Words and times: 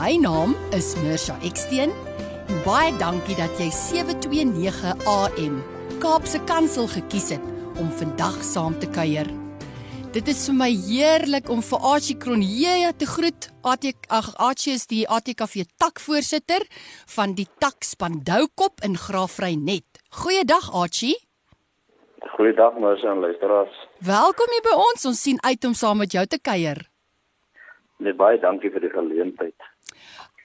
My 0.00 0.14
naam 0.16 0.54
is 0.72 0.94
Mirsha 1.04 1.34
Eksteen. 1.44 1.90
Baie 2.64 2.88
dankie 2.96 3.34
dat 3.36 3.58
jy 3.60 3.66
729 3.68 4.94
AM 5.04 5.58
Kaapse 6.00 6.40
Kansel 6.48 6.86
gekies 6.88 7.26
het 7.34 7.76
om 7.76 7.90
vandag 7.98 8.38
saam 8.40 8.78
te 8.80 8.88
kuier. 8.88 9.28
Dit 10.16 10.30
is 10.32 10.40
vir 10.48 10.56
my 10.56 10.70
heerlik 10.72 11.52
om 11.52 11.60
vir 11.60 11.84
Archie 11.92 12.16
Kronje 12.16 12.94
te 12.96 13.10
groet. 13.12 13.50
Archie 13.60 13.92
ag 14.08 14.30
Archie 14.40 14.78
is 14.78 14.88
die 14.88 15.04
ATKV 15.04 15.66
takvoorsitter 15.76 16.64
van 17.18 17.36
die 17.36 17.48
tak 17.60 17.84
Spandoukop 17.84 18.80
in 18.88 18.96
Graafrenet. 18.96 20.00
Goeiedag 20.22 20.70
Archie. 20.72 21.18
Goeiedag 22.38 22.80
mens 22.80 23.04
en 23.04 23.20
luisteraars. 23.20 23.84
Welkom 24.00 24.56
hier 24.56 24.64
by 24.64 24.78
ons. 24.80 25.04
Ons 25.12 25.20
sien 25.28 25.44
uit 25.44 25.68
om 25.68 25.76
saam 25.76 26.00
met 26.00 26.16
jou 26.16 26.24
te 26.24 26.40
kuier. 26.40 26.86
Nee, 28.00 28.16
baie 28.16 28.38
dankie 28.40 28.70
vir 28.72 28.80
die 28.80 28.88
geleentheid. 28.88 29.09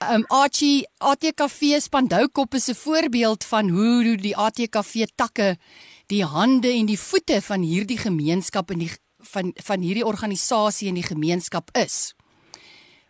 Um 0.08 0.24
Archie, 0.28 0.86
ATKV 0.98 1.80
Spandoukop 1.80 2.54
is 2.54 2.68
'n 2.68 2.74
voorbeeld 2.74 3.44
van 3.44 3.68
hoe 3.68 4.16
die 4.16 4.36
ATKV 4.36 5.06
takke 5.14 5.58
die 6.06 6.24
hande 6.24 6.68
en 6.68 6.86
die 6.86 6.98
voete 6.98 7.42
van 7.42 7.62
hierdie 7.62 7.98
gemeenskap 7.98 8.70
en 8.70 8.78
die 8.78 8.90
van 9.18 9.52
van 9.54 9.80
hierdie 9.80 10.06
organisasie 10.06 10.88
in 10.88 10.94
die 10.94 11.06
gemeenskap 11.06 11.76
is. 11.76 12.14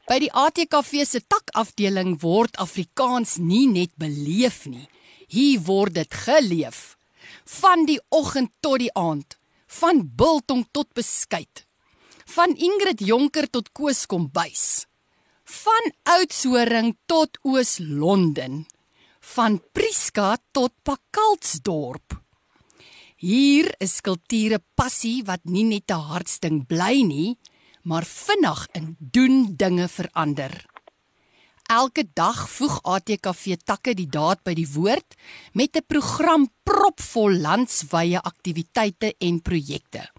By 0.06 0.18
die 0.18 0.32
ATKV 0.32 1.04
se 1.04 1.20
takafdeling 1.26 2.20
word 2.20 2.56
Afrikaans 2.56 3.36
nie 3.36 3.66
net 3.66 3.90
beleef 3.96 4.64
nie. 4.66 4.88
Hier 5.28 5.60
word 5.60 5.94
dit 5.94 6.14
geleef 6.14 6.96
van 7.44 7.84
die 7.84 8.00
oggend 8.08 8.50
tot 8.60 8.78
die 8.78 8.94
aand, 8.94 9.36
van 9.66 10.10
biltong 10.16 10.66
tot 10.72 10.92
beskuit, 10.94 11.66
van 12.24 12.56
Ingrid 12.56 13.00
Jonker 13.00 13.50
tot 13.50 13.72
Koos 13.72 14.06
Kombuis, 14.06 14.86
van 15.46 15.92
Oudtshoorn 16.02 16.96
tot 17.06 17.38
Oos-London, 17.46 18.64
van 19.20 19.60
Prieska 19.72 20.38
tot 20.50 20.72
Pakaltsdorp. 20.82 22.16
Hier 23.16 23.70
is 23.78 24.00
kulture 24.02 24.58
passie 24.74 25.22
wat 25.24 25.44
nie 25.44 25.64
net 25.64 25.90
'n 25.90 26.02
hartsting 26.10 26.66
bly 26.66 27.02
nie, 27.02 27.38
maar 27.82 28.04
vinnig 28.04 28.66
in 28.74 28.96
doen 28.98 29.54
dinge 29.56 29.88
verander. 29.88 30.66
Elke 31.70 32.04
dag 32.14 32.50
voeg 32.50 32.82
ATKV 32.82 33.56
takke 33.64 33.94
die 33.94 34.10
daad 34.10 34.42
by 34.42 34.54
die 34.54 34.68
woord 34.74 35.14
met 35.54 35.76
'n 35.76 35.86
program 35.86 36.50
propvol 36.64 37.38
landswye 37.38 38.20
aktiwiteite 38.20 39.14
en 39.18 39.40
projekte. 39.40 40.10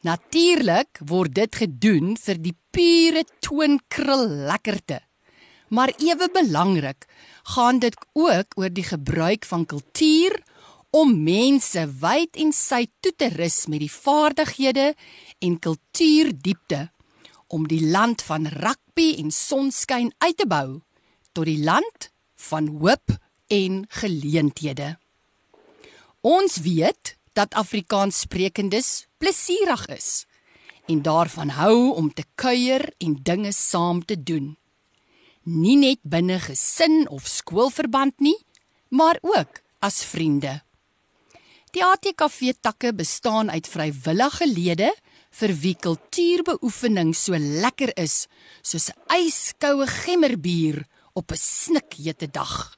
Natuurlik 0.00 1.00
word 1.04 1.34
dit 1.36 1.56
gedoen 1.60 2.14
vir 2.16 2.38
die 2.40 2.54
pure 2.72 3.24
toonkrul 3.44 4.28
lekkerte. 4.48 5.02
Maar 5.68 5.92
ewe 6.00 6.30
belangrik 6.32 7.04
gaan 7.54 7.78
dit 7.78 7.96
ook 8.12 8.56
oor 8.56 8.72
die 8.72 8.86
gebruik 8.86 9.44
van 9.44 9.66
kultuur 9.66 10.40
om 10.90 11.12
mense 11.22 11.84
wyd 12.00 12.38
en 12.40 12.54
sy 12.56 12.86
toe 13.04 13.12
te 13.12 13.28
rus 13.36 13.66
met 13.70 13.84
die 13.84 13.92
vaardighede 13.92 14.94
en 15.38 15.60
kultuurdiepte 15.62 16.88
om 17.52 17.68
die 17.68 17.84
land 17.84 18.24
van 18.24 18.48
rugby 18.48 19.12
en 19.20 19.30
sonskyn 19.34 20.10
uit 20.18 20.36
te 20.40 20.48
bou 20.48 20.80
tot 21.36 21.46
die 21.46 21.60
land 21.62 22.10
van 22.48 22.72
hoop 22.80 23.14
en 23.52 23.84
geleenthede. 24.00 24.96
Ons 26.26 26.58
weet 26.64 27.16
dat 27.40 27.56
Afrikaans 27.56 28.20
sprekendes 28.26 29.06
plesierig 29.16 29.86
is 29.88 30.08
en 30.90 31.02
daarvan 31.06 31.52
hou 31.54 31.94
om 31.96 32.10
te 32.12 32.24
kuier 32.34 32.82
en 32.98 33.14
dinge 33.22 33.52
saam 33.54 34.02
te 34.04 34.16
doen. 34.18 34.56
Nie 35.46 35.76
net 35.78 36.00
binne 36.02 36.40
gesin 36.42 37.06
of 37.08 37.28
skoolverband 37.30 38.18
nie, 38.20 38.36
maar 38.88 39.20
ook 39.22 39.62
as 39.78 40.02
vriende. 40.04 40.58
Die 41.70 41.84
ATKV 41.86 42.52
takke 42.60 42.90
bestaan 42.94 43.50
uit 43.54 43.70
vrywillige 43.70 44.48
lede 44.50 44.90
vir 45.38 45.54
wie 45.62 45.76
kultuurbeoefening 45.78 47.14
so 47.14 47.38
lekker 47.38 47.94
is 47.96 48.26
soos 48.62 48.90
'n 48.90 49.28
yskoue 49.28 49.86
gemmerbier 49.86 50.84
op 51.14 51.32
'n 51.32 51.40
snikhete 51.40 52.26
dag. 52.26 52.76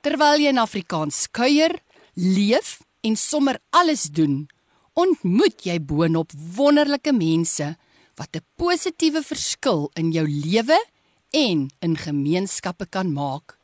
Terwyl 0.00 0.38
jy 0.40 0.48
in 0.48 0.58
Afrikaans 0.58 1.28
kuier, 1.30 1.74
leef 2.14 2.78
en 3.00 3.16
sommer 3.16 3.58
alles 3.70 4.08
doen, 4.12 4.48
ontmoet 4.92 5.64
jy 5.64 5.78
boonop 5.80 6.32
wonderlike 6.56 7.12
mense 7.12 7.76
wat 8.16 8.36
'n 8.36 8.44
positiewe 8.56 9.22
verskil 9.22 9.90
in 9.94 10.12
jou 10.12 10.26
lewe 10.28 10.78
en 11.30 11.70
in 11.80 11.96
gemeenskappe 11.96 12.86
kan 12.86 13.12
maak. 13.12 13.58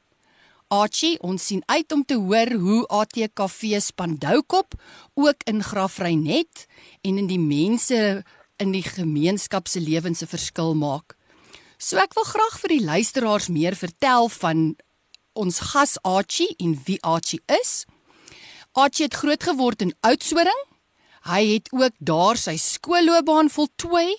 Archie, 0.68 1.18
ons 1.22 1.46
sien 1.46 1.62
uit 1.66 1.92
om 1.92 2.04
te 2.04 2.14
hoor 2.14 2.50
hoe 2.58 2.86
ATKV 2.88 3.78
Spandoukop 3.80 4.74
ook 5.14 5.44
in 5.46 5.62
Graafrenet 5.62 6.66
en 7.02 7.18
in 7.18 7.26
die 7.26 7.38
mense 7.38 8.24
in 8.56 8.72
die 8.72 8.82
gemeenskap 8.82 9.68
se 9.68 9.80
lewens 9.80 10.22
'n 10.22 10.26
verskil 10.26 10.74
maak. 10.74 11.16
So 11.78 11.96
ek 11.96 12.14
wil 12.14 12.24
graag 12.24 12.60
vir 12.60 12.68
die 12.68 12.84
luisteraars 12.84 13.48
meer 13.48 13.76
vertel 13.76 14.28
van 14.28 14.76
ons 15.32 15.58
gas 15.60 15.98
Archie 16.02 16.54
en 16.58 16.72
wie 16.84 17.02
Archie 17.02 17.42
is. 17.46 17.84
Archie 18.76 19.06
het 19.06 19.14
groot 19.16 19.40
geword 19.40 19.80
in 19.80 19.94
Oudtshoorn. 20.04 20.58
Hy 21.24 21.42
het 21.48 21.70
ook 21.72 21.94
daar 21.96 22.36
sy 22.36 22.58
skoolloopbaan 22.60 23.48
voltooi 23.48 24.10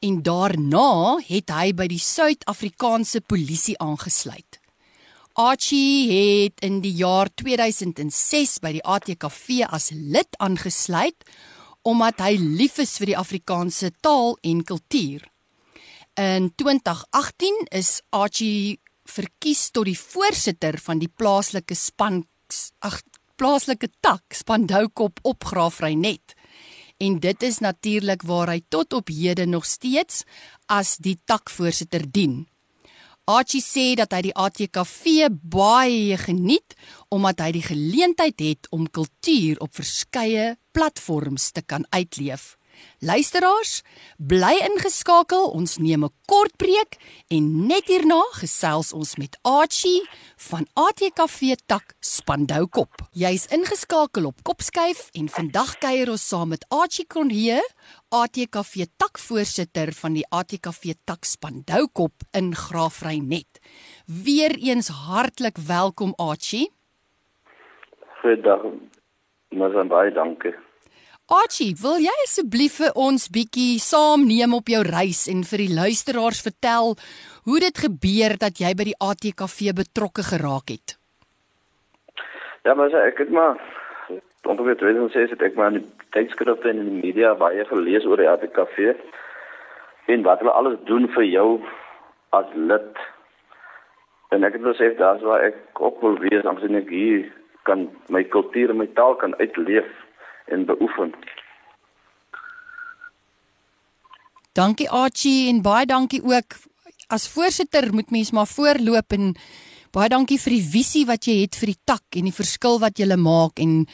en 0.00 0.22
daarna 0.24 1.18
het 1.26 1.52
hy 1.52 1.74
by 1.76 1.84
die 1.92 2.00
Suid-Afrikaanse 2.00 3.20
Polisie 3.20 3.74
aangesluit. 3.76 4.56
Archie 5.36 6.08
het 6.08 6.64
in 6.64 6.78
die 6.80 6.94
jaar 6.96 7.28
2006 7.28 8.56
by 8.64 8.72
die 8.78 8.82
ATKV 8.88 9.66
as 9.68 9.90
lid 9.92 10.40
aangesluit 10.40 11.28
omdat 11.84 12.24
hy 12.24 12.38
lief 12.40 12.80
is 12.80 12.96
vir 12.96 13.12
die 13.12 13.18
Afrikaanse 13.20 13.90
taal 14.00 14.38
en 14.40 14.64
kultuur. 14.64 15.28
In 16.16 16.48
2018 16.56 17.68
is 17.68 18.00
Archie 18.16 18.80
verkies 19.04 19.68
tot 19.76 19.92
die 19.92 19.98
voorsitter 20.00 20.80
van 20.80 21.04
die 21.04 21.12
plaaslike 21.12 21.76
span 21.76 22.24
plaaslike 23.36 23.88
tak 24.00 24.34
Spandoukop 24.34 25.20
opgraafrynet. 25.22 26.34
En 26.96 27.20
dit 27.20 27.42
is 27.42 27.58
natuurlik 27.60 28.22
waar 28.24 28.48
hy 28.54 28.62
tot 28.68 28.92
op 28.96 29.08
hede 29.12 29.46
nog 29.46 29.66
steeds 29.68 30.24
as 30.66 30.96
die 30.96 31.18
takvoorsitter 31.24 32.06
dien. 32.10 32.46
Archie 33.26 33.62
sê 33.62 33.94
dat 33.98 34.12
hy 34.14 34.20
die 34.28 34.36
ATKV 34.38 35.28
baie 35.42 36.16
geniet 36.20 36.76
omdat 37.10 37.42
hy 37.42 37.50
die 37.58 37.64
geleentheid 37.66 38.38
het 38.40 38.70
om 38.70 38.86
kultuur 38.86 39.58
op 39.64 39.74
verskeie 39.74 40.54
platforms 40.72 41.50
te 41.50 41.64
kan 41.66 41.84
uitleef. 41.90 42.55
Luisteraars, 43.00 43.82
bly 44.18 44.54
ingeskakel. 44.68 45.50
Ons 45.52 45.76
neem 45.78 46.04
'n 46.04 46.12
kort 46.26 46.56
breek 46.56 46.96
en 47.28 47.66
net 47.66 47.86
hierna 47.86 48.22
gesels 48.40 48.92
ons 48.92 49.16
met 49.16 49.38
Archie 49.42 50.08
van 50.48 50.66
ATKV 50.74 51.56
Tak 51.66 51.94
Spandoukop. 52.00 52.92
Jy's 53.12 53.46
ingeskakel 53.46 54.26
op 54.26 54.42
Kopskuif 54.42 55.08
en 55.12 55.28
vandag 55.28 55.78
kuier 55.78 56.10
ons 56.10 56.28
saam 56.28 56.48
met 56.48 56.66
Archie 56.68 57.06
Kronje, 57.06 57.60
ATKV 58.08 58.86
Tak 58.96 59.18
voorsitter 59.18 59.92
van 59.92 60.12
die 60.12 60.26
ATKV 60.28 60.94
Tak 61.04 61.24
Spandoukop 61.24 62.12
in 62.32 62.54
Graafrenet. 62.54 63.60
Weereens 64.06 64.88
hartlik 64.88 65.56
welkom 65.58 66.12
Archie. 66.16 66.70
Goeiedag. 68.20 68.62
Maar 69.48 69.86
baie 69.86 70.12
dankie. 70.12 70.65
Archie, 71.26 71.72
wil 71.82 71.96
jy 71.98 72.12
asseblief 72.22 72.76
vir 72.78 72.92
ons 73.02 73.24
bietjie 73.34 73.80
saamneem 73.82 74.52
op 74.54 74.68
jou 74.70 74.78
reis 74.86 75.24
en 75.26 75.40
vir 75.42 75.64
die 75.64 75.72
luisteraars 75.74 76.38
vertel 76.46 76.94
hoe 77.50 77.58
dit 77.64 77.80
gebeur 77.82 78.36
dat 78.38 78.60
jy 78.62 78.70
by 78.78 78.86
die 78.86 78.94
ATKV 79.02 79.72
betrokke 79.74 80.22
geraak 80.22 80.70
het? 80.70 80.94
Ja, 82.62 82.78
maar 82.78 82.94
ek 82.94 83.18
het 83.24 83.34
maar 83.34 83.58
ongeveer 84.46 84.78
2006 84.78 85.34
het 85.34 85.42
ek 85.42 85.58
maar 85.58 85.74
in 85.74 85.90
tydskrifte 86.14 86.70
en 86.70 86.84
in 86.84 86.92
die 86.92 87.02
media 87.10 87.34
baie 87.34 87.66
gelees 87.66 88.06
oor 88.06 88.22
die 88.22 88.30
ATKV 88.30 88.94
en 90.06 90.22
wat 90.30 90.46
hulle 90.46 90.54
alles 90.54 90.78
doen 90.86 91.10
vir 91.10 91.26
jou 91.26 91.48
as 92.38 92.54
lid. 92.54 93.04
En 94.30 94.46
ek 94.46 94.60
het 94.60 94.68
besef 94.70 94.94
daar's 95.02 95.26
waar 95.26 95.42
ek 95.50 95.58
ook 95.82 95.98
wil 96.06 96.22
wees, 96.22 96.46
omdat 96.46 96.86
ek 96.86 96.94
hier 96.94 97.26
kan 97.66 97.88
my 98.14 98.22
kultuur 98.22 98.70
en 98.70 98.78
my 98.78 98.92
taal 98.94 99.18
kan 99.18 99.34
uitleef 99.42 99.90
en 100.52 100.64
beoefen. 100.66 101.14
Dankie 104.56 104.88
Archie 104.88 105.48
en 105.50 105.60
baie 105.62 105.86
dankie 105.86 106.22
ook 106.24 106.56
as 107.12 107.28
voorsitter 107.28 107.92
moet 107.94 108.10
mens 108.10 108.32
maar 108.32 108.48
voorloop 108.48 109.12
en 109.12 109.34
baie 109.94 110.08
dankie 110.08 110.38
vir 110.40 110.56
die 110.56 110.64
visie 110.72 111.04
wat 111.06 111.28
jy 111.28 111.42
het 111.42 111.58
vir 111.60 111.74
die 111.74 111.82
tak 111.84 112.18
en 112.18 112.30
die 112.30 112.34
verskil 112.34 112.80
wat 112.82 112.98
jy 112.98 113.08
maak 113.20 113.60
en 113.62 113.84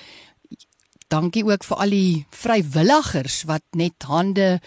dankie 1.12 1.44
ook 1.44 1.66
vir 1.66 1.82
al 1.84 1.92
die 1.92 2.24
vrywilligers 2.30 3.42
wat 3.50 3.64
net 3.76 4.06
hande 4.08 4.60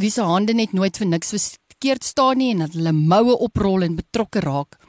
wie 0.00 0.10
se 0.10 0.24
hande 0.24 0.56
net 0.56 0.72
nooit 0.72 0.96
vir 0.96 1.10
niks 1.12 1.34
verkeerd 1.36 2.04
staan 2.04 2.40
nie 2.40 2.50
en 2.54 2.64
dat 2.64 2.76
hulle 2.76 2.92
moue 2.96 3.36
oprol 3.36 3.84
en 3.84 4.00
betrokke 4.00 4.40
raak. 4.40 4.79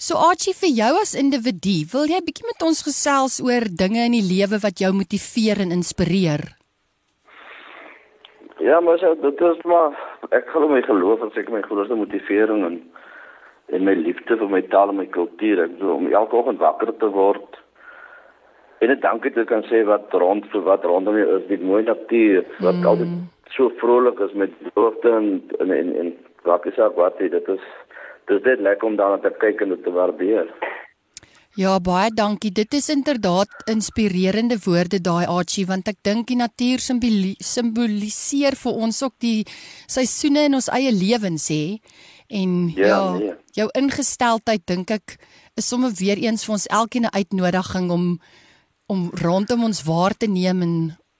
So 0.00 0.16
Archie 0.16 0.54
vir 0.56 0.70
jou 0.72 0.92
as 0.96 1.10
individu, 1.12 1.74
wil 1.92 2.06
jy 2.08 2.22
bietjie 2.24 2.46
met 2.48 2.62
ons 2.64 2.78
gesels 2.86 3.34
oor 3.44 3.66
dinge 3.68 4.06
in 4.08 4.14
die 4.16 4.24
lewe 4.24 4.56
wat 4.62 4.80
jou 4.80 4.88
motiveer 4.96 5.58
en 5.60 5.74
inspireer? 5.76 6.40
Ja, 8.64 8.78
maar 8.80 8.96
so 9.02 9.12
dit 9.20 9.42
is 9.44 9.60
maar 9.68 9.98
ek 10.32 10.48
glo 10.54 10.70
my 10.72 10.80
geloof 10.86 11.20
en 11.26 11.32
seker 11.34 11.52
my 11.52 11.60
grootste 11.66 11.98
motivering 12.00 12.64
en 12.70 12.78
en 13.76 13.84
my 13.86 13.92
liefde 13.94 14.38
vir 14.40 14.48
my 14.50 14.62
taal 14.72 14.94
en 14.94 14.96
my 15.02 15.06
kultuur. 15.18 15.60
Ek 15.66 15.76
bedoel 15.76 15.92
om 15.98 16.08
elke 16.08 16.38
oggend 16.40 16.64
wakker 16.64 16.94
te 16.96 17.12
word 17.12 17.60
en 18.80 18.88
dit 18.94 19.04
dankie 19.04 19.34
te 19.36 19.44
kan 19.52 19.68
sê 19.68 19.82
wat 19.84 20.16
rond 20.16 20.48
vir 20.54 20.64
wat 20.64 20.88
rondom 20.88 21.20
my 21.20 21.28
is, 21.36 21.44
die 21.52 21.60
mooi 21.60 21.82
natuur 21.84 22.48
wat 22.64 22.80
mm. 22.80 22.88
altyd 22.88 23.52
so 23.52 23.68
vrolik 23.84 24.24
is 24.24 24.32
met 24.32 24.56
hoogte 24.80 25.12
en 25.12 25.30
en 25.60 25.76
en, 25.76 25.94
en 26.06 26.12
wat 26.48 26.64
is 26.72 26.80
ook 26.80 26.96
wat 26.96 27.20
dit 27.20 27.52
is. 27.58 27.68
Dit 28.30 28.44
is 28.44 28.46
net 28.46 28.60
lekker 28.62 28.86
om 28.86 28.96
daarna 28.98 29.18
te 29.18 29.32
kyk 29.42 29.64
en 29.64 29.72
dit 29.74 29.80
te 29.82 29.90
waardeer. 29.90 30.50
Ja, 31.58 31.72
baie 31.82 32.12
dankie. 32.14 32.52
Dit 32.54 32.74
is 32.78 32.86
inderdaad 32.92 33.50
inspirerende 33.66 34.54
woorde 34.62 35.00
daai 35.02 35.26
Archie 35.26 35.66
want 35.66 35.88
ek 35.90 35.98
dink 36.06 36.28
die 36.30 36.38
natuur 36.38 36.78
simboliseer 37.42 38.54
vir 38.60 38.78
ons 38.86 39.02
ook 39.02 39.16
die 39.18 39.42
seisoene 39.90 40.46
in 40.46 40.54
ons 40.60 40.70
eie 40.70 40.92
lewens 40.94 41.48
hè. 41.50 41.80
En 42.30 42.54
ja, 42.76 42.86
ja 42.86 43.00
nee. 43.18 43.34
jou 43.58 43.66
ingesteldheid 43.82 44.62
dink 44.70 44.94
ek 44.94 45.16
is 45.58 45.66
sommer 45.66 45.90
weer 45.98 46.22
eens 46.22 46.46
vir 46.46 46.54
ons 46.54 46.70
elkeen 46.70 47.10
'n 47.10 47.16
uitnodiging 47.18 47.90
om 47.90 48.06
om 48.86 49.10
rondom 49.22 49.64
ons 49.64 49.82
waar 49.82 50.14
te 50.14 50.30
neem 50.30 50.62
en 50.62 50.74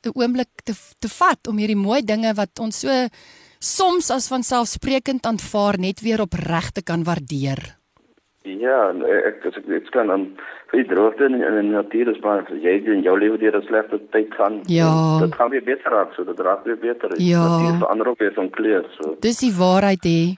'n 0.07 0.15
oomblik 0.15 0.63
te 0.63 0.75
te 0.99 1.09
vat 1.09 1.43
om 1.49 1.59
hierdie 1.59 1.83
mooi 1.89 2.03
dinge 2.07 2.35
wat 2.35 2.55
ons 2.63 2.87
so 2.87 3.09
soms 3.61 4.09
as 4.11 4.29
vanselfsprekend 4.33 5.27
aanvaar 5.29 5.79
net 5.79 6.01
weer 6.01 6.25
opreg 6.25 6.73
te 6.73 6.83
kan 6.83 7.05
waardeer. 7.05 7.77
Ja, 8.49 8.89
ek 9.29 9.45
ek 9.45 9.57
ek 9.69 9.91
kan 9.93 10.09
dan 10.09 10.23
vir 10.71 10.81
die 10.81 10.89
droogte 10.89 11.27
in 11.29 11.37
in 11.45 11.59
die 11.61 11.75
natuur 11.75 12.09
is 12.09 12.21
maar 12.25 12.49
jy 12.49 12.79
in 12.89 13.03
jou 13.05 13.19
lewe 13.21 13.37
deur 13.39 13.57
'n 13.59 13.67
slegte 13.69 14.01
tyd 14.17 14.33
gaan. 14.35 14.61
Ja. 14.65 15.21
Dit 15.21 15.35
gaan 15.35 15.51
weer 15.51 15.65
beter 15.65 15.93
raak, 15.93 16.15
so 16.15 16.25
dit 16.25 16.41
raak 16.41 16.65
weer 16.65 16.79
beter. 16.79 17.13
Ja. 17.21 17.45
Dit 17.61 17.85
verander 17.85 18.09
ook 18.09 18.19
weer 18.19 18.33
van 18.33 18.51
kleur, 18.51 18.85
so. 18.97 19.17
Dis 19.21 19.39
die 19.39 19.53
waarheid 19.53 20.05
hè. 20.05 20.37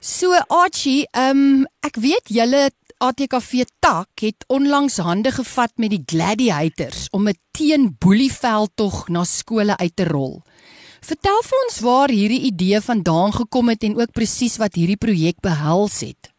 So 0.00 0.34
Archie, 0.48 1.06
ehm 1.12 1.36
um, 1.36 1.66
ek 1.80 1.96
weet 1.96 2.28
julle 2.28 2.70
ATKV 2.98 3.64
tak 3.80 4.20
het 4.20 4.44
onlangs 4.46 4.98
hande 4.98 5.30
gevat 5.30 5.72
met 5.76 5.90
die 5.90 6.02
gladiators 6.06 7.08
om 7.10 7.28
'n 7.28 7.38
teen 7.50 7.96
boelieveld 7.98 8.70
tog 8.74 9.08
na 9.08 9.24
skole 9.24 9.76
uit 9.76 9.96
te 9.96 10.04
rol. 10.04 10.42
Vertel 11.02 11.40
vir 11.42 11.58
ons 11.64 11.76
waar 11.82 12.12
hierdie 12.14 12.44
idee 12.46 12.78
vandaan 12.78 13.32
gekom 13.34 13.70
het 13.72 13.82
en 13.82 13.96
ook 13.98 14.12
presies 14.14 14.54
wat 14.62 14.76
hierdie 14.78 15.00
projek 15.04 15.40
behels 15.42 15.96
het. 16.06 16.30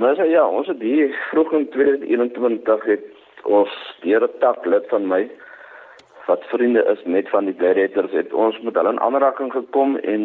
Nou 0.00 0.14
so, 0.16 0.24
ja, 0.24 0.46
ons 0.48 0.70
het 0.72 0.80
hier 0.80 1.12
vroeg 1.28 1.52
in 1.58 1.66
2021 1.74 2.86
het 2.88 3.04
ons 3.44 3.74
deur 4.06 4.24
'n 4.24 4.38
tak 4.40 4.64
lid 4.64 4.88
van 4.88 5.04
my 5.12 5.28
wat 6.26 6.48
vriende 6.52 6.82
is 6.92 7.02
met 7.04 7.28
van 7.28 7.44
die 7.44 7.54
gladiators 7.58 8.12
het 8.12 8.32
ons 8.32 8.60
met 8.60 8.74
hulle 8.74 8.92
in 8.92 9.00
aanraking 9.00 9.52
gekom 9.52 9.96
en 9.96 10.24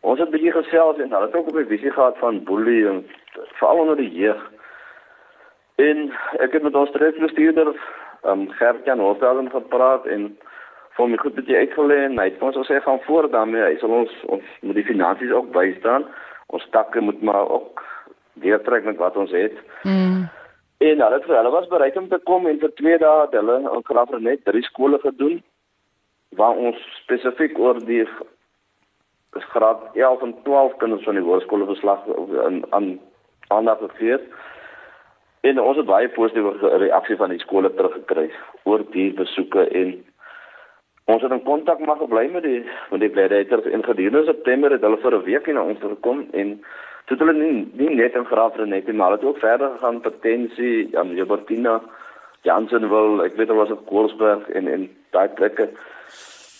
ons 0.00 0.18
het 0.20 0.30
bietjie 0.30 0.52
gesels 0.52 0.98
en 0.98 1.12
hulle 1.12 1.26
het 1.26 1.36
ook 1.36 1.48
op 1.48 1.56
'n 1.56 1.68
visie 1.68 1.90
gehad 1.90 2.16
van 2.18 2.34
en 2.64 3.06
veral 3.58 3.78
onder 3.78 3.96
die 3.96 4.10
jeug. 4.10 4.50
En 5.74 6.12
ek 6.38 6.52
het 6.52 6.62
met 6.62 6.74
ons 6.74 6.88
streekbestuurder 6.88 7.76
ehm 8.22 8.40
um, 8.40 8.50
Gert-Jan 8.50 8.98
Hoofdalen 8.98 9.50
gepraat 9.50 10.06
en 10.06 10.38
vir 10.96 11.10
my 11.12 11.18
goed 11.20 11.34
bietjie 11.36 11.58
uitgelê 11.64 11.98
en 12.06 12.16
hy 12.20 12.30
het 12.30 12.42
ons 12.42 12.56
gesê 12.56 12.80
gaan 12.84 13.02
voor 13.06 13.28
daarmee 13.32 13.64
hy 13.64 13.74
sal 13.80 13.92
ons 14.02 14.12
ons 14.36 14.54
met 14.62 14.78
die 14.78 14.86
finansies 14.88 15.32
ook 15.32 15.52
bystaan. 15.56 16.06
Ons 16.54 16.66
takke 16.72 17.00
moet 17.00 17.22
maar 17.22 17.50
ook 17.50 17.82
deurtrek 18.44 18.84
met 18.84 18.96
wat 19.02 19.16
ons 19.16 19.32
het. 19.34 19.56
Mm. 19.82 20.24
En 20.78 21.02
hulle 21.02 21.18
het 21.18 21.28
hulle 21.32 21.50
was 21.50 21.68
bereid 21.68 21.96
om 21.96 22.08
te 22.08 22.20
kom 22.24 22.46
en 22.46 22.58
vir 22.60 22.72
2 22.80 22.98
dae 23.02 23.20
het 23.24 23.36
hulle 23.36 23.58
in 23.64 23.84
Graafre 23.90 24.20
net 24.20 24.44
drie 24.44 24.64
skole 24.64 24.98
gedoen 25.04 25.42
waar 26.36 26.56
ons 26.68 26.80
spesifiek 27.02 27.58
oor 27.58 27.80
die 27.84 28.04
graad 29.52 29.80
11 29.94 30.22
en 30.22 30.34
12 30.44 30.76
kinders 30.80 31.04
van 31.04 31.16
die 31.16 31.24
hoërskole 31.24 31.68
verslag 31.68 32.04
in 32.48 32.64
aan 32.70 32.98
aandag 33.48 33.78
gegee. 33.78 34.18
En 35.40 35.60
ons 35.60 35.76
het 35.76 35.86
baie 35.86 36.08
positiewe 36.08 36.76
reaksie 36.82 37.16
van 37.16 37.30
die 37.30 37.40
skole 37.40 37.70
teruggekry 37.74 38.30
oor 38.64 38.84
die 38.90 39.12
besoeke 39.14 39.68
en 39.68 39.92
ons 41.06 41.22
het 41.22 41.32
in 41.32 41.42
kontak 41.42 41.78
maar 41.78 42.00
gebly 42.02 42.26
met 42.32 42.42
die 42.42 42.64
met 42.90 43.00
die 43.00 43.14
leerders 43.14 43.70
en 43.70 43.84
gedurende 43.84 44.24
September 44.26 44.70
het 44.70 44.82
hulle 44.82 45.02
vir 45.04 45.14
'n 45.14 45.24
week 45.24 45.46
hier 45.46 45.54
na 45.54 45.62
ons 45.62 45.80
gekom 45.80 46.26
en 46.32 46.60
Toe 47.06 47.16
hulle 47.20 47.36
nie, 47.36 47.66
nie 47.78 47.92
net 47.94 48.16
in 48.18 48.24
Graafrenet 48.26 48.88
net, 48.88 48.96
maar 48.98 49.12
het 49.14 49.24
ook 49.24 49.38
verder 49.38 49.70
gegaan 49.76 50.00
potensie 50.02 50.98
aan 50.98 51.14
Jobertina 51.14 51.78
Jansen 52.42 52.88
wil, 52.90 53.22
ek 53.22 53.36
weet 53.38 53.46
daar 53.46 53.60
was 53.60 53.70
op 53.70 53.84
Koelsberg 53.86 54.48
en 54.58 54.66
en 54.70 54.88
daai 55.14 55.28
plekke. 55.38 55.68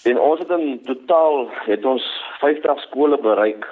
En 0.07 0.21
ons 0.23 0.39
het 0.39 0.53
in 0.55 0.79
totaal 0.87 1.49
het 1.67 1.85
ons 1.85 2.07
50 2.39 2.81
skole 2.87 3.19
bereik. 3.19 3.67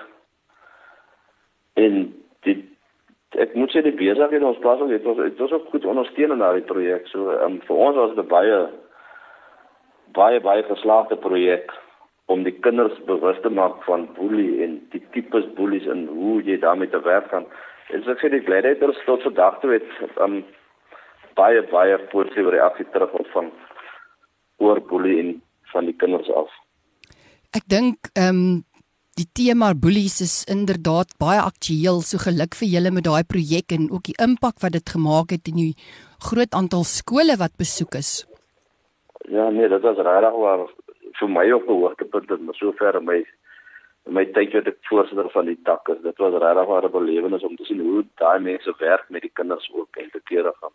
En 1.79 2.11
die 2.47 2.57
ek 3.39 3.55
moet 3.55 3.71
sê 3.71 3.83
die 3.87 3.95
besigheid 3.95 4.43
ons 4.43 4.59
plaas 4.63 4.83
het 4.91 5.07
ons 5.07 5.23
het 5.23 5.41
ons 5.47 5.55
ook 5.55 5.71
goed 5.71 5.87
ondersteun 5.95 6.35
in 6.35 6.43
daardie 6.43 6.67
projek. 6.67 7.07
So 7.15 7.39
um, 7.39 7.61
vir 7.71 7.85
ons 7.87 8.03
was 8.03 8.19
dit 8.19 8.31
baie 8.35 8.59
baie 10.17 10.41
baie 10.41 10.63
geslaagde 10.69 11.17
projek 11.21 11.73
om 12.33 12.45
die 12.47 12.55
kinders 12.65 12.97
bewus 13.09 13.39
te 13.45 13.53
maak 13.53 13.83
van 13.85 14.07
boelie 14.17 14.65
en 14.65 14.79
die 14.95 15.03
tipes 15.17 15.47
boelies 15.59 15.87
en 15.93 16.07
hoe 16.09 16.41
jy 16.47 16.57
daarmee 16.63 16.91
te 16.91 17.01
werk 17.05 17.29
kan. 17.33 17.47
En 17.93 18.05
so 18.05 18.15
ek 18.15 18.23
sê 18.23 18.31
die 18.33 18.45
gladiators 18.47 19.01
tot 19.05 19.25
vandag 19.27 19.61
toe 19.61 19.75
het 19.77 20.21
um, 20.25 20.41
baie 21.39 21.61
baie 21.73 21.99
positiewe 22.13 22.55
reaksie 22.57 22.87
terug 22.95 23.13
ontvang 23.21 23.51
oor 24.65 24.81
boelie 24.89 25.19
en 25.21 25.35
van 25.75 25.91
die 25.91 25.97
kinders 26.01 26.31
af. 26.33 26.53
Ek 27.55 27.67
dink 27.71 28.13
ehm 28.15 28.31
um, 28.31 28.63
die 29.15 29.29
tema 29.31 29.69
boelies 29.79 30.17
is 30.25 30.33
inderdaad 30.51 31.13
baie 31.23 31.39
aktueel. 31.39 32.01
So 32.03 32.19
geluk 32.19 32.57
vir 32.59 32.71
julle 32.73 32.91
met 32.91 33.07
daai 33.07 33.23
projek 33.23 33.71
en 33.77 33.87
ook 33.93 34.09
die 34.11 34.17
impak 34.19 34.59
wat 34.65 34.75
dit 34.75 34.95
gemaak 34.97 35.31
het 35.37 35.51
in 35.53 35.61
die 35.61 35.75
groot 36.31 36.55
aantal 36.59 36.83
skole 36.89 37.37
wat 37.39 37.55
besoek 37.61 37.95
is. 38.01 38.25
Ja, 39.31 39.49
nee, 39.51 39.69
dit 39.69 39.81
was 39.81 39.97
regtig 39.97 40.37
waar 40.45 40.67
vir 41.19 41.31
my 41.31 41.51
op 41.53 41.69
'n 41.69 41.81
hoogtepunt 41.81 42.31
en 42.31 42.49
sover 42.53 43.03
my 43.03 43.25
my 44.07 44.25
tyd 44.37 44.53
wat 44.53 44.67
ek 44.67 44.79
voorsitter 44.89 45.31
van 45.33 45.47
die 45.47 45.59
tak 45.65 45.89
is. 45.89 46.03
Dit 46.03 46.19
was 46.19 46.35
regtig 46.43 46.69
'n 46.69 46.91
belewenis 46.91 47.43
om 47.43 47.57
te 47.57 47.65
sien 47.65 47.81
hoe 47.81 48.05
daai 48.17 48.41
mense 48.41 48.75
werk 48.79 49.09
met 49.09 49.23
die 49.23 49.31
kinders 49.33 49.71
ook 49.73 49.97
en 49.97 50.11
te 50.11 50.21
kere 50.25 50.53
gaan. 50.61 50.75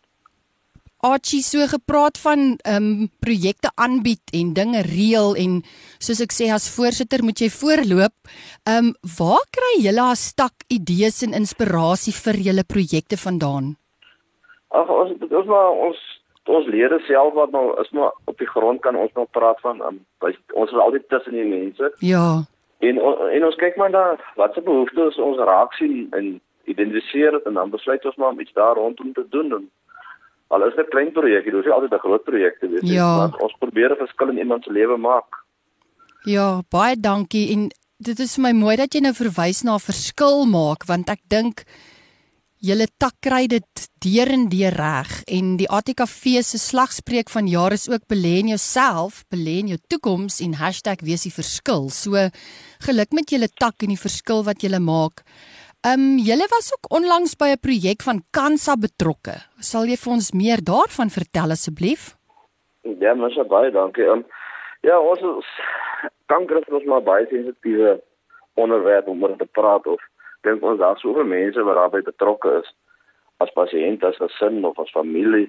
Archie 1.00 1.41
so 1.41 1.63
gepraat 1.68 2.18
van 2.20 2.58
ehm 2.68 2.75
um, 2.75 3.10
projekte 3.20 3.70
aanbied 3.75 4.34
en 4.34 4.53
dinge 4.53 4.82
reël 4.82 5.36
en 5.36 5.62
soos 5.98 6.20
ek 6.20 6.34
sê 6.36 6.50
as 6.51 6.68
voorsitter 6.75 7.24
moet 7.24 7.39
jy 7.39 7.50
voorloop. 7.50 8.15
Ehm 8.68 8.89
um, 8.89 8.94
waar 9.18 9.46
kry 9.58 9.75
julle 9.86 10.03
as 10.12 10.34
tak 10.34 10.65
idees 10.68 11.24
en 11.24 11.34
inspirasie 11.34 12.13
vir 12.13 12.36
julle 12.48 12.65
projekte 12.68 13.18
vandaan? 13.18 13.77
Ag 14.75 14.89
ons 14.89 15.12
ons 15.29 15.48
maar 15.48 15.72
ons 15.88 16.18
ons 16.50 16.68
lede 16.68 17.00
self 17.08 17.34
wat 17.38 17.51
nou 17.51 17.65
is 17.82 17.89
maar 17.96 18.12
op 18.25 18.38
die 18.38 18.48
grond 18.50 18.82
kan 18.82 18.96
ons 18.96 19.13
nou 19.18 19.25
praat 19.38 19.60
van 19.65 19.82
um, 19.86 20.00
ons 20.53 20.72
is 20.72 20.84
altyd 20.86 21.10
tussen 21.10 21.38
die 21.38 21.48
mense. 21.48 21.91
Ja. 22.00 22.44
En 22.79 23.01
en 23.36 23.46
ons 23.46 23.60
kyk 23.63 23.75
maar 23.77 23.91
daar 23.91 24.22
wat 24.36 24.53
se 24.53 24.62
behoeftes 24.62 25.18
ons 25.18 25.41
raak 25.51 25.74
sien 25.74 26.08
en 26.12 26.39
identifiseer 26.70 27.38
dit 27.38 27.50
en 27.50 27.60
dan 27.60 27.74
besluit 27.74 28.06
ons 28.06 28.15
maar 28.15 28.34
om 28.36 28.39
iets 28.39 28.53
daar 28.53 28.75
rondom 28.75 29.13
te 29.13 29.25
doen 29.29 29.53
en 29.58 29.70
al 30.48 30.65
is 30.68 30.75
dit 30.75 30.86
'n 30.86 30.89
klein 30.89 31.12
projek, 31.12 31.44
dit 31.46 31.65
is 31.65 31.72
altyd 31.72 31.94
'n 31.94 32.06
groot 32.06 32.24
projek 32.24 32.60
te 32.60 32.70
wees 32.70 32.91
ja. 32.91 33.18
maar 33.18 33.39
ons 33.39 33.56
probeer 33.60 33.91
'n 33.91 34.03
verskil 34.06 34.29
in 34.29 34.38
iemand 34.38 34.63
se 34.63 34.72
lewe 34.72 34.98
maak. 34.98 35.46
Ja, 36.24 36.62
baie 36.70 36.96
dankie 37.00 37.51
en 37.53 37.70
dit 37.98 38.20
is 38.20 38.36
vir 38.36 38.44
my 38.44 38.51
mooi 38.51 38.75
dat 38.75 38.94
jy 38.94 39.01
nou 39.01 39.13
verwys 39.13 39.63
na 39.63 39.77
verskil 39.77 40.46
maak 40.46 40.86
want 40.88 41.10
ek 41.10 41.20
dink 41.27 41.63
Julle 42.60 42.89
tak 43.00 43.13
kry 43.24 43.46
dit 43.48 43.84
deur 44.04 44.28
en 44.36 44.42
deur 44.51 44.75
reg 44.75 45.12
en 45.32 45.54
die 45.56 45.68
ATKV 45.72 46.42
se 46.44 46.58
slagspreuk 46.60 47.30
van 47.32 47.48
jaar 47.48 47.72
is 47.72 47.86
ook 47.88 48.04
belê 48.12 48.34
in 48.42 48.50
jouself, 48.51 49.22
belê 49.32 49.62
in 49.62 49.70
jou 49.72 49.78
toekoms 49.88 50.42
en 50.44 50.58
#wees 51.08 51.24
die 51.24 51.32
verskil. 51.32 51.88
So 51.88 52.20
geluk 52.84 53.16
met 53.16 53.32
julle 53.32 53.48
tak 53.48 53.80
en 53.84 53.96
die 53.96 54.04
verskil 54.04 54.44
wat 54.44 54.60
julle 54.60 54.80
maak. 54.84 55.24
Ehm 55.88 56.04
um, 56.04 56.18
julle 56.20 56.48
was 56.51 56.74
ook 56.75 56.92
onlangs 56.92 57.38
by 57.39 57.56
'n 57.56 57.63
projek 57.63 58.04
van 58.04 58.20
Kansa 58.32 58.75
betrokke. 58.75 59.39
Sal 59.62 59.88
jy 59.88 59.96
vir 59.96 60.12
ons 60.12 60.34
meer 60.34 60.60
daarvan 60.60 61.10
vertel 61.10 61.51
asseblief? 61.51 62.18
Ja, 63.00 63.16
mens 63.16 63.39
baie 63.48 63.72
dankie. 63.72 64.04
Um, 64.04 64.25
ja, 64.82 65.00
ons 65.00 65.20
is, 65.20 65.48
kanker 66.25 66.60
is 66.60 66.74
ons 66.74 66.84
maar 66.84 67.01
baie 67.01 67.25
sensitiewe 67.30 68.04
onderwerp 68.56 69.08
om 69.08 69.24
oor 69.24 69.38
te 69.38 69.48
praat 69.48 69.88
of 69.88 70.09
dink 70.41 70.63
ons 70.63 70.79
daar 70.79 70.98
soveel 70.98 71.25
mense 71.25 71.63
wat 71.63 71.75
daarbey 71.75 72.01
betrokke 72.01 72.60
is 72.60 72.69
as 73.38 73.51
pasiënt, 73.55 74.03
as 74.03 74.19
gesin 74.19 74.65
of 74.65 74.79
as 74.79 74.91
familie. 74.91 75.48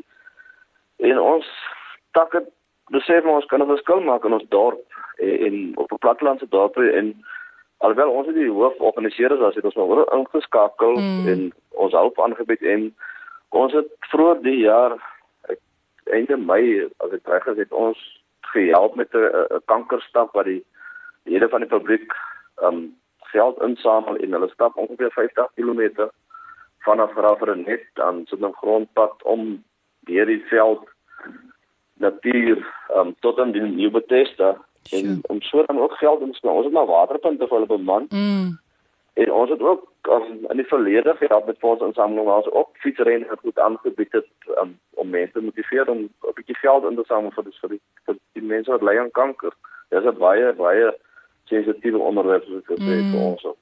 En 0.97 1.19
ons 1.19 1.47
het 2.15 2.49
besef 2.91 3.25
ons 3.25 3.47
kan 3.47 3.63
'n 3.63 3.67
verskil 3.67 4.01
maak 4.01 4.25
in 4.25 4.33
ons 4.33 4.49
dorp 4.49 4.83
en, 5.19 5.39
en 5.47 5.73
op 5.77 5.93
'n 5.93 5.99
plattelandse 6.05 6.49
dorp 6.49 6.77
en 6.77 7.15
alhoewel 7.79 8.11
ons 8.11 8.27
die 8.35 8.51
hooforganiseerders 8.51 9.41
as 9.41 9.55
het 9.55 9.65
ons 9.65 9.75
nou 9.75 10.05
ingeskakel 10.13 10.97
mm. 10.97 11.29
en 11.29 11.53
ons 11.69 11.93
hulp 11.93 12.21
aangebied 12.21 12.63
en 12.63 12.97
ons 13.49 13.73
het 13.73 13.89
vroeër 14.13 14.43
die 14.43 14.59
jaar 14.59 14.97
einde 16.05 16.37
Mei 16.37 16.89
as 17.05 17.13
ek 17.13 17.29
reg 17.29 17.47
is 17.47 17.57
het 17.57 17.73
ons 17.73 17.99
gehelp 18.53 18.95
met 18.95 19.15
'n 19.15 19.63
kankerstap 19.65 20.33
wat 20.33 20.45
die 20.45 20.65
lede 21.25 21.49
van 21.49 21.61
die 21.61 21.71
publiek 21.71 22.13
um 22.63 23.00
geld 23.33 23.63
insamel 23.63 24.17
en 24.17 24.33
hulle 24.33 24.49
stap 24.53 24.77
ongeveer 24.77 25.11
50 25.11 25.51
km 25.55 26.09
vanaf 26.87 27.13
Graafrenet 27.13 27.85
dan 27.95 28.23
so 28.27 28.37
'n 28.37 28.61
grondpad 28.63 29.23
om 29.23 29.65
deur 30.01 30.27
die 30.27 30.45
veld 30.49 30.89
natuur 31.95 32.59
um, 32.97 33.15
tot 33.21 33.39
aan 33.39 33.53
die 33.53 33.61
nuwe 33.61 33.91
Bethesda 33.91 34.57
en 34.91 35.19
om 35.23 35.41
so 35.41 35.65
dan 35.67 35.81
ook 35.81 35.93
geld 35.93 36.21
ons 36.21 36.41
ons 36.41 36.65
het 36.65 36.73
maar 36.73 36.87
waterpunte 36.87 37.47
vir 37.47 37.57
hulle 37.59 37.67
beman. 37.67 38.07
Mm. 38.09 38.59
En 39.13 39.33
ons 39.33 39.51
het 39.51 39.61
ook 39.61 39.89
um, 40.09 40.47
in 40.49 40.57
die 40.57 40.67
verlede 40.67 41.15
gehad 41.19 41.47
met 41.47 41.63
ons 41.63 41.81
insameling 41.81 42.27
waar 42.27 42.43
ons 42.43 42.53
ook 42.53 42.69
fietsrenne 42.73 43.37
goed 43.43 43.59
aangebied 43.59 44.13
het 44.13 44.29
um, 44.63 44.79
om 44.91 45.11
mense 45.11 45.33
te 45.33 45.41
motiveer 45.41 45.91
om 45.91 45.99
'n 45.99 46.35
bietjie 46.35 46.57
geld 46.57 46.85
in 46.91 46.97
te 46.97 47.05
samel 47.07 47.31
vir 47.31 47.45
die 47.45 47.57
vir 47.61 47.69
die, 47.69 47.81
vir 48.05 48.17
die 48.33 48.47
mense 48.55 48.71
wat 48.71 48.83
ly 48.83 48.99
aan 48.99 49.11
kanker. 49.11 49.53
Dit 49.89 50.05
is 50.05 50.19
baie 50.19 50.53
baie 50.53 50.95
sensitiewe 51.51 51.99
onderwerp 51.99 52.47
soos 52.47 52.63
ek 52.63 52.73
gesê 52.77 52.95
mm. 53.01 53.11
vir 53.13 53.27
ons 53.33 53.45
ook. 53.45 53.59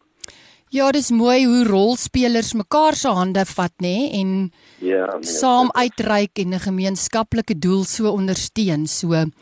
Ja, 0.68 0.90
dis 0.92 1.08
mooi 1.16 1.46
hoe 1.48 1.62
rolspelers 1.64 2.50
mekaar 2.52 2.96
se 3.00 3.08
hande 3.16 3.40
vat 3.48 3.72
nê 3.80 3.88
nee, 3.88 4.08
en 4.20 4.32
ja, 4.84 5.06
nee, 5.16 5.24
saam 5.24 5.70
uitreik 5.72 6.36
en 6.42 6.52
'n 6.52 6.60
gemeenskaplike 6.60 7.56
doel 7.56 7.84
so 7.88 8.12
ondersteun. 8.12 8.84
So, 8.86 9.12
ehm 9.16 9.32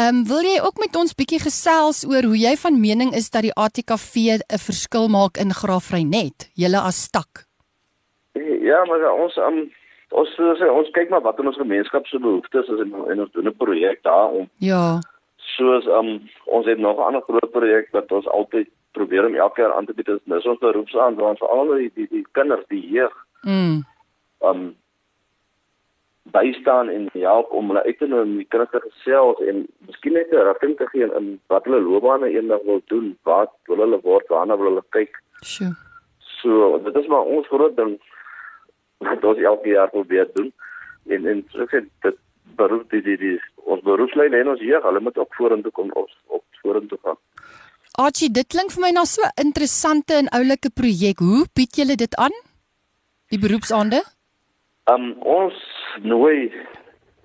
um, 0.00 0.24
wil 0.24 0.40
jy 0.40 0.56
ook 0.64 0.80
met 0.80 0.96
ons 0.96 1.12
bietjie 1.12 1.42
gesels 1.44 2.06
oor 2.08 2.24
hoe 2.24 2.38
jy 2.38 2.56
van 2.56 2.80
mening 2.80 3.12
is 3.12 3.28
dat 3.28 3.42
die 3.42 3.52
ATKV 3.52 4.40
'n 4.40 4.58
verskil 4.58 5.08
maak 5.08 5.36
in 5.36 5.52
Graafrenet, 5.52 6.48
julle 6.54 6.80
as 6.80 7.02
stak? 7.02 7.44
Ja, 8.62 8.84
maar 8.84 9.12
ons 9.12 9.36
um, 9.36 9.68
ons 10.10 10.30
ons 10.80 10.90
kyk 10.90 11.10
maar 11.10 11.20
wat 11.20 11.38
in 11.38 11.46
ons 11.46 11.60
gemeenskap 11.60 12.06
se 12.06 12.18
behoeftes 12.18 12.68
is 12.68 12.80
en, 12.80 12.94
en 13.10 13.20
ons 13.20 13.32
doen 13.32 13.48
'n 13.48 13.56
projek 13.56 14.02
daar 14.02 14.30
om. 14.32 14.48
Ja. 14.58 15.00
Soos 15.56 15.86
um, 15.86 16.28
ons 16.44 16.66
het 16.66 16.78
nog 16.78 16.98
'n 16.98 17.08
ander 17.08 17.22
groot 17.22 17.50
projek 17.50 17.88
wat 17.92 18.12
ons 18.12 18.26
altyd 18.26 18.68
probeer 18.92 19.26
om 19.26 19.34
elke 19.34 19.60
jaar 19.60 19.74
aan 19.74 19.86
te 19.86 19.94
bied 19.94 20.08
is 20.08 20.20
nou 20.24 20.40
ons 20.42 20.58
beroepsaandrang 20.58 21.38
vir 21.38 21.48
al 21.48 21.74
die 21.74 21.90
die 21.94 22.06
die 22.10 22.26
kinders 22.32 22.66
die 22.68 22.82
jeug. 22.90 23.16
Mm. 23.42 23.82
Um 24.50 24.62
bystaan 26.30 26.88
en 26.88 27.08
help 27.12 27.50
om 27.50 27.70
hulle 27.72 27.82
uit 27.82 27.98
te 27.98 28.06
neem 28.06 28.36
die 28.38 28.46
kinders 28.52 28.70
te 28.70 28.80
gesels 28.84 29.40
en 29.50 29.66
miskien 29.86 30.12
net 30.12 30.32
'n 30.32 30.46
rigting 30.48 30.76
te 30.76 30.86
gee 30.92 31.08
in 31.20 31.40
wat 31.46 31.64
hulle 31.64 31.80
loopbane 31.80 32.30
eendag 32.30 32.62
wil 32.64 32.82
doen, 32.86 33.16
wat 33.22 33.52
wil 33.66 33.82
hulle 33.84 34.00
word, 34.00 34.28
waarna 34.28 34.56
wil 34.56 34.70
hulle 34.70 34.84
kyk. 34.90 35.22
Sure. 35.42 35.74
So, 36.18 36.78
dit 36.78 36.96
is 36.96 37.06
maar 37.06 37.24
ons 37.24 37.46
groot 37.46 37.76
ding 37.76 38.00
wat 38.98 39.24
ons 39.24 39.38
elke 39.38 39.68
jaar 39.68 39.90
probeer 39.90 40.28
doen. 40.34 40.52
En 41.06 41.26
en 41.26 41.44
so 41.50 41.62
ek 41.62 41.70
sê 41.70 41.80
dit 42.06 42.16
beroep 42.56 42.90
die 42.90 43.02
die 43.02 43.16
die 43.16 43.36
ons 43.70 43.82
beroepslyn 43.86 44.34
en 44.34 44.48
ons 44.54 44.60
jeug, 44.60 44.82
hulle 44.82 45.00
moet 45.00 45.18
ook 45.18 45.34
vorentoe 45.34 45.72
kom 45.72 45.90
op 45.92 46.08
op 46.26 46.44
vorentoe 46.62 46.98
gaan. 47.02 47.18
Archie, 48.00 48.30
dit 48.32 48.46
klink 48.46 48.72
vir 48.74 48.82
my 48.86 48.90
na 48.94 49.04
so 49.04 49.22
'n 49.22 49.46
interessante 49.46 50.14
en 50.14 50.28
oulike 50.38 50.70
projek. 50.70 51.18
Hoe 51.18 51.46
bied 51.54 51.76
julle 51.76 51.96
dit 51.96 52.14
aan? 52.16 52.34
Die 53.30 53.38
beroepsaande? 53.38 54.02
Um 54.92 55.12
ons 55.20 55.54
nooi 56.02 56.52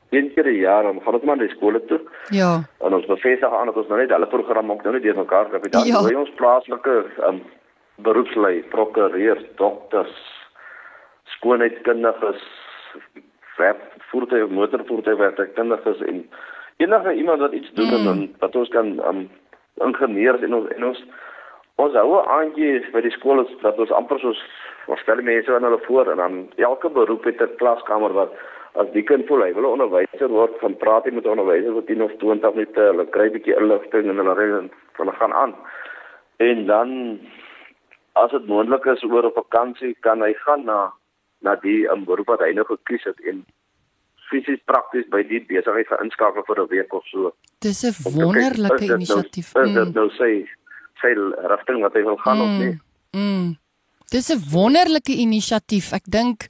een 0.09 0.31
keer 0.33 0.43
per 0.43 0.51
jaar 0.51 0.89
om 0.89 1.01
gaan 1.01 1.13
ons 1.13 1.23
maar 1.23 1.37
na 1.37 1.47
skole 1.47 1.85
toe. 1.85 2.01
Ja. 2.29 2.63
En 2.79 2.93
ons 2.93 3.05
bevestig 3.05 3.53
aan 3.53 3.65
dat 3.65 3.75
ons 3.75 3.87
nou 3.87 3.99
net 3.99 4.09
hulle 4.09 4.27
program 4.27 4.71
ook 4.71 4.83
nou 4.83 4.93
net 4.93 5.03
deur 5.03 5.17
mekaar 5.17 5.49
kry. 5.49 5.59
Dan 5.69 5.87
ja. 5.87 6.01
nooi 6.01 6.15
ons 6.15 6.33
plaaslike 6.35 6.95
um 7.27 7.41
beroepslei, 7.95 8.63
prokureurs, 8.69 9.43
dokters, 9.55 10.15
skoonheidskundiges, 11.37 12.41
web 13.57 13.77
voertuie 14.11 14.47
motorvoertuie 14.47 15.17
werktuigskundiges 15.17 16.01
en 16.01 16.29
enige 16.77 17.13
iemand 17.13 17.39
wat 17.39 17.51
iets 17.51 17.71
doen 17.73 18.01
mm. 18.01 18.07
en 18.07 18.35
wat 18.39 18.55
ons 18.55 18.69
kan 18.69 18.99
um 19.07 19.29
ingenieurs 19.83 20.41
en 20.41 20.55
ons 20.55 20.67
en 20.75 20.85
ons 20.89 21.03
ons 21.83 21.95
hou 21.99 22.19
aandjie 22.37 22.79
by 22.93 23.01
die 23.03 23.13
skool 23.15 23.43
is 23.43 23.51
dat 23.61 23.79
ons 23.79 23.91
amper 23.91 24.19
soos 24.23 24.41
ons 24.91 25.01
stel 25.03 25.23
mense 25.27 25.51
aan 25.51 25.67
hulle 25.67 25.81
voor 25.87 26.11
en 26.11 26.21
dan 26.23 26.37
elke 26.69 26.89
beroep 26.89 27.23
het 27.27 27.41
'n 27.41 27.57
klaskamer 27.61 28.13
wat 28.13 28.35
as 28.81 28.91
die 28.93 29.03
kind 29.03 29.27
voel 29.27 29.43
hy 29.43 29.53
wil 29.53 29.67
'n 29.67 29.75
onderwyser 29.79 30.29
word 30.29 30.59
van 30.59 30.77
praat 30.83 31.11
met 31.11 31.25
'n 31.25 31.35
onderwyser 31.35 31.73
vir 31.73 31.85
10 31.85 32.01
of 32.01 32.11
20 32.17 32.53
minute 32.53 32.79
hulle 32.79 33.05
kry 33.05 33.25
'n 33.27 33.35
bietjie 33.37 33.57
inligting 33.61 34.09
en 34.09 34.17
hulle 34.17 34.35
ry 34.35 34.49
en 34.59 34.71
hulle 34.97 35.11
gaan 35.19 35.33
aan 35.33 35.55
en 36.37 36.65
dan 36.65 37.19
as 38.13 38.31
dit 38.31 38.47
moontlik 38.47 38.85
is 38.85 39.03
oor 39.03 39.25
'n 39.25 39.39
vakansie 39.41 39.95
kan 39.99 40.21
hy 40.21 40.33
gaan 40.33 40.65
na 40.65 40.91
na 41.45 41.55
die 41.61 41.85
um, 41.93 42.05
beroep 42.07 42.33
wat 42.33 42.43
hy 42.45 42.51
nou 42.57 42.65
gekies 42.67 43.05
het 43.09 43.21
en 43.29 43.43
fisies 44.29 44.61
prakties 44.69 45.05
by 45.13 45.21
die 45.29 45.41
besigheid 45.49 45.89
gaan 45.89 46.07
inskakel 46.07 46.45
vir 46.47 46.61
'n 46.63 46.69
week 46.73 46.93
of 46.93 47.05
so. 47.11 47.33
Dis 47.61 47.83
'n 47.83 47.93
wonderlike 48.17 48.85
nou- 48.85 48.97
inisiatief. 48.97 49.53
Nou, 49.53 49.65
is 49.67 49.73
dit 49.73 49.93
nou 49.93 50.09
sê 50.19 50.29
sê 51.01 51.09
rigting 51.53 51.81
wat 51.81 51.93
hy 51.93 52.03
wil 52.03 52.17
gaan 52.17 52.37
mm, 52.37 52.43
of 52.43 52.53
nie? 52.63 52.79
Mm. 53.13 53.57
Dis 54.09 54.29
'n 54.29 54.41
wonderlike 54.51 55.13
inisiatief. 55.13 55.93
Ek 55.93 56.05
dink 56.05 56.47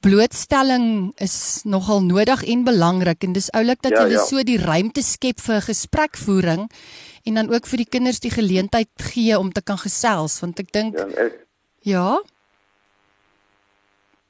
blootstelling 0.00 1.12
is 1.16 1.62
nogal 1.64 2.02
nodig 2.02 2.44
en 2.44 2.64
belangrik 2.64 3.24
en 3.24 3.32
dis 3.32 3.50
oulik 3.52 3.80
dat 3.82 3.96
ja, 3.96 4.04
jy 4.06 4.18
ja. 4.18 4.24
so 4.24 4.42
die 4.42 4.58
ruimte 4.60 5.02
skep 5.02 5.40
vir 5.40 5.60
gesprekvoering 5.64 6.66
en 7.24 7.34
dan 7.34 7.50
ook 7.50 7.66
vir 7.66 7.82
die 7.82 7.90
kinders 7.96 8.20
die 8.20 8.30
geleentheid 8.30 8.92
gee 9.12 9.38
om 9.38 9.50
te 9.52 9.62
kan 9.62 9.78
gesels 9.78 10.40
want 10.40 10.60
ek 10.60 10.72
dink 10.72 10.98
Ja. 10.98 11.06
Ek, 11.26 11.46
ja? 11.82 12.20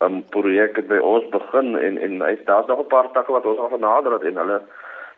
'n 0.05 0.25
projek 0.29 0.77
het 0.77 0.89
by 0.89 0.99
ons 1.01 1.25
begin 1.33 1.77
en 1.77 1.99
en 1.99 2.21
hy 2.21 2.35
daar's 2.45 2.69
nog 2.69 2.81
'n 2.85 2.93
paar 2.93 3.09
takke 3.13 3.33
wat 3.33 3.47
ons 3.47 3.59
al 3.59 3.73
genader 3.73 4.13
het 4.13 4.25
en 4.29 4.37
hulle 4.37 4.61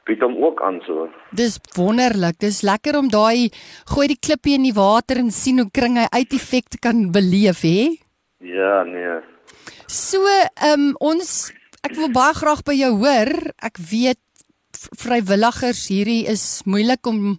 bied 0.06 0.22
hom 0.24 0.36
ook 0.44 0.62
aan 0.62 0.80
so. 0.86 1.08
Dis 1.36 1.58
wonderlik. 1.76 2.38
Dis 2.38 2.62
lekker 2.62 2.96
om 2.98 3.08
daai 3.08 3.50
gooi 3.92 4.06
die 4.06 4.22
klippie 4.26 4.54
in 4.54 4.62
die 4.62 4.76
water 4.76 5.16
en 5.16 5.30
sien 5.30 5.58
hoe 5.58 5.70
kring 5.70 5.98
hy 6.00 6.06
uit 6.10 6.32
effek 6.32 6.80
kan 6.80 7.10
beleef, 7.10 7.60
hè? 7.60 7.98
Ja, 8.40 8.84
nee. 8.84 9.20
So, 9.86 10.22
ehm 10.54 10.80
um, 10.80 10.94
ons 11.00 11.52
ek 11.82 11.94
wil 11.98 12.10
baie 12.14 12.34
graag 12.34 12.62
by 12.62 12.76
jou 12.78 12.92
hoor. 13.02 13.32
Ek 13.58 13.78
weet 13.90 14.20
vrywilligers 15.02 15.88
hierdie 15.90 16.26
is 16.30 16.62
moeilik 16.64 17.06
om 17.06 17.38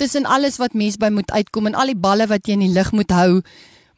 tussen 0.00 0.26
alles 0.26 0.58
wat 0.58 0.74
mense 0.74 0.98
by 0.98 1.10
moet 1.12 1.30
uitkom 1.30 1.70
en 1.70 1.76
al 1.78 1.92
die 1.92 2.02
balle 2.02 2.26
wat 2.26 2.48
jy 2.48 2.56
in 2.58 2.66
die 2.66 2.74
lug 2.74 2.90
moet 2.96 3.12
hou 3.14 3.42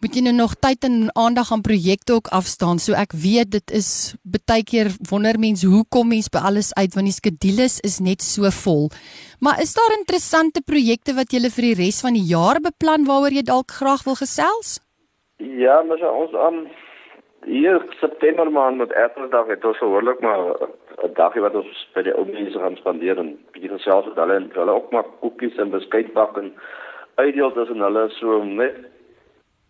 moet 0.03 0.17
jy 0.19 0.23
nou 0.27 0.35
nog 0.35 0.55
tyd 0.59 0.83
en 0.89 0.97
aandag 1.15 1.53
aan 1.55 1.63
projekte 1.63 2.17
ook 2.19 2.29
afstaan. 2.35 2.83
So 2.83 2.97
ek 2.99 3.15
weet 3.25 3.53
dit 3.55 3.75
is 3.81 4.17
baie 4.51 4.65
keer 4.67 4.91
wonder 5.11 5.39
mense 5.39 5.67
hoe 5.71 5.85
kom 5.95 6.11
mense 6.11 6.33
by 6.35 6.43
alles 6.49 6.73
uit 6.75 6.97
want 6.99 7.07
die 7.07 7.15
skedules 7.15 7.79
is 7.87 8.01
net 8.03 8.25
so 8.27 8.51
vol. 8.65 8.91
Maar 9.39 9.63
is 9.63 9.75
daar 9.79 9.95
interessante 9.95 10.63
projekte 10.67 11.15
wat 11.15 11.31
jy 11.31 11.47
vir 11.47 11.69
die 11.69 11.79
res 11.85 12.03
van 12.03 12.19
die 12.19 12.27
jaar 12.27 12.59
beplan 12.65 13.07
waaroor 13.07 13.37
jy 13.39 13.45
dalk 13.47 13.71
graag 13.79 14.03
wil 14.09 14.19
gesels? 14.19 14.81
Ja, 15.39 15.83
maar 15.87 16.03
ons 16.11 16.35
aan 16.35 16.59
um, 16.67 16.67
hier 17.47 17.79
September 18.01 18.51
maand 18.51 18.83
met 18.83 18.93
Erfdag 18.93 19.47
het 19.55 19.65
ons 19.65 19.79
verhoorlik 19.79 20.21
maar 20.21 20.59
'n 21.07 21.15
dagie 21.15 21.43
wat 21.43 21.55
ons 21.55 21.87
by 21.95 22.03
die 22.03 22.15
ou 22.15 22.27
mense 22.27 22.59
gaan 22.59 22.77
spandeer 22.77 23.19
en 23.19 23.39
bietjie 23.55 23.71
gesels 23.71 24.07
met 24.07 24.19
hulle 24.19 24.35
en 24.35 24.51
hulle 24.55 24.75
ook 24.75 24.91
maar 24.91 25.07
koekies 25.21 25.57
en 25.59 25.71
beskuit 25.71 26.13
bak 26.13 26.37
en 26.37 26.53
uitdeel 27.15 27.53
tussen 27.53 27.81
hulle 27.81 28.09
so 28.19 28.43
net 28.45 28.75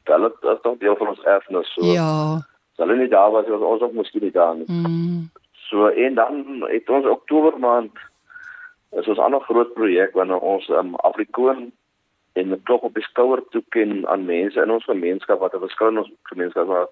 hulle 0.04 0.32
is 0.40 0.62
tog 0.62 0.78
deel 0.78 0.96
van 0.96 1.08
ons 1.08 1.22
erfenis 1.24 1.74
so. 1.74 1.84
Ja. 1.86 2.40
Hulle 2.76 2.96
nie 2.96 3.08
daar 3.08 3.30
was, 3.30 3.46
was 3.46 3.60
ons 3.60 3.82
ook 3.82 3.92
miskien 3.92 4.22
nie 4.22 4.32
daar 4.34 4.56
nie. 4.56 4.66
Mm. 4.66 5.30
So 5.68 5.86
en 5.86 6.14
dan 6.14 6.64
het 6.70 6.90
ons 6.90 7.06
Oktober 7.06 7.58
maand 7.58 7.92
is 8.90 9.08
ons 9.08 9.18
ander 9.18 9.40
groot 9.40 9.72
projek 9.74 10.12
wanneer 10.18 10.38
ons 10.40 10.68
um, 10.68 10.94
Afrikoon 10.94 11.70
en 12.32 12.50
'n 12.50 12.62
klop 12.62 12.82
op 12.82 12.94
die 12.94 13.02
skouer 13.02 13.42
toeken 13.50 14.08
aan 14.08 14.24
mense 14.24 14.60
in 14.60 14.70
ons 14.70 14.84
gemeenskap 14.84 15.38
wat 15.38 15.54
'n 15.54 15.64
verskil 15.64 15.88
in 15.88 15.98
ons 15.98 16.12
gemeenskap 16.22 16.66
maak. 16.66 16.88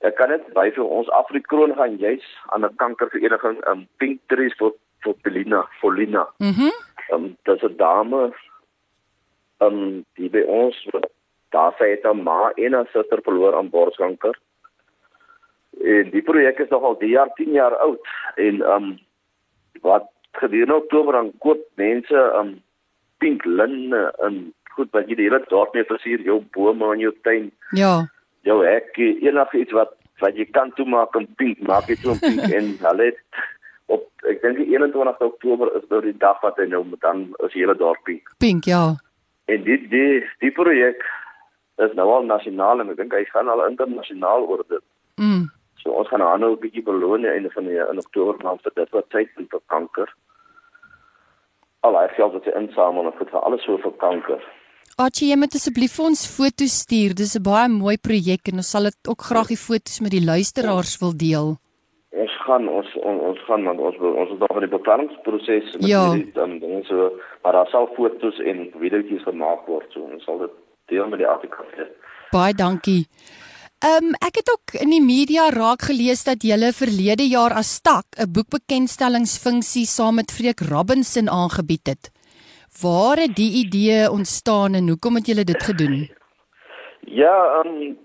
Ek 0.00 0.14
kan 0.14 0.28
net 0.28 0.52
byvoeg 0.52 0.88
ons 0.88 1.10
Afrikroon 1.10 1.74
gaan 1.74 1.96
juis 1.96 2.26
aan 2.46 2.64
'n 2.64 2.76
kankervereniging 2.76 3.56
in 3.64 3.70
um, 3.70 3.88
Pink 3.96 4.20
Trees 4.26 4.54
vir 4.58 4.72
vir 5.02 5.14
Belina, 5.22 5.66
Folina. 5.80 6.28
Mhm. 6.38 6.62
Mm 6.62 6.90
um, 7.12 7.36
dit 7.42 7.54
is 7.54 7.62
'n 7.62 7.76
dame 7.76 8.32
um, 9.58 10.04
die 10.14 10.30
by 10.30 10.42
ons 10.46 10.86
daar 11.52 11.74
sy 11.78 11.90
het 11.94 12.04
'n 12.08 12.22
ma 12.22 12.52
en 12.56 12.74
'n 12.76 12.88
suster 12.92 13.22
verloor 13.22 13.56
aan 13.56 13.70
borskanker. 13.70 14.38
En 15.84 16.10
die 16.10 16.22
projek 16.22 16.58
is 16.58 16.68
nog 16.68 16.82
al 16.82 16.98
die 16.98 17.08
jaar 17.16 17.30
10 17.34 17.52
jaar 17.52 17.76
oud 17.76 18.06
en 18.34 18.62
ehm 18.62 18.84
um, 18.84 18.98
wat 19.80 20.06
gedurende 20.32 20.74
Oktober 20.74 21.12
dan 21.12 21.32
koop 21.38 21.62
mense 21.74 22.16
ehm 22.16 22.46
um, 22.46 22.62
pink 23.18 23.44
linne 23.44 24.14
en 24.18 24.52
goed 24.74 24.90
wat 24.90 25.08
jy 25.08 25.14
die 25.14 25.28
hele 25.28 25.42
dorp 25.48 25.74
mee 25.74 25.86
versier 25.88 26.20
jou 26.26 26.40
bome 26.56 26.94
in 26.94 27.04
jou 27.06 27.12
tuin. 27.22 27.50
Ja. 27.78 28.08
Jou 28.48 28.64
hek, 28.66 28.96
enigiets 28.96 29.72
wat 29.72 29.94
wat 30.22 30.36
jy 30.38 30.46
kan 30.54 30.70
toemaak 30.78 31.16
in 31.18 31.26
pink, 31.36 31.58
maak 31.66 31.88
dit 31.90 32.00
toe 32.02 32.14
in 32.14 32.20
pink 32.20 32.52
en 32.58 32.68
hulle 32.82 33.08
het 33.10 33.18
op 33.92 34.28
ek 34.30 34.42
dink 34.44 34.60
die 34.60 34.68
21 34.74 35.24
Oktober 35.26 35.72
is 35.78 35.88
nou 35.90 36.00
die 36.04 36.16
dag 36.22 36.38
wat 36.44 36.60
hy 36.62 36.68
nou 36.70 36.84
dan 37.00 37.26
is 37.46 37.56
hele 37.58 37.74
dorp 37.78 38.02
pink. 38.08 38.30
Pink, 38.38 38.68
ja. 38.70 38.84
En 39.50 39.64
die 39.66 39.80
die 39.90 40.22
die 40.44 40.52
projek 40.54 41.02
is 41.78 41.94
nou 41.94 42.08
al 42.12 42.24
nasionaal 42.24 42.80
en 42.80 42.90
ek 42.90 42.96
dink 42.96 43.12
hy 43.12 43.24
gaan 43.24 43.48
al 43.48 43.66
internasionaal 43.66 44.46
word. 44.46 44.72
Mm. 45.16 45.48
So 45.82 45.90
ons 45.90 46.08
gaan 46.08 46.20
nou 46.20 46.52
'n 46.52 46.60
bietjie 46.60 46.82
beloon 46.84 47.24
einde 47.24 47.50
van 47.50 47.64
die 47.64 47.78
in 47.78 47.98
Oktober 47.98 48.36
maand 48.44 48.62
vir 48.62 48.72
dit 48.74 48.90
wat 48.90 49.10
tyd 49.10 49.28
het 49.36 49.48
vir 49.50 49.60
kanker. 49.66 50.08
Al 51.82 51.96
hy 51.98 52.08
geld 52.16 52.32
wat 52.32 52.44
hy 52.44 52.52
insamel 52.60 53.06
en 53.06 53.12
vir 53.18 53.40
alles 53.40 53.64
so 53.64 53.78
vir 53.78 53.92
kanker. 53.98 54.42
Archie, 54.98 55.30
jy 55.30 55.36
moet 55.36 55.54
asseblief 55.54 55.94
vir 55.96 56.04
ons 56.04 56.26
foto's 56.36 56.74
stuur. 56.84 57.14
Dis 57.14 57.34
'n 57.36 57.42
baie 57.42 57.68
mooi 57.68 57.96
projek 57.96 58.48
en 58.48 58.56
ons 58.60 58.70
sal 58.70 58.82
dit 58.82 59.08
ook 59.08 59.22
graag 59.22 59.48
die 59.48 59.56
foto's 59.56 60.00
met 60.00 60.10
die 60.10 60.24
luisteraars 60.24 61.00
wil 61.00 61.16
deel. 61.16 61.56
Ons 62.12 62.34
gaan 62.44 62.68
ons 62.68 62.88
on, 63.02 63.20
ons 63.20 63.38
gaan 63.46 63.64
want 63.64 63.80
ons 63.80 63.96
ons 63.96 64.30
is 64.30 64.38
nog 64.38 64.54
in 64.60 64.68
die 64.68 64.78
beplanningsproses 64.78 65.72
met 65.72 65.86
Ja. 65.88 66.10
hierdie 66.12 66.32
dan 66.32 66.58
dinge 66.58 66.84
so 66.84 67.12
maar 67.42 67.52
daar 67.52 67.68
sal 67.68 67.86
foto's 67.96 68.38
en 68.40 68.70
videoetjies 68.78 69.22
gemaak 69.22 69.66
word 69.66 69.86
so 69.92 70.00
ons 70.00 70.24
sal 70.24 70.38
dit 70.38 70.50
deel 70.92 71.08
met 71.08 71.22
die 71.22 71.28
artikel. 71.28 71.64
Baie 72.32 72.54
dankie. 72.54 73.06
Ehm 73.82 74.12
um, 74.12 74.14
ek 74.22 74.36
het 74.40 74.50
ook 74.54 74.76
in 74.84 74.92
die 74.94 75.02
media 75.02 75.48
raak 75.50 75.82
gelees 75.88 76.22
dat 76.24 76.44
julle 76.46 76.68
verlede 76.76 77.24
jaar 77.26 77.54
as 77.62 77.80
tak 77.82 78.06
'n 78.14 78.30
boekbekendstellingsfunksie 78.36 79.86
saam 79.86 80.14
met 80.20 80.30
Freek 80.36 80.60
Robinson 80.72 81.28
aangebied 81.28 81.86
het. 81.92 82.12
Waar 82.82 83.16
het 83.24 83.34
die 83.36 83.52
idee 83.64 84.10
ontstaan 84.10 84.74
en 84.74 84.88
hoekom 84.88 85.14
het 85.14 85.26
julle 85.26 85.44
dit 85.44 85.62
gedoen? 85.62 85.98
Ja, 87.00 87.36
ehm 87.58 87.68
um, 87.68 87.98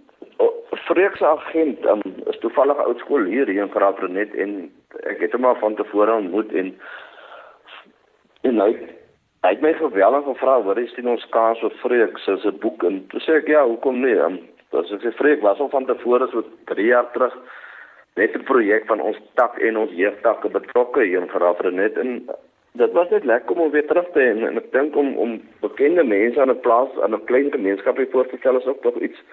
Freek 0.87 1.15
se 1.17 1.25
agent 1.25 1.85
um, 1.85 2.01
is 2.25 2.39
toevallig 2.39 2.77
oud 2.77 2.99
skool 2.99 3.23
hier 3.23 3.49
in 3.49 3.69
Graafrenet 3.69 4.33
en 4.35 4.71
ek 5.03 5.19
het 5.19 5.31
hom 5.35 5.45
al 5.45 5.55
van 5.61 5.75
tevore 5.75 6.13
ontmoet 6.13 6.51
en 6.53 6.73
en 8.41 8.61
hy 8.61 8.71
hy 9.47 9.53
het 9.53 9.61
my 9.63 9.73
geweldig 9.79 10.25
gevra 10.27 10.57
wat 10.65 10.79
is 10.81 10.93
dit 10.97 11.05
ons 11.07 11.23
kans 11.31 11.59
vir 11.63 11.75
Freek 11.79 12.17
se 12.19 12.35
se 12.43 12.51
boek 12.63 12.83
en 12.83 12.99
toe 13.11 13.21
sê 13.23 13.37
ek 13.39 13.47
ja, 13.47 13.61
hoekom 13.63 14.01
nie? 14.03 14.17
Ek 14.75 14.89
sê 14.91 15.13
Freek 15.15 15.45
was 15.45 15.61
al 15.63 15.71
van 15.71 15.87
tevore 15.87 16.27
so 16.33 16.43
3 16.67 16.87
jaar 16.89 17.07
terug 17.13 17.35
net 18.19 18.35
'n 18.35 18.43
projek 18.43 18.87
van 18.91 18.99
ons 18.99 19.17
tak 19.39 19.55
en 19.61 19.77
ons 19.77 19.91
jeugtakke 19.91 20.49
betrokke 20.49 21.05
hier 21.05 21.21
in 21.21 21.31
Graafrenet 21.31 21.97
en 21.97 22.27
dit 22.73 22.91
was 22.91 23.09
net 23.09 23.23
lekker 23.23 23.55
om 23.55 23.61
hom 23.61 23.71
weer 23.71 23.87
terug 23.87 24.11
te 24.11 24.19
hê 24.19 24.29
en, 24.35 24.43
en 24.49 24.57
ek 24.57 24.71
dink 24.71 24.95
om 24.95 25.15
om 25.17 25.39
bekende 25.61 26.03
mense 26.03 26.41
aan 26.41 26.51
'n 26.51 26.59
plaas 26.67 26.91
aan 27.01 27.15
'n 27.15 27.25
klein 27.31 27.51
gemeenskap 27.51 28.03
voor 28.11 28.27
te 28.27 28.37
stel 28.37 28.57
is 28.57 28.65
ook 28.65 28.81
tog 28.81 28.99
iets 28.99 29.23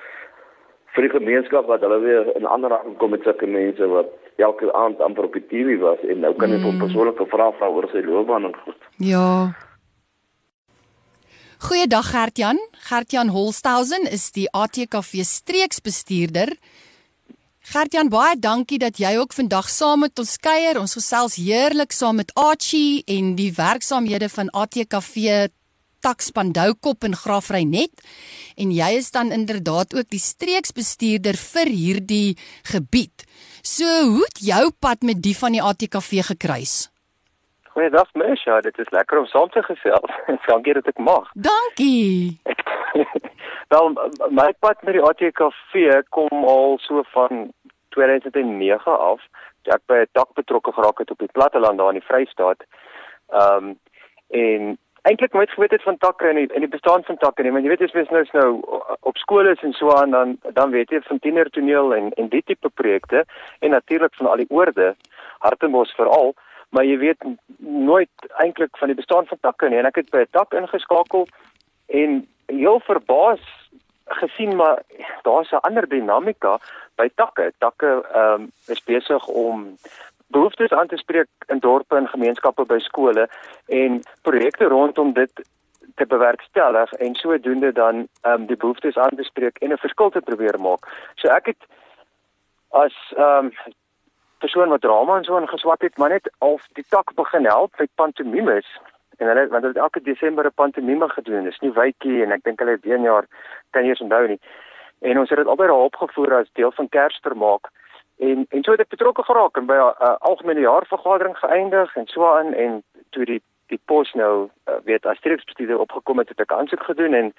vir 0.94 1.02
die 1.02 1.16
gemeenskap 1.18 1.66
wat 1.66 1.80
hulle 1.80 1.98
weer 1.98 2.36
in 2.36 2.46
aanraking 2.46 2.96
kom 2.96 3.10
met 3.10 3.22
sulke 3.22 3.46
mense 3.46 3.86
wat 3.86 4.08
elke 4.36 4.72
aand 4.72 5.00
amper 5.00 5.24
op 5.24 5.32
die 5.32 5.46
TV 5.50 5.78
was 5.80 5.98
en 6.08 6.20
nou 6.20 6.34
kan 6.34 6.50
jy 6.50 6.58
mm. 6.58 6.64
hom 6.64 6.78
persoonlik 6.78 7.18
vra 7.34 7.50
vra 7.58 7.68
oor 7.68 7.88
sy 7.90 8.02
loopbaan 8.06 8.44
en 8.44 8.56
goed. 8.64 8.82
Ja. 8.98 9.50
Goeiedag 11.58 12.10
Gert-Jan. 12.10 12.58
Gert-Jan 12.72 13.28
Holsthausen 13.28 14.10
is 14.10 14.30
die 14.34 14.48
ATKV 14.50 15.22
streeksbestuurder. 15.22 16.50
Gert-Jan, 17.70 18.10
baie 18.10 18.34
dankie 18.38 18.78
dat 18.82 18.98
jy 18.98 19.14
ook 19.20 19.32
vandag 19.32 19.68
saam 19.70 20.02
met 20.02 20.18
ons 20.18 20.34
kuier. 20.42 20.80
Ons 20.80 20.96
gesels 20.98 21.38
heerlik 21.38 21.94
saam 21.94 22.18
met 22.18 22.32
Archie 22.34 23.04
en 23.06 23.36
die 23.38 23.52
werksaamhede 23.54 24.28
van 24.28 24.50
ATKV 24.50 25.46
Takspandoukop 26.02 27.06
en 27.06 27.14
Graafreinet. 27.16 28.02
En 28.58 28.74
jy 28.74 28.90
is 28.98 29.12
dan 29.14 29.30
inderdaad 29.32 29.94
ook 29.94 30.10
die 30.10 30.20
streeksbestuurder 30.20 31.38
vir 31.38 31.70
hierdie 31.70 32.36
gebied. 32.66 33.24
So, 33.62 33.86
hoe 34.10 34.26
het 34.26 34.42
jou 34.42 34.64
pad 34.74 35.06
met 35.06 35.22
die 35.22 35.36
van 35.38 35.54
die 35.54 35.62
ATKV 35.62 36.26
gekruis? 36.34 36.93
Goeiedag 37.74 38.12
Mesha, 38.14 38.60
dit 38.60 38.76
is 38.78 38.90
lekker 38.90 39.18
om 39.18 39.24
saam 39.26 39.48
te 39.50 39.62
gesels. 39.62 40.10
Dankie 40.46 40.74
dat 40.76 40.86
ek 40.86 40.98
mag. 41.02 41.30
Dankie. 41.34 42.38
Wel, 43.72 43.88
my 44.30 44.52
pad 44.62 44.84
met 44.86 44.94
die 44.94 45.02
ATKV 45.02 46.04
kom 46.14 46.44
al 46.46 46.78
so 46.84 47.02
van 47.16 47.48
2009 47.96 48.94
af. 49.08 49.26
Ek 49.66 49.82
by 49.90 50.04
'n 50.04 50.12
dak 50.12 50.30
betrokke 50.38 50.70
geraak 50.76 51.02
het 51.02 51.10
op 51.10 51.18
die 51.18 51.32
platteland 51.32 51.78
daar 51.78 51.90
in 51.90 51.98
die 51.98 52.06
Vrystaat. 52.06 52.62
Ehm 53.34 53.66
um, 53.66 53.74
en 54.30 54.78
eintlik 55.02 55.32
nooit 55.32 55.50
geweet 55.50 55.74
het 55.74 55.82
van 55.82 55.98
takke 55.98 56.28
en 56.28 56.36
die, 56.36 56.48
en 56.54 56.60
die 56.60 56.74
bestaan 56.76 57.02
van 57.04 57.16
takke 57.16 57.42
nie, 57.42 57.52
want 57.52 57.64
jy 57.64 57.74
weet 57.74 57.82
as 57.82 57.92
mens 57.92 58.08
nou 58.14 58.24
nou 58.32 58.82
op 59.00 59.16
skole 59.16 59.50
is 59.50 59.62
en 59.66 59.72
so 59.72 59.90
aan 59.90 60.10
dan 60.10 60.38
dan 60.52 60.70
weet 60.70 60.90
jy 60.90 61.02
van 61.10 61.18
tienertoneel 61.18 61.94
en 61.94 62.10
en 62.12 62.28
die 62.28 62.42
tipe 62.42 62.70
projekte 62.70 63.24
en 63.58 63.70
natuurlik 63.70 64.14
van 64.14 64.26
al 64.26 64.36
die 64.36 64.50
oorde 64.50 64.94
Hartenbos 65.38 65.94
veral 65.98 66.34
maar 66.70 66.84
jy 66.84 66.98
weet 66.98 67.22
nooit 67.58 68.10
eintlik 68.36 68.76
van 68.76 68.88
die 68.88 68.96
bestaan 68.96 69.26
van 69.26 69.38
takke 69.40 69.68
nie 69.68 69.78
en 69.78 69.86
ek 69.86 69.96
het 69.96 70.10
by 70.10 70.24
'n 70.24 70.30
tak 70.30 70.54
ingeskakel 70.54 71.26
en 71.86 72.26
heel 72.46 72.80
verbaas 72.80 73.40
gesien 74.04 74.56
maar 74.56 74.82
daar's 75.22 75.50
'n 75.50 75.64
ander 75.66 75.88
dinamika 75.88 76.58
by 76.94 77.08
takke. 77.14 77.52
Takke 77.58 78.06
ehm 78.12 78.40
um, 78.40 78.52
is 78.66 78.84
besig 78.84 79.26
om 79.26 79.76
behoeftes 80.26 80.70
aan 80.70 80.86
te 80.86 80.96
spreek 80.96 81.28
in 81.46 81.58
dorpe 81.58 81.96
en 81.96 82.08
gemeenskappe 82.08 82.64
by 82.64 82.78
skole 82.78 83.28
en 83.66 84.02
projekte 84.22 84.64
rondom 84.64 85.12
dit 85.12 85.32
te 85.94 86.06
bewerkstellig 86.06 86.92
en 86.92 87.14
sodoende 87.14 87.72
dan 87.72 88.08
ehm 88.20 88.32
um, 88.32 88.46
die 88.46 88.56
behoeftes 88.56 88.96
aan 88.96 89.16
te 89.16 89.22
spreek 89.22 89.58
en 89.58 89.72
'n 89.72 89.84
verskil 89.86 90.10
te 90.10 90.20
probeer 90.20 90.60
maak. 90.60 90.88
So 91.14 91.28
ek 91.28 91.46
het 91.46 91.62
as 92.68 92.94
ehm 93.16 93.44
um, 93.44 93.52
persoon 94.44 94.72
wat 94.74 94.84
drama 94.84 95.16
en 95.18 95.24
so 95.24 95.38
ingeswat 95.40 95.80
het, 95.86 95.96
maar 95.96 96.12
net 96.12 96.28
al 96.38 96.58
die 96.78 96.84
tak 96.88 97.14
begin 97.20 97.48
help 97.48 97.78
met 97.80 97.96
pantomimes 98.00 98.68
en 99.16 99.26
hulle 99.26 99.46
want 99.48 99.62
hulle 99.62 99.74
het 99.74 99.82
elke 99.86 100.02
Desember 100.02 100.46
'n 100.46 100.54
pantomime 100.54 101.08
gedoen. 101.08 101.44
Dis 101.44 101.58
nie 101.58 101.72
wytjie 101.72 102.22
en 102.22 102.32
ek 102.32 102.42
dink 102.42 102.58
hulle 102.58 102.76
het 102.78 102.86
een 102.86 103.02
jaar 103.02 103.26
kan 103.70 103.84
eers 103.84 104.00
onthou 104.00 104.26
nie. 104.28 104.40
En 105.00 105.18
ons 105.18 105.28
het 105.28 105.38
dit 105.38 105.46
albei 105.46 105.68
daar 105.68 105.88
opgevoer 105.88 106.34
as 106.34 106.52
deel 106.52 106.72
van 106.72 106.88
Kersvermaak. 106.88 107.70
En 108.18 108.46
en 108.48 108.62
so 108.62 108.70
het 108.70 108.80
ek 108.80 108.88
betrokke 108.88 109.22
geraak 109.22 109.56
en 109.56 109.66
by 109.66 109.74
'n 109.74 109.94
uh, 110.06 110.14
algemene 110.18 110.60
jaarvergadering 110.60 111.36
geëindig 111.38 111.96
en 111.96 112.06
so 112.06 112.34
aan 112.36 112.52
en 112.52 112.82
toe 113.10 113.24
die 113.24 113.42
die 113.66 113.80
pos 113.84 114.12
nou 114.12 114.48
uh, 114.68 114.74
weet 114.84 115.06
as 115.06 115.16
streeksbestuurder 115.16 115.78
opgekom 115.78 116.18
het, 116.18 116.28
het 116.28 116.40
ek 116.40 116.52
aansoek 116.52 116.82
gedoen 116.82 117.14
en 117.14 117.34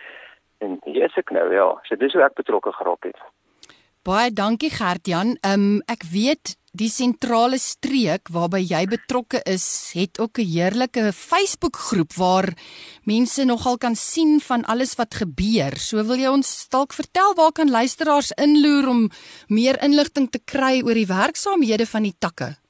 en 0.58 0.80
hier 0.84 1.04
is 1.04 1.18
ek 1.18 1.30
nou 1.30 1.54
ja. 1.54 1.80
So 1.84 1.96
dis 1.96 2.14
hoe 2.14 2.24
ek 2.24 2.34
betrokke 2.34 2.72
geraak 2.72 3.04
het. 3.04 3.18
Baie 4.04 4.32
dankie 4.34 4.70
Gert-Jan. 4.70 5.38
Ehm 5.42 5.54
um, 5.54 5.82
ek 5.86 6.04
weet 6.14 6.58
die 6.76 6.90
sentrale 6.92 7.58
streek 7.62 8.30
waarby 8.34 8.60
jy 8.66 8.82
betrokke 8.92 9.40
is, 9.48 9.92
het 9.96 10.20
ook 10.20 10.40
'n 10.40 10.50
heerlike 10.52 11.14
Facebookgroep 11.14 12.14
waar 12.14 12.54
mense 13.04 13.44
nogal 13.46 13.78
kan 13.78 13.96
sien 13.96 14.40
van 14.40 14.66
alles 14.66 14.96
wat 14.96 15.16
gebeur. 15.16 15.78
So 15.78 16.04
wil 16.04 16.18
jy 16.18 16.28
ons 16.28 16.68
dalk 16.70 16.94
vertel 16.94 17.34
waar 17.36 17.52
kan 17.52 17.70
luisteraars 17.70 18.32
inloer 18.32 18.88
om 18.88 19.10
meer 19.48 19.82
inligting 19.84 20.30
te 20.30 20.40
kry 20.40 20.82
oor 20.84 20.94
die 20.94 21.08
werksaamhede 21.08 21.86
van 21.86 22.04
die 22.04 22.16
takke? 22.20 22.65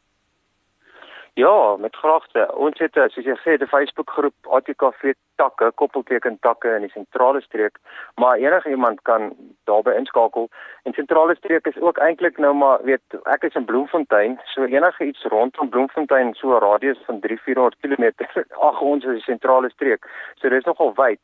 Ja, 1.37 1.75
met 1.79 1.95
graagte. 1.95 2.55
Ons 2.55 2.79
het 2.79 2.93
soos 2.95 3.25
jy 3.27 3.33
sê 3.43 3.55
'n 3.59 3.67
Facebookgroep 3.67 4.35
ATKV 4.57 5.13
takke, 5.35 5.71
koppelteken 5.75 6.37
takke 6.39 6.75
in 6.75 6.81
die 6.81 6.91
sentrale 6.91 7.41
streek, 7.41 7.77
maar 8.15 8.37
enige 8.37 8.69
iemand 8.69 9.01
kan 9.01 9.35
daarbey 9.63 9.95
inskakel. 9.97 10.49
En 10.83 10.93
sentrale 10.93 11.35
streek 11.35 11.67
is 11.67 11.79
ook 11.79 11.97
eintlik 11.97 12.37
nou 12.37 12.53
maar 12.53 12.79
weet 12.83 13.01
ek 13.23 13.43
is 13.43 13.55
in 13.55 13.65
Bloemfontein, 13.65 14.39
so 14.43 14.63
enige 14.63 15.05
iets 15.05 15.23
rondom 15.23 15.69
Bloemfontein 15.69 16.33
so 16.33 16.55
'n 16.55 16.59
radius 16.59 17.03
van 17.05 17.19
3-400 17.19 17.75
km. 17.81 18.11
Ag 18.69 18.81
ons 18.81 19.03
is 19.03 19.11
die 19.11 19.31
sentrale 19.31 19.69
streek. 19.69 20.07
So 20.35 20.49
dis 20.49 20.63
nogal 20.63 20.93
wyd. 20.95 21.19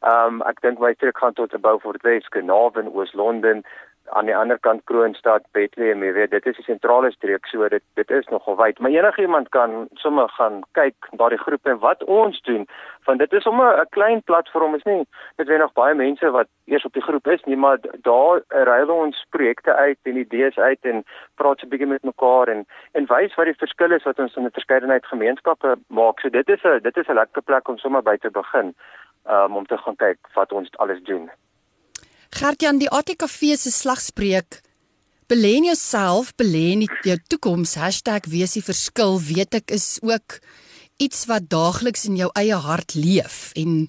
Ehm 0.00 0.34
um, 0.34 0.42
ek 0.42 0.60
dink 0.60 0.78
my 0.78 0.92
streek 0.94 1.18
gaan 1.18 1.32
tot 1.32 1.60
Beaufort 1.60 2.02
West, 2.02 2.28
Carnarvon, 2.28 2.92
Oos-London, 2.92 3.64
aan 4.10 4.26
die 4.26 4.36
ander 4.36 4.58
kant 4.58 4.82
Kroonstad, 4.84 5.44
Bethlehem, 5.52 6.02
jy 6.02 6.12
weet, 6.12 6.30
dit 6.30 6.46
is 6.46 6.56
die 6.56 6.64
sentrale 6.64 7.10
streek, 7.14 7.46
so 7.50 7.68
dit 7.68 7.82
dit 7.98 8.10
is 8.10 8.26
nogal 8.32 8.56
wyd. 8.56 8.78
Maar 8.78 8.90
enigiemand 8.90 9.48
kan 9.54 9.88
sommer 10.02 10.28
gaan 10.38 10.62
kyk 10.78 11.08
na 11.18 11.28
die 11.32 11.40
groep 11.40 11.66
en 11.66 11.78
wat 11.78 12.04
ons 12.04 12.40
doen, 12.48 12.66
want 13.06 13.18
dit 13.18 13.32
is 13.32 13.42
sommer 13.42 13.80
'n 13.80 13.88
klein 13.96 14.22
platform, 14.22 14.74
is 14.74 14.84
nie 14.84 15.06
dit 15.36 15.48
wen 15.48 15.58
nog 15.58 15.72
baie 15.72 15.94
mense 15.94 16.30
wat 16.30 16.48
eers 16.64 16.84
op 16.84 16.92
die 16.92 17.02
groep 17.02 17.26
is 17.26 17.44
nie, 17.44 17.56
maar 17.56 17.78
daar 18.02 18.42
ruil 18.48 18.90
ons 18.90 19.24
projekte 19.30 19.74
uit 19.74 19.98
en 20.02 20.16
idees 20.16 20.58
uit 20.58 20.82
en 20.82 21.04
praat 21.34 21.58
so 21.58 21.66
'n 21.66 21.70
bietjie 21.70 21.88
met 21.88 22.04
mekaar 22.04 22.48
en 22.48 22.66
en 22.92 23.06
wys 23.06 23.34
wat 23.34 23.46
die 23.46 23.62
verskil 23.64 23.92
is 23.92 24.04
wat 24.04 24.18
ons 24.18 24.36
in 24.36 24.44
'n 24.44 24.58
verskeidenheid 24.58 25.06
gemeenskappe 25.06 25.76
maak. 25.88 26.20
So 26.20 26.28
dit 26.28 26.48
is 26.48 26.62
'n 26.64 26.82
dit 26.82 26.96
is 26.96 27.08
'n 27.08 27.14
lekker 27.14 27.42
plek 27.42 27.68
om 27.68 27.78
sommer 27.78 28.02
by 28.02 28.16
te 28.16 28.30
begin. 28.30 28.74
Um, 29.28 29.56
om 29.56 29.66
te 29.66 29.76
gaan 29.78 29.96
kyk 29.96 30.18
wat 30.34 30.52
ons 30.52 30.70
alles 30.76 31.02
doen. 31.02 31.30
Gertjan, 32.30 32.78
die 32.78 32.90
ATKV 32.90 33.56
se 33.56 33.70
slagspreuk 33.70 34.60
belê 35.30 35.56
in 35.58 35.66
jouself, 35.70 36.32
belê 36.38 36.72
in 36.74 36.84
jou 37.04 37.18
toekoms 37.28 37.76
#wees 38.26 38.52
die 38.52 38.62
verskil, 38.62 39.20
weet 39.20 39.54
ek 39.54 39.70
is 39.70 39.98
ook 40.02 40.40
iets 40.98 41.26
wat 41.26 41.48
daagliks 41.50 42.06
in 42.06 42.16
jou 42.16 42.30
eie 42.34 42.54
hart 42.54 42.94
leef 42.94 43.52
en 43.56 43.88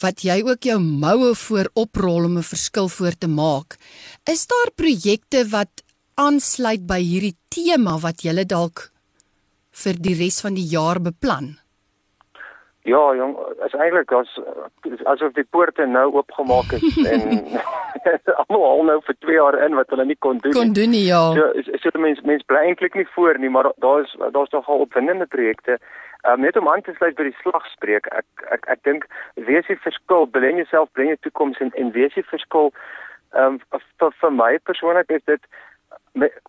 wat 0.00 0.22
jy 0.22 0.42
ook 0.42 0.62
jou 0.62 0.78
moue 0.78 1.34
voor 1.34 1.70
oprol 1.74 2.24
om 2.24 2.38
'n 2.38 2.42
verskil 2.42 2.88
voor 2.88 3.18
te 3.18 3.26
maak. 3.26 3.76
Is 4.24 4.46
daar 4.46 4.70
projekte 4.74 5.48
wat 5.48 5.82
aansluit 6.14 6.86
by 6.86 7.00
hierdie 7.00 7.36
tema 7.48 7.98
wat 7.98 8.22
jy 8.22 8.44
dalk 8.44 8.90
vir 9.72 9.94
die 9.94 10.14
res 10.14 10.40
van 10.40 10.54
die 10.54 10.66
jaar 10.66 11.00
beplan? 11.00 11.58
Ja, 12.88 13.00
jong, 13.14 13.34
is 13.66 13.74
eintlik 13.76 14.12
as 14.16 14.30
asof 15.12 15.34
die 15.36 15.44
poorte 15.50 15.86
nou 15.86 16.06
oopgemaak 16.14 16.72
is 16.78 16.96
en 17.12 17.24
almal 18.40 18.64
al 18.68 18.84
nou 18.90 18.98
vir 19.06 19.16
2 19.26 19.36
jaar 19.36 19.58
in 19.66 19.76
wat 19.76 19.92
hulle 19.92 20.06
nie 20.08 20.18
kon 20.24 20.40
doen. 20.44 20.54
Kon 20.56 20.72
doen 20.78 20.94
nie, 20.96 21.04
ja. 21.10 21.20
So 21.36 21.50
is 21.60 21.68
so 21.82 21.92
die 21.92 22.04
mense 22.04 22.24
mense 22.28 22.46
bly 22.48 22.64
eintlik 22.70 22.96
nie 22.96 23.08
voor 23.14 23.40
nie, 23.42 23.52
maar 23.52 23.68
daar's 23.84 24.14
daar's 24.36 24.54
nogal 24.56 24.86
opwindende 24.86 25.26
projekte. 25.26 25.78
Um, 26.26 26.40
net 26.40 26.56
om 26.56 26.68
aan 26.68 26.82
te 26.82 26.94
sluit 26.96 27.14
by 27.18 27.28
die 27.28 27.36
slagspreuk. 27.42 28.08
Ek 28.22 28.48
ek 28.56 28.64
ek 28.74 28.80
dink 28.88 29.04
wees 29.50 29.68
die 29.68 29.78
verskil, 29.84 30.26
belê 30.34 30.54
jouself, 30.56 30.90
bring 30.96 31.12
jou 31.12 31.20
toekoms 31.26 31.60
en 31.64 31.70
en 31.78 31.92
wees 31.94 32.16
die 32.16 32.26
verskil. 32.32 32.72
Ehm 33.36 33.60
um, 33.60 33.82
vir 34.00 34.14
vir 34.22 34.32
my 34.32 34.52
persoonlik 34.70 35.12
is 35.20 35.24
dit 35.28 35.52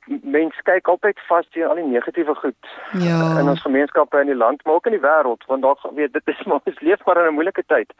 mense 0.06 0.62
kyk 0.64 0.88
altyd 0.88 1.20
vas 1.28 1.48
teen 1.50 1.68
al 1.68 1.76
die 1.76 1.86
negatiewe 1.86 2.36
goed 2.36 2.72
ja. 3.04 3.40
in 3.40 3.50
ons 3.50 3.62
gemeenskappe 3.62 4.20
in 4.20 4.32
die 4.32 4.36
land 4.36 4.64
maar 4.64 4.80
ook 4.80 4.86
in 4.86 4.98
die 4.98 5.06
wêreld 5.06 5.46
want 5.48 5.62
daar 5.62 5.94
weet 5.96 6.14
dit 6.14 6.28
is 6.34 6.44
maar 6.46 6.62
ons 6.64 6.80
leef 6.80 7.06
maar 7.06 7.22
in 7.22 7.32
'n 7.32 7.38
moeilike 7.40 7.64
tyd 7.68 7.94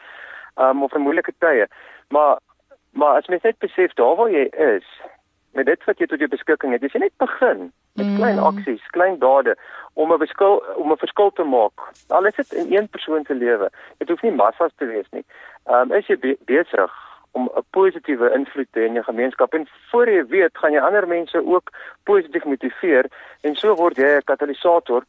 um, 0.56 0.84
of 0.84 0.94
in 0.96 1.02
moeilike 1.02 1.34
tye 1.38 1.68
maar 2.10 2.40
maar 2.92 3.18
as 3.18 3.28
mens 3.28 3.42
net 3.42 3.58
besef 3.58 3.94
daar 3.94 4.16
waar 4.16 4.32
jy 4.32 4.46
is 4.76 4.88
met 5.52 5.66
dit 5.66 5.84
wat 5.84 6.00
jy 6.00 6.06
tot 6.06 6.20
jou 6.20 6.30
beskikking 6.30 6.74
het 6.74 6.82
jy 6.82 7.00
net 7.00 7.18
begin 7.18 7.72
met 7.94 8.06
mm. 8.06 8.16
klein 8.16 8.40
aksies 8.40 8.88
klein 8.96 9.20
dade 9.20 9.56
om 9.94 10.14
'n 10.14 10.18
verskil 10.18 10.64
om 10.76 10.92
'n 10.92 11.04
verskil 11.04 11.32
te 11.32 11.44
maak 11.44 11.92
al 12.08 12.26
is 12.26 12.36
dit 12.36 12.52
in 12.54 12.74
een 12.74 12.90
persoon 12.90 13.26
se 13.26 13.36
lewe 13.36 13.70
dit 13.98 14.10
hoef 14.10 14.22
nie 14.22 14.32
massas 14.32 14.72
te 14.76 14.86
wees 14.86 15.10
nie 15.12 15.26
um, 15.66 15.92
is 15.92 16.08
jy 16.08 16.18
be 16.18 16.38
besig 16.46 17.09
om 17.40 17.50
'n 17.56 17.66
positiewe 17.70 18.32
invloed 18.40 18.68
te 18.72 18.80
hê 18.80 18.86
in 18.86 18.98
jou 19.00 19.04
gemeenskap. 19.04 19.54
En 19.54 19.68
voor 19.90 20.10
jy 20.10 20.26
weet 20.26 20.58
gaan 20.58 20.72
jy 20.72 20.80
ander 20.80 21.08
mense 21.08 21.46
ook 21.46 21.70
positief 22.04 22.44
motiveer 22.44 23.06
en 23.42 23.56
so 23.56 23.76
word 23.76 23.98
jy 23.98 24.10
'n 24.16 24.30
katalisator 24.32 25.04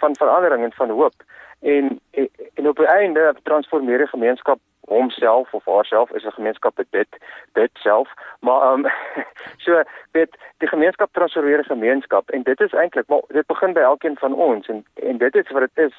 van 0.00 0.16
verandering 0.16 0.64
en 0.64 0.72
van 0.72 0.90
hoop. 0.90 1.18
En 1.60 2.00
en, 2.10 2.28
en 2.54 2.68
op 2.68 2.76
die 2.76 2.86
einde 2.86 3.34
transformeer 3.42 3.98
die 3.98 4.14
gemeenskap 4.14 4.58
homself 4.86 5.54
of 5.54 5.64
haarself 5.64 6.10
is 6.10 6.24
'n 6.24 6.38
gemeenskap 6.38 6.76
dit 6.90 7.08
dit 7.52 7.70
self. 7.72 8.08
Maar 8.40 8.72
um, 8.72 8.86
so 9.64 9.82
weet 10.10 10.36
die 10.58 10.68
gemeenskap 10.68 11.12
transformeer 11.12 11.58
'n 11.58 11.74
gemeenskap 11.74 12.30
en 12.30 12.42
dit 12.42 12.60
is 12.60 12.72
eintlik 12.72 13.06
maar 13.08 13.22
dit 13.28 13.46
begin 13.46 13.72
by 13.72 13.80
elkeen 13.80 14.16
van 14.18 14.34
ons 14.34 14.66
en 14.68 14.84
en 14.94 15.18
dit 15.18 15.34
is 15.34 15.50
wat 15.50 15.68
dit 15.68 15.84
is 15.86 15.96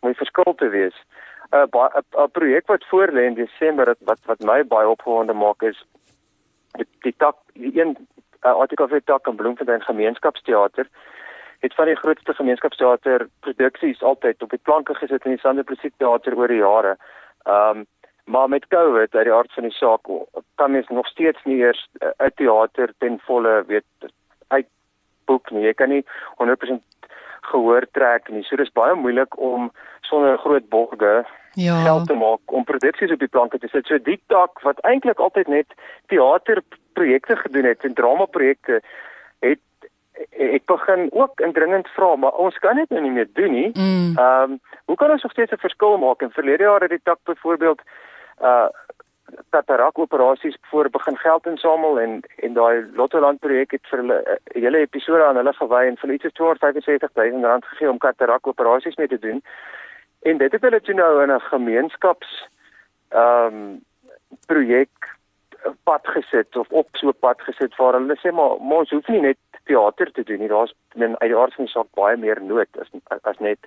om 0.00 0.08
'n 0.08 0.14
verskil 0.14 0.54
te 0.54 0.68
wees 0.68 1.04
'n 1.52 1.68
uh, 1.74 2.24
'n 2.24 2.30
projek 2.30 2.66
wat 2.66 2.84
voor 2.86 3.08
lê 3.12 3.24
in 3.26 3.34
Desember 3.34 3.86
wat 3.86 3.98
wat, 4.00 4.20
wat 4.24 4.40
my 4.40 4.64
baie 4.64 4.88
opgewonde 4.88 5.32
maak 5.32 5.62
is 5.62 5.84
die, 6.78 6.86
die 7.00 7.14
tak 7.16 7.36
die 7.52 7.80
een 7.80 7.96
uh, 8.44 8.54
artikel 8.54 8.88
vir 8.88 9.02
tak 9.04 9.26
in 9.26 9.36
Bloemfontein 9.36 9.82
gemeenskapsteater 9.82 10.86
het 11.60 11.74
van 11.74 11.86
die 11.86 11.96
grootste 11.96 12.34
gemeenskapsteater 12.34 13.28
produksies 13.40 14.02
altyd 14.02 14.42
op 14.42 14.50
die 14.50 14.62
planke 14.62 14.94
gesit 14.94 15.24
in 15.24 15.36
die 15.36 15.40
Sande 15.40 15.64
Musiekteater 15.68 16.36
oor 16.36 16.48
die 16.48 16.62
jare. 16.62 16.96
Ehm 17.46 17.78
um, 17.78 17.86
maar 18.30 18.48
met 18.48 18.66
Covid 18.68 19.14
uit 19.14 19.24
die 19.24 19.32
aard 19.32 19.52
van 19.52 19.62
die 19.62 19.72
saak 19.72 20.06
kan 20.54 20.70
mens 20.70 20.88
nog 20.88 21.06
steeds 21.06 21.38
nie 21.44 21.56
eers 21.56 21.88
uh, 22.00 22.08
'n 22.26 22.30
teater 22.34 22.92
ten 22.98 23.18
volle 23.26 23.64
weet 23.66 24.12
uitboek 24.48 25.50
nie. 25.50 25.64
Jy 25.64 25.74
kan 25.74 25.88
nie 25.88 26.04
100% 26.38 26.82
gehoor 27.40 27.86
trek 27.90 28.28
nie. 28.28 28.42
So 28.42 28.56
dis 28.56 28.72
baie 28.72 28.94
moeilik 28.94 29.38
om 29.38 29.72
sonder 30.00 30.38
groot 30.38 30.68
borge 30.68 31.26
ja. 31.54 31.82
geld 31.82 32.06
te 32.06 32.14
maak 32.14 32.52
om 32.52 32.64
produksies 32.64 33.12
op 33.12 33.18
die 33.18 33.28
planke 33.28 33.58
te 33.58 33.68
sit. 33.68 33.86
So 33.86 33.98
die 33.98 34.20
tak 34.26 34.60
wat 34.62 34.80
eintlik 34.80 35.18
altyd 35.18 35.48
net 35.48 35.66
teaterprojekte 36.06 37.36
gedoen 37.36 37.64
het 37.64 37.84
en 37.84 37.94
dramaprojekte 37.94 38.80
het 39.40 39.58
ek 40.30 40.64
begin 40.68 41.08
ook 41.12 41.40
indringend 41.40 41.88
vra 41.88 42.16
maar 42.16 42.32
ons 42.32 42.58
kan 42.58 42.76
dit 42.76 42.90
nou 42.90 43.02
nie 43.02 43.10
meer 43.10 43.28
doen 43.32 43.52
nie. 43.52 43.70
Mm. 43.74 44.16
Ehm 44.16 44.50
mm. 44.50 44.52
um, 44.52 44.60
hoe 44.84 44.96
kan 44.98 45.10
ons 45.10 45.22
nog 45.22 45.32
steeds 45.32 45.52
'n 45.52 45.66
verskil 45.66 45.98
maak? 45.98 46.22
In 46.22 46.30
verlede 46.30 46.62
jare 46.62 46.82
het 46.82 46.90
die 46.90 47.00
tak 47.02 47.18
byvoorbeeld 47.24 47.80
uh 48.42 48.68
katarak 49.50 49.98
operasies 49.98 50.56
voor 50.60 50.90
begin 50.90 51.16
geld 51.16 51.46
insamel 51.46 52.00
en 52.00 52.20
en 52.36 52.52
daai 52.52 52.86
Lottoland 52.94 53.38
projek 53.38 53.70
het 53.70 53.86
vir 53.90 53.98
hulle 53.98 54.18
'n 54.22 54.30
uh, 54.30 54.62
hele 54.62 54.78
episode 54.78 55.24
aan 55.24 55.36
hulle 55.36 55.52
gewy 55.52 55.82
en 55.86 55.96
vir 55.96 56.10
iets 56.10 56.22
so 56.22 56.30
275 56.30 57.10
000 57.14 57.44
rand 57.44 57.64
gegee 57.64 57.90
om 57.90 57.98
katarak 57.98 58.46
operasies 58.46 58.96
mee 58.96 59.08
te 59.08 59.18
doen. 59.18 59.42
En 60.22 60.38
dit 60.38 60.52
het 60.52 60.62
hulle 60.62 60.80
toe 60.80 60.94
nou 60.94 61.22
in 61.22 61.32
'n 61.32 61.40
gemeenskaps 61.40 62.48
ehm 63.08 63.54
um, 63.54 63.84
projek 64.46 65.18
pad 65.84 66.08
gesit 66.08 66.56
of 66.56 66.68
op 66.70 66.88
so 66.92 67.12
pad 67.12 67.40
gesit 67.40 67.76
waar 67.76 67.92
hulle 67.92 68.16
sê 68.18 68.32
maar 68.32 68.56
ons 68.80 68.90
hoef 68.90 69.08
nie 69.08 69.20
net 69.20 69.38
teater 69.64 70.12
te 70.12 70.22
doen 70.22 70.38
nie. 70.38 70.48
Daar's 70.48 70.74
in 70.94 71.18
uit 71.18 71.30
die 71.30 71.36
aard 71.36 71.54
van 71.54 71.64
die 71.64 71.72
saak 71.72 71.90
baie 71.94 72.16
meer 72.16 72.42
nood 72.42 72.80
as 72.80 72.90
as 73.22 73.38
net 73.38 73.58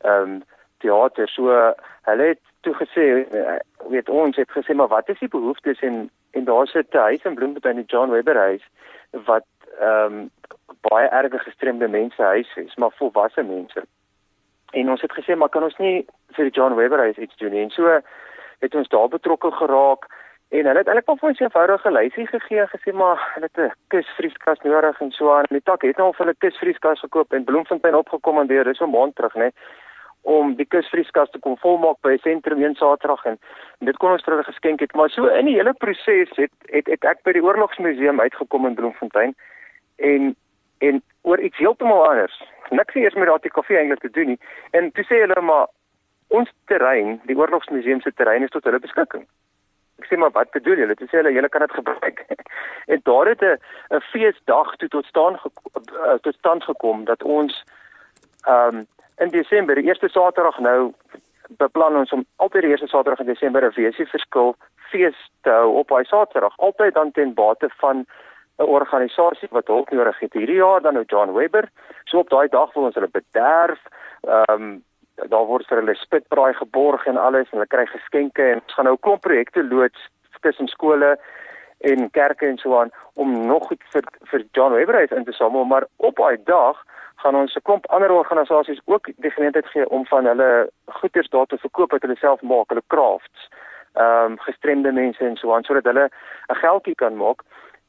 ehm 0.00 0.22
um, 0.22 0.42
teater. 0.78 1.28
So 1.28 1.74
hulle 2.02 2.26
het 2.32 2.40
toe 2.60 2.74
gesê 2.74 3.06
eh, 3.24 3.58
weet 3.88 4.08
ons 4.08 4.36
het 4.36 4.50
gesê 4.50 4.74
maar 4.74 4.88
wat 4.88 5.08
is 5.08 5.18
die 5.18 5.28
behoeftes 5.28 5.80
en 5.80 6.10
en 6.30 6.44
daar 6.44 6.66
sit 6.66 6.94
'n 6.94 6.98
huis 7.08 7.24
in 7.24 7.34
Bloemfontein 7.34 7.76
die 7.76 7.92
John 7.92 8.10
Webber 8.10 8.36
huis 8.36 8.64
wat 9.10 9.46
ehm 9.80 10.12
um, 10.12 10.30
baie 10.80 11.08
erge 11.08 11.38
gestremde 11.38 11.88
mense 11.88 12.22
huis 12.22 12.56
is, 12.56 12.74
maar 12.74 12.92
volwasse 12.92 13.42
mense. 13.42 13.84
En 14.74 14.90
ons 14.90 15.00
het 15.00 15.12
gesê 15.12 15.36
maar 15.38 15.52
kan 15.54 15.62
ons 15.66 15.76
nie 15.78 16.04
vir 16.36 16.50
die 16.50 16.54
John 16.54 16.74
Webber 16.78 16.98
huis 17.06 17.16
iets 17.16 17.36
doen 17.36 17.54
nie. 17.54 17.62
En 17.62 17.70
so 17.70 18.00
het 18.64 18.74
ons 18.74 18.88
daar 18.88 19.08
betrokke 19.08 19.50
geraak 19.60 20.08
en 20.54 20.66
hulle 20.66 20.82
het 20.82 20.88
eintlik 20.88 21.06
maar 21.06 21.20
vir 21.20 21.28
ons 21.28 21.40
'n 21.40 21.46
eenvoudige 21.48 21.90
lysie 21.90 22.26
gegee 22.26 22.60
en 22.60 22.74
gesê 22.74 22.92
maar 22.92 23.18
hulle 23.34 23.48
het 23.52 23.58
'n 23.58 23.72
kusvrieskas 23.92 24.60
nodig 24.62 25.00
en 25.00 25.10
so 25.10 25.32
aan. 25.32 25.46
Die 25.48 25.62
tak 25.62 25.82
het 25.82 25.96
nou 25.96 26.12
vir 26.12 26.26
hulle 26.26 26.42
kusvrieskas 26.44 27.00
gekoop 27.00 27.32
en 27.32 27.44
Bloemfontein 27.44 27.94
opgekommandeer, 27.94 28.64
dis 28.64 28.78
so 28.78 28.86
'n 28.86 28.90
maand 28.90 29.14
terug, 29.14 29.34
né? 29.34 29.50
om 30.24 30.54
die 30.56 30.66
kusvrieskas 30.66 31.30
te 31.30 31.38
kom 31.38 31.56
volmaak 31.60 31.98
by 32.00 32.16
sentrum 32.22 32.62
een 32.62 32.74
Saterdag 32.74 33.24
en, 33.24 33.38
en 33.80 33.86
dit 33.90 33.96
kon 34.00 34.14
ons 34.14 34.24
vir 34.24 34.32
hulle 34.32 34.46
geskenk 34.46 34.80
het. 34.80 34.94
Maar 34.96 35.10
so 35.12 35.26
in 35.26 35.50
die 35.50 35.56
hele 35.58 35.74
proses 35.84 36.32
het, 36.36 36.52
het 36.72 36.86
het 36.86 37.04
ek 37.04 37.20
by 37.28 37.34
die 37.36 37.44
Oorlogsmuseum 37.44 38.20
uitgekom 38.20 38.66
in 38.66 38.78
Bloemfontein 38.78 39.34
en 39.96 40.32
en 40.78 41.02
oor 41.24 41.40
iets 41.40 41.58
heeltemal 41.58 42.04
anders 42.08 42.36
niks 42.70 42.94
eers 42.94 43.14
met 43.14 43.28
daardie 43.28 43.50
koffie 43.50 43.76
eintlik 43.76 44.00
te 44.00 44.10
doen 44.10 44.34
nie. 44.34 44.38
En 44.70 44.92
toe 44.92 45.04
sê 45.04 45.20
hulle 45.24 45.40
maar 45.40 45.66
ons 46.34 46.50
terrein, 46.70 47.18
die 47.28 47.36
oorlogsmuseum 47.36 48.00
se 48.00 48.12
terrein 48.12 48.46
is 48.46 48.52
tot 48.54 48.64
hulle 48.64 48.80
beskikking. 48.82 49.26
Ek 50.02 50.08
sê 50.08 50.18
maar 50.18 50.32
wat 50.34 50.50
bedoel 50.56 50.82
julle? 50.82 50.96
Toe 50.98 51.08
sê 51.10 51.20
hulle 51.20 51.34
julle 51.34 51.50
kan 51.52 51.64
dit 51.64 51.76
gebruik. 51.76 52.24
en 52.92 53.04
daar 53.08 53.30
het 53.30 53.42
'n 53.42 53.58
'n 53.96 54.00
feesdag 54.12 54.76
toe 54.76 54.88
tot 54.88 55.06
staan 55.06 55.38
uh, 55.38 56.18
tot 56.20 56.34
stand 56.34 56.64
gekom 56.64 57.04
dat 57.04 57.22
ons 57.22 57.64
ehm 58.46 58.76
um, 58.76 58.86
in 59.16 59.28
Desember, 59.28 59.74
die 59.74 59.84
eerste 59.84 60.08
Saterdag 60.08 60.58
nou 60.58 60.92
beplan 61.48 61.96
ons 61.96 62.12
om 62.12 62.24
altyd 62.36 62.62
die 62.62 62.70
eerste 62.70 62.86
Saterdag 62.86 63.20
in 63.20 63.32
Desember 63.32 63.62
'n 63.62 63.74
weesie 63.74 64.06
verskil 64.06 64.56
fees 64.90 65.30
te 65.42 65.50
hou 65.50 65.78
op 65.78 65.88
daai 65.88 66.04
Saterdag, 66.04 66.56
altyd 66.56 66.94
dan 66.94 67.10
ten 67.10 67.34
bate 67.34 67.68
van 67.76 68.06
'n 68.58 68.62
organisasie 68.62 69.48
wat 69.50 69.66
hulp 69.66 69.90
nodig 69.90 70.18
het. 70.18 70.32
Hierdie 70.32 70.62
jaar 70.62 70.80
dan 70.80 70.94
nou 70.94 71.04
John 71.06 71.32
Webber. 71.32 71.68
So 72.04 72.18
op 72.18 72.28
daai 72.28 72.48
dag 72.48 72.72
wil 72.72 72.84
ons 72.84 72.94
hulle 72.94 73.08
bederf. 73.08 73.80
Ehm 74.20 74.62
um, 74.62 74.84
daar 75.14 75.46
word 75.46 75.66
vir 75.66 75.78
hulle 75.78 75.94
spitbraai 75.94 76.54
geborg 76.54 77.06
en 77.06 77.16
alles 77.16 77.50
en 77.50 77.58
hulle 77.58 77.70
kry 77.70 77.86
geskenke 77.86 78.42
en 78.42 78.60
ons 78.62 78.74
gaan 78.74 78.84
nou 78.84 78.94
'n 78.94 79.00
klomp 79.00 79.20
projekte 79.20 79.64
loods 79.64 80.10
tussen 80.40 80.68
skole 80.68 81.18
en 81.78 82.10
kerke 82.10 82.46
en 82.46 82.58
so 82.58 82.80
aan 82.80 82.90
om 83.14 83.46
nog 83.46 83.66
goed 83.66 83.82
vir 83.92 84.04
vir 84.30 84.44
John 84.52 84.74
Webber 84.74 84.94
uit 84.94 85.12
in 85.12 85.24
te 85.24 85.32
samel, 85.32 85.64
maar 85.64 85.86
op 85.96 86.16
daai 86.16 86.36
dag 86.44 86.84
gaan 87.16 87.36
ons 87.36 87.54
'n 87.56 87.62
klomp 87.62 87.86
ander 87.86 88.12
organisasies 88.12 88.80
ook 88.84 89.08
die 89.16 89.30
geleentheid 89.30 89.66
gee 89.66 89.88
om 89.88 90.06
van 90.06 90.26
hulle 90.26 90.70
goederes 90.86 91.28
daar 91.28 91.46
te 91.46 91.58
verkoop 91.58 91.90
wat 91.90 92.02
hulle 92.02 92.16
self 92.16 92.40
maak, 92.42 92.68
hulle 92.68 92.82
crafts. 92.86 93.48
Ehm 93.94 94.32
um, 94.32 94.38
gestremde 94.38 94.92
mense 94.92 95.24
en 95.24 95.36
so 95.36 95.54
aan 95.54 95.64
sodat 95.64 95.84
hulle 95.84 96.10
'n 96.48 96.60
geldjie 96.64 96.94
kan 96.94 97.16
maak 97.16 97.42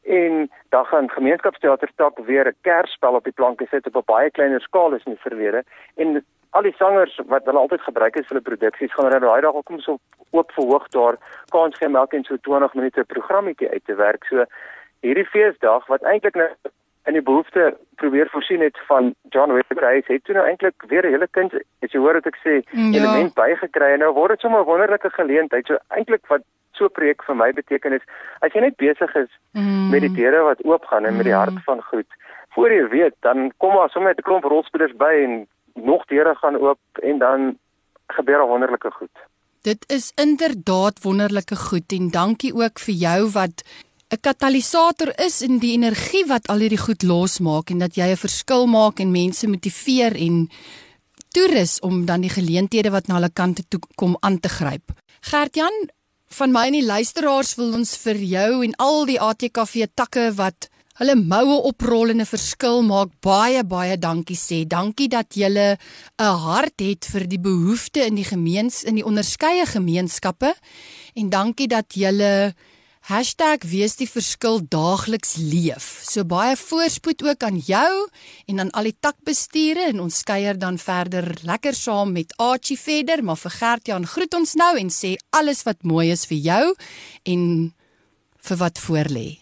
en 0.06 0.50
dan 0.70 0.86
gaan 0.86 1.10
gemeenskapsteater 1.10 1.90
tak 1.96 2.18
weer 2.18 2.48
'n 2.48 2.56
kersspel 2.62 3.14
op 3.14 3.24
die 3.24 3.34
planke 3.34 3.66
sit 3.70 3.88
op 3.88 3.96
'n 3.96 4.12
baie 4.14 4.32
kleiner 4.32 4.62
skaal 4.62 4.94
as 4.94 5.04
in 5.04 5.14
die 5.14 5.22
verlede 5.22 5.64
en 5.96 6.26
al 6.50 6.62
die 6.62 6.76
sangers 6.78 7.20
wat 7.26 7.46
hulle 7.46 7.60
altyd 7.60 7.82
gebruik 7.82 8.16
het 8.16 8.28
vir 8.28 8.36
hulle 8.36 8.50
produksies 8.50 8.94
gaan 8.94 9.06
hulle 9.06 9.20
daai 9.20 9.42
dag 9.42 9.54
ook 9.54 9.70
om 9.70 9.80
so 9.80 9.98
oop 10.32 10.52
verhoog 10.52 10.88
daar 10.88 11.18
kans 11.50 11.78
gee 11.78 11.90
melk 11.90 12.14
en 12.14 12.24
so 12.24 12.38
20 12.38 12.74
minute 12.74 13.04
programmetjie 13.04 13.70
uit 13.70 13.86
te 13.86 13.96
werk 13.96 14.24
so 14.26 14.46
hierdie 15.00 15.26
feesdag 15.26 15.88
wat 15.88 16.04
eintlik 16.04 16.36
nou 16.36 16.50
in 17.06 17.14
die 17.14 17.22
behoefte 17.22 17.78
probeer 18.02 18.30
voorsien 18.30 18.62
het 18.62 18.78
van 18.88 19.14
John 19.30 19.54
Webber 19.54 19.86
hy 19.88 20.02
het 20.08 20.24
toe 20.24 20.36
nou 20.36 20.46
eintlik 20.48 20.88
weer 20.88 21.06
'n 21.06 21.14
hele 21.16 21.28
kind 21.28 21.54
as 21.54 21.92
jy 21.92 22.00
hoor 22.00 22.14
wat 22.14 22.26
ek 22.26 22.40
sê 22.44 22.54
ja. 22.72 22.90
element 23.00 23.34
bygekry 23.34 23.92
en 23.94 24.00
nou 24.00 24.14
word 24.14 24.32
dit 24.32 24.40
sommer 24.40 24.62
'n 24.62 24.66
wonderlike 24.66 25.10
geleentheid. 25.10 25.66
So 25.66 25.78
eintlik 25.90 26.26
wat 26.28 26.42
so 26.78 26.86
'n 26.86 26.92
projek 26.98 27.24
vir 27.28 27.36
my 27.36 27.52
beteken 27.52 27.94
is 27.94 28.02
as 28.42 28.52
jy 28.54 28.62
net 28.62 28.76
besig 28.78 29.16
is 29.16 29.32
Mm. 29.54 29.90
met 29.90 30.02
die 30.02 30.14
deure 30.14 30.42
wat 30.44 30.64
oopgaan 30.66 31.06
en 31.06 31.16
met 31.16 31.26
die 31.26 31.34
Mm. 31.34 31.40
hart 31.40 31.64
van 31.66 31.82
goed. 31.82 32.08
Voor 32.54 32.72
jy 32.72 32.88
weet, 32.90 33.16
dan 33.22 33.52
kom 33.58 33.74
daar 33.74 33.90
sommer 33.90 34.12
'n 34.12 34.22
klomp 34.22 34.44
rolspelers 34.44 34.96
by 34.98 35.14
en 35.24 35.48
nog 35.74 36.06
deure 36.06 36.36
gaan 36.36 36.56
oop 36.58 36.80
en 37.04 37.18
dan 37.20 37.58
gebeur 38.08 38.40
'n 38.44 38.48
wonderlike 38.48 38.92
goed. 38.92 39.16
Dit 39.62 39.84
is 39.88 40.12
inderdaad 40.16 41.02
wonderlike 41.04 41.56
goed 41.56 41.92
en 41.92 42.10
dankie 42.12 42.54
ook 42.54 42.80
vir 42.80 42.94
jou 42.96 43.30
wat 43.32 43.64
'n 44.14 44.20
katalisator 44.22 45.10
is 45.26 45.42
in 45.42 45.58
die 45.60 45.74
energie 45.74 46.26
wat 46.28 46.48
al 46.48 46.60
hierdie 46.60 46.78
goed 46.88 47.04
losmaak 47.04 47.70
en 47.70 47.80
dat 47.80 47.96
jy 47.96 48.08
'n 48.12 48.16
verskil 48.28 48.66
maak 48.68 49.00
en 49.00 49.12
mense 49.12 49.48
motiveer 49.48 50.16
en 50.16 50.50
toerus 51.32 51.80
om 51.80 52.06
dan 52.06 52.22
die 52.22 52.30
geleenthede 52.30 52.92
wat 52.92 53.08
na 53.08 53.16
hulle 53.16 53.34
kante 53.34 53.64
toe 53.68 53.80
kom 53.96 54.18
aan 54.20 54.40
te 54.40 54.50
gryp. 54.50 54.92
Gert-Jan, 55.22 55.90
van 56.36 56.52
my 56.52 56.66
en 56.68 56.76
die 56.76 56.84
luisteraars 56.84 57.54
wil 57.56 57.76
ons 57.78 57.94
vir 58.02 58.18
jou 58.28 58.50
en 58.66 58.74
al 58.84 59.06
die 59.08 59.20
ATKV 59.24 59.86
takke 59.96 60.26
wat 60.36 60.68
hulle 61.00 61.16
moue 61.16 61.62
oprol 61.70 62.12
en 62.12 62.20
'n 62.22 62.28
verskil 62.28 62.84
maak 62.84 63.12
baie 63.22 63.64
baie 63.64 63.96
dankie 63.98 64.36
sê. 64.36 64.68
Dankie 64.68 65.08
dat 65.08 65.36
julle 65.36 65.78
'n 66.20 66.38
hart 66.48 66.80
het 66.80 67.06
vir 67.06 67.28
die 67.28 67.40
behoeftes 67.40 68.08
in 68.08 68.16
die 68.16 68.28
gemeens 68.28 68.84
in 68.84 68.96
die 68.96 69.06
onderskeie 69.06 69.66
gemeenskappe 69.66 70.54
en 71.16 71.30
dankie 71.30 71.68
dat 71.68 71.94
julle 71.94 72.54
#wees 73.06 73.96
die 73.98 74.10
verskil 74.10 74.60
daagliks 74.66 75.36
leef. 75.38 76.02
So 76.10 76.24
baie 76.24 76.56
voorspoed 76.56 77.22
ook 77.24 77.44
aan 77.44 77.58
jou 77.58 78.10
en 78.48 78.60
aan 78.60 78.72
al 78.72 78.84
die 78.90 78.98
takbesture 79.00 79.90
en 79.90 80.00
ons 80.00 80.24
kuier 80.24 80.58
dan 80.58 80.78
verder 80.78 81.38
lekker 81.46 81.74
saam 81.74 82.12
met 82.14 82.34
Archie 82.38 82.80
verder, 82.80 83.24
maar 83.24 83.38
vir 83.38 83.52
Gert-Jan 83.52 84.06
groet 84.06 84.34
ons 84.34 84.56
nou 84.56 84.78
en 84.78 84.90
sê 84.90 85.16
alles 85.30 85.64
wat 85.64 85.84
mooi 85.84 86.12
is 86.12 86.26
vir 86.26 86.38
jou 86.38 86.76
en 87.26 87.74
vir 88.48 88.58
wat 88.58 88.80
voorlê. 88.80 89.38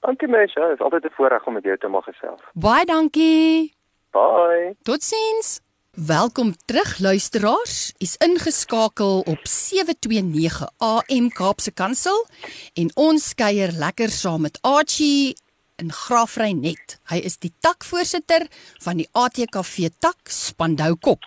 Dankie 0.00 0.28
mens, 0.28 0.54
dit 0.54 0.74
is 0.74 0.80
altyd 0.80 1.04
'n 1.04 1.14
voorreg 1.16 1.46
om 1.46 1.54
met 1.54 1.64
jou 1.64 1.76
te 1.78 1.88
mag 1.88 2.04
gesels. 2.04 2.40
Baie 2.54 2.84
dankie. 2.84 3.74
Bye. 4.10 4.76
Totsiens. 4.82 5.60
Welkom 5.94 6.56
terug 6.64 6.98
luisteraars. 6.98 7.92
U's 7.98 8.16
ingeskakel 8.18 9.20
op 9.20 9.38
729 9.46 10.68
AM 10.76 11.28
Kaapse 11.30 11.70
Kansel 11.70 12.26
en 12.74 12.88
ons 12.98 13.26
kuier 13.38 13.70
lekker 13.78 14.10
saam 14.10 14.42
met 14.42 14.58
Archie 14.66 15.36
in 15.78 15.92
Graafreinet. 15.94 16.96
Hy 17.06 17.20
is 17.22 17.38
die 17.38 17.52
takvoorsitter 17.62 18.48
van 18.82 18.98
die 18.98 19.06
ATKV 19.14 19.92
tak 20.02 20.18
Spandau 20.26 20.96
Kop. 20.98 21.22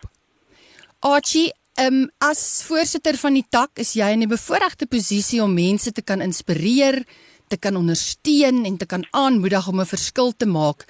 Archie, 0.99 1.53
um, 1.79 2.09
as 2.19 2.41
voorsitter 2.67 3.15
van 3.21 3.39
die 3.39 3.45
tak 3.47 3.79
is 3.79 3.93
jy 3.95 4.09
in 4.11 4.27
'n 4.27 4.35
bevoordeelde 4.35 4.85
posisie 4.91 5.39
om 5.43 5.53
mense 5.53 5.91
te 5.91 6.01
kan 6.01 6.19
inspireer, 6.19 7.07
te 7.47 7.55
kan 7.55 7.75
ondersteun 7.75 8.65
en 8.65 8.77
te 8.77 8.85
kan 8.85 9.07
aanmoedig 9.11 9.67
om 9.67 9.79
'n 9.79 9.85
verskil 9.85 10.33
te 10.35 10.45
maak. 10.45 10.83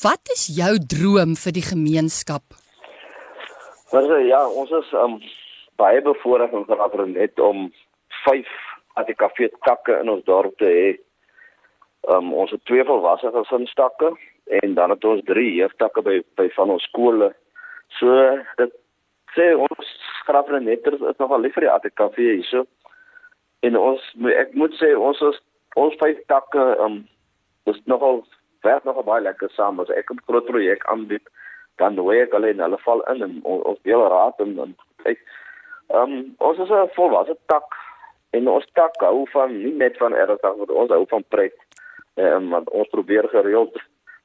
Wat 0.00 0.22
is 0.32 0.46
jou 0.46 0.78
droom 0.78 1.36
vir 1.36 1.52
die 1.52 1.66
gemeenskap? 1.74 2.65
Maar 3.90 4.22
ja, 4.24 4.48
ons 4.48 4.70
is 4.70 4.92
um 4.92 5.20
baie 5.76 6.02
bevoorreg 6.02 6.50
om 6.50 6.64
geraper 6.64 7.06
net 7.08 7.40
om 7.40 7.68
5 8.24 8.48
ATKV 8.98 9.50
takke 9.66 9.98
in 10.00 10.10
ons 10.10 10.24
dorp 10.24 10.56
te 10.58 10.70
hê. 10.70 10.88
Um 12.10 12.32
ons 12.34 12.50
het 12.50 12.64
twee 12.64 12.84
volwasse 12.84 13.30
gesinstakke 13.34 14.10
en 14.62 14.74
dan 14.74 14.90
het 14.90 15.04
ons 15.04 15.22
drie 15.30 15.52
jeugtakke 15.54 16.02
by 16.02 16.18
by 16.40 16.48
van 16.56 16.72
ons 16.74 16.88
skole. 16.90 17.30
So 17.98 18.14
dit 18.58 18.74
sê 19.36 19.52
ons 19.54 19.92
geraper 20.26 20.60
net 20.60 20.86
is 20.90 21.20
nogal 21.22 21.44
lief 21.44 21.54
vir 21.54 21.68
die 21.68 21.74
ATKV 21.74 22.18
hierso. 22.24 22.64
En 23.62 23.78
ons 23.78 24.02
ek 24.34 24.54
moet 24.58 24.74
sê 24.80 24.94
ons 24.98 25.22
is 25.30 25.42
ons 25.76 25.98
vyf 26.02 26.18
takke 26.32 26.66
um 26.82 27.04
is 27.70 27.78
nogal 27.86 28.24
werk 28.66 28.84
nogal 28.84 29.06
baie 29.06 29.22
lekker 29.22 29.52
saam. 29.54 29.78
As 29.80 29.90
ek 29.90 30.10
'n 30.10 30.24
groot 30.26 30.46
projek 30.50 30.82
aanbied 30.90 31.22
dan 31.76 31.94
nooi 31.94 32.20
ek 32.20 32.32
hulle 32.32 32.50
en 32.50 32.62
hulle 32.64 32.78
val 32.84 33.02
in 33.12 33.22
en 33.22 33.34
ons, 33.42 33.62
ons 33.72 33.82
deel 33.88 34.06
raad 34.12 34.40
en 34.44 34.54
en 34.64 34.76
kyk. 35.04 35.20
Ehm 35.92 36.12
um, 36.12 36.22
ons 36.38 36.58
is 36.58 36.70
'n 36.70 36.94
volwasse 36.94 37.36
tak 37.46 37.76
en 38.30 38.48
ons 38.48 38.66
tak 38.72 38.96
hou 39.00 39.26
van 39.32 39.52
nie 39.62 39.72
net 39.72 39.98
van 39.98 40.14
ernstig 40.14 40.56
maar 40.56 40.72
ons 40.82 40.90
hou 40.90 41.04
van 41.08 41.24
pret. 41.28 41.56
Ehm 42.14 42.32
um, 42.36 42.50
want 42.50 42.70
ons 42.70 42.88
probeer 42.88 43.28
gereeld 43.28 43.76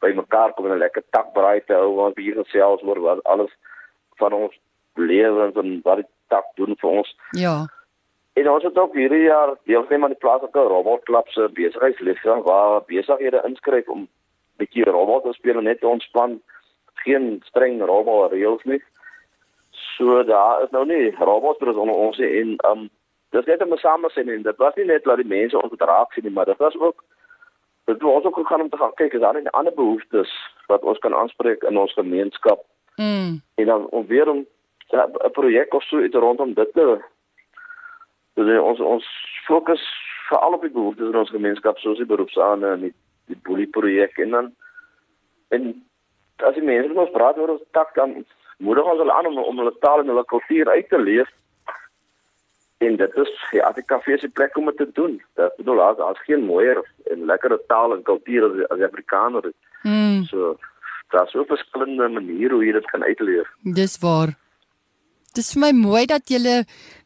by 0.01 0.13
mekaar 0.15 0.53
kom 0.53 0.65
en 0.65 0.73
'n 0.75 0.83
lekker 0.85 1.03
takbraai 1.09 1.61
te 1.65 1.73
hou 1.73 1.95
waar 1.95 2.13
wir 2.15 2.35
gesels 2.43 2.83
oor 2.83 2.99
wat 2.99 3.23
alles 3.23 3.53
van 4.17 4.33
ons 4.33 4.59
lewens 4.95 5.55
en 5.55 5.79
wat 5.83 5.97
die 5.97 6.09
tak 6.27 6.45
doen 6.55 6.75
vir 6.81 6.89
ons. 6.89 7.15
Ja. 7.31 7.65
En 8.33 8.49
ons 8.49 8.63
het 8.63 8.77
ook 8.77 8.93
hierdie 8.95 9.23
jaar 9.23 9.55
deelgeneem 9.63 10.03
aan 10.03 10.15
die 10.15 10.23
plaaslike 10.23 10.59
robotklub 10.59 11.27
se 11.27 11.49
besigheidslesse 11.53 12.35
waar 12.43 12.81
besighede 12.87 13.41
inskryf 13.45 13.87
om 13.87 14.07
bietjie 14.57 14.85
robot 14.85 15.23
te 15.23 15.33
speel 15.33 15.57
en 15.57 15.63
net 15.63 15.79
te 15.79 15.87
ontspan 15.87 16.39
geen 17.03 17.41
streng 17.45 17.81
robot 17.81 18.31
reëls 18.31 18.63
nie. 18.63 18.81
So 19.97 20.23
daar 20.23 20.63
is 20.63 20.71
nou 20.71 20.85
nie 20.85 21.11
robots 21.19 21.59
vir 21.59 21.73
ons 21.77 21.95
ons 21.95 22.19
en 22.19 22.55
um 22.71 22.89
dis 23.31 23.45
net 23.45 23.61
'n 23.61 23.77
samesyn 23.77 24.43
dit 24.43 24.57
was 24.57 24.75
nie 24.75 24.85
net 24.85 25.03
dat 25.03 25.17
die 25.17 25.33
mense 25.37 25.61
ons 25.61 25.73
raak 25.77 26.13
sien 26.13 26.23
nie, 26.23 26.33
maar 26.33 26.45
dit 26.45 26.57
was 26.57 26.75
ook 26.79 27.03
dit 27.85 28.01
was 28.01 28.23
ook 28.23 28.35
gegaan 28.35 28.61
om 28.61 28.69
te 28.69 28.77
gaan 28.77 28.93
kyk 28.93 29.13
is 29.13 29.21
daar 29.21 29.33
nie 29.33 29.49
ander 29.49 29.73
behoeftes 29.73 30.31
wat 30.67 30.81
ons 30.81 30.99
kan 30.99 31.13
aanspreek 31.13 31.63
in 31.63 31.77
ons 31.77 31.93
gemeenskap. 31.93 32.65
Mm. 32.95 33.41
En 33.55 33.65
dan 33.65 33.87
om 33.89 34.07
weer 34.07 34.29
om 34.29 34.45
'n 34.91 35.31
projek 35.31 35.73
of 35.73 35.83
so 35.83 35.97
uit 35.97 36.13
rondom 36.13 36.53
dit 36.53 36.73
te 36.73 37.01
dus 38.33 38.59
ons 38.59 38.79
ons 38.79 39.05
fokus 39.45 39.83
veral 40.29 40.53
op 40.53 40.61
die 40.61 40.71
behoeftes 40.71 41.07
in 41.07 41.17
ons 41.17 41.29
gemeenskap 41.29 41.77
soos 41.77 41.97
die 41.97 42.05
beroepsane 42.05 42.67
en 42.67 42.79
die 42.87 42.93
die 43.31 43.39
boelie 43.43 43.67
projek 43.67 44.17
en 44.17 44.29
dan 44.29 44.47
en 45.49 45.85
as 46.43 46.57
die 46.57 46.65
mense 46.65 46.89
met 46.89 47.03
ons 47.05 47.13
praat 47.15 47.37
oor 47.37 47.55
ons 47.55 47.67
tak 47.77 47.93
dan 47.95 48.25
moedig 48.57 48.89
ons 48.93 48.99
hulle 49.01 49.13
aan 49.13 49.29
om 49.29 49.37
om 49.43 49.61
hulle 49.63 49.75
taal 49.85 50.03
en 50.03 50.11
hulle 50.13 50.25
kultuur 50.33 50.69
uit 50.69 50.89
te 50.89 50.99
leef. 50.99 51.29
En 52.81 52.97
dit 52.97 53.17
is 53.23 53.31
ja, 53.53 53.69
die 53.77 53.85
kafee 53.85 54.17
se 54.17 54.29
plek 54.29 54.57
om 54.57 54.69
dit 54.71 54.77
te 54.77 54.89
doen. 54.97 55.19
Dat 55.37 55.55
bedoel 55.57 55.81
as 55.85 56.01
as 56.09 56.21
geen 56.25 56.45
mooier 56.45 56.81
en 57.13 57.25
lekkerder 57.29 57.61
taal 57.73 57.95
en 57.95 58.03
kultuur 58.03 58.47
as 58.49 58.59
as 58.73 58.85
Afrikaner 58.89 59.45
is. 59.51 59.57
Mm. 59.83 60.23
So 60.29 60.55
daar's 61.13 61.31
so 61.31 61.43
verskillende 61.45 62.07
maniere 62.09 62.53
hoe 62.53 62.65
jy 62.65 62.77
dit 62.77 62.87
kan 62.93 63.03
uitleef. 63.03 63.49
Dis 63.77 63.97
waar. 64.01 64.33
Dis 65.35 65.53
vir 65.53 65.61
my 65.61 65.71
mooi 65.75 66.05
dat 66.11 66.27
jy 66.31 66.39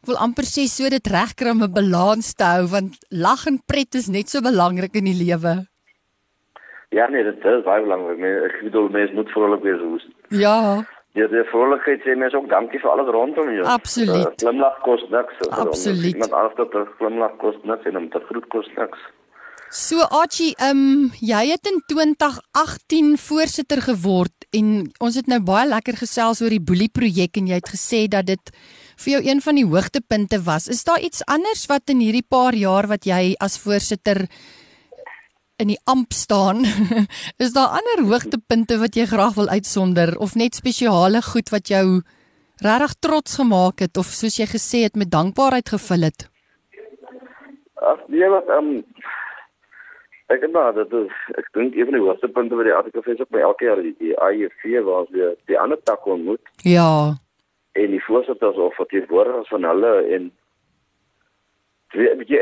wil 0.07 0.17
amper 0.21 0.47
sê 0.49 0.65
so 0.69 0.89
dit 0.89 1.07
regkry 1.13 1.51
om 1.53 1.63
'n 1.63 1.73
balans 1.73 2.33
te 2.33 2.43
hou 2.43 2.65
want 2.67 2.97
lag 3.09 3.45
en 3.47 3.59
pret 3.65 3.95
is 3.95 4.07
net 4.07 4.29
so 4.29 4.41
belangrik 4.41 4.95
in 4.95 5.05
die 5.05 5.19
lewe. 5.25 5.67
Ja 6.89 7.07
nee, 7.07 7.23
dit 7.23 7.45
is 7.45 7.63
baie 7.63 7.81
belangrik. 7.81 8.19
Nee, 8.19 8.35
Ek 8.49 8.59
bedoel 8.63 8.89
mense 8.89 9.13
moet 9.13 9.29
vrolik 9.29 9.63
wees 9.63 9.81
hoes. 9.81 10.07
Ja, 10.29 10.85
Ja, 11.15 11.29
die 11.31 11.45
vrolikheid 11.47 12.01
sê 12.03 12.11
mense 12.19 12.35
ook 12.35 12.49
dankie 12.51 12.79
vir 12.83 12.91
alles 12.91 13.07
rondom 13.15 13.47
jou. 13.55 13.63
Absoluut. 13.71 14.25
Uh, 14.25 14.31
glimlag 14.41 14.81
kos 14.83 15.03
niks. 15.13 15.37
Absoluut. 15.47 16.09
Iemand 16.11 16.33
anders 16.35 16.57
dat 16.57 16.73
'n 16.75 16.89
glimlag 16.97 17.37
kos 17.39 17.55
niks 17.63 17.85
en 17.87 17.97
om 17.97 18.09
te 18.09 18.19
groet 18.27 18.47
kos 18.47 18.67
niks. 18.75 18.99
So 19.69 19.99
Archie, 19.99 20.55
ehm 20.59 20.77
um, 20.77 21.11
jy 21.19 21.51
het 21.51 21.67
in 21.71 21.81
2018 21.87 23.17
voorsitter 23.17 23.81
geword 23.81 24.45
en 24.51 24.91
ons 24.99 25.15
het 25.15 25.27
nou 25.27 25.39
baie 25.39 25.67
lekker 25.67 25.95
gesels 25.95 26.41
oor 26.41 26.49
die 26.49 26.63
boelie 26.63 26.91
projek 26.91 27.37
en 27.37 27.47
jy 27.47 27.57
het 27.59 27.71
gesê 27.75 28.07
dat 28.07 28.25
dit 28.25 28.51
vir 29.03 29.11
jou 29.13 29.21
een 29.23 29.41
van 29.41 29.55
die 29.55 29.65
hoogtepunte 29.65 30.41
was. 30.43 30.67
Is 30.67 30.83
daar 30.83 30.99
iets 30.99 31.23
anders 31.25 31.65
wat 31.65 31.89
in 31.89 31.99
hierdie 31.99 32.27
paar 32.27 32.53
jaar 32.53 32.87
wat 32.87 33.05
jy 33.05 33.35
as 33.39 33.57
voorsitter 33.57 34.27
in 35.57 35.71
die 35.71 35.79
amp 35.85 36.11
staan? 36.13 36.63
is 37.45 37.53
daar 37.55 37.75
ander 37.79 38.03
hoogtepunte 38.09 38.79
wat 38.81 38.95
jy 38.95 39.05
graag 39.09 39.35
wil 39.39 39.47
uitsonder 39.49 40.17
of 40.19 40.35
net 40.35 40.55
spesiale 40.55 41.21
goed 41.21 41.51
wat 41.53 41.71
jou 41.71 42.01
regtig 42.63 42.93
trots 42.99 43.35
gemaak 43.39 43.79
het 43.83 43.97
of 43.97 44.11
soos 44.15 44.37
jy 44.39 44.47
gesê 44.51 44.85
het 44.87 44.95
met 44.95 45.11
dankbaarheid 45.11 45.69
gevul 45.69 46.07
het? 46.07 46.29
Ag, 47.75 47.99
nee, 48.07 48.29
wat 48.31 48.47
ehm 48.49 48.69
um, 48.75 48.83
ek 50.33 50.41
dink 50.41 50.53
maar 50.55 50.73
dat 50.73 50.93
is, 50.97 51.11
ek 51.37 51.51
dink 51.53 51.75
een 51.75 51.85
van 51.89 51.97
die 51.97 52.01
hoogste 52.01 52.27
punte 52.33 52.57
wat 52.57 52.65
die 52.65 53.13
is 53.13 53.19
ook 53.21 53.29
by 53.29 53.43
elke 53.45 53.67
jaar 53.67 53.81
die, 53.81 53.93
die 53.99 54.15
AIV 54.17 54.63
waar 54.87 55.03
ons 55.03 55.11
weer 55.13 55.35
die 55.51 55.59
ander 55.59 55.77
tak 55.83 56.05
ontmoet 56.05 56.41
Ja. 56.63 57.13
en 57.71 57.91
die 57.91 58.03
voorsitters 58.07 58.57
of 58.57 58.75
verteenwoordigers 58.75 59.51
van 59.53 59.63
hulle 59.69 59.93
en 60.17 60.31
twee 61.93 62.15
bietjie 62.17 62.39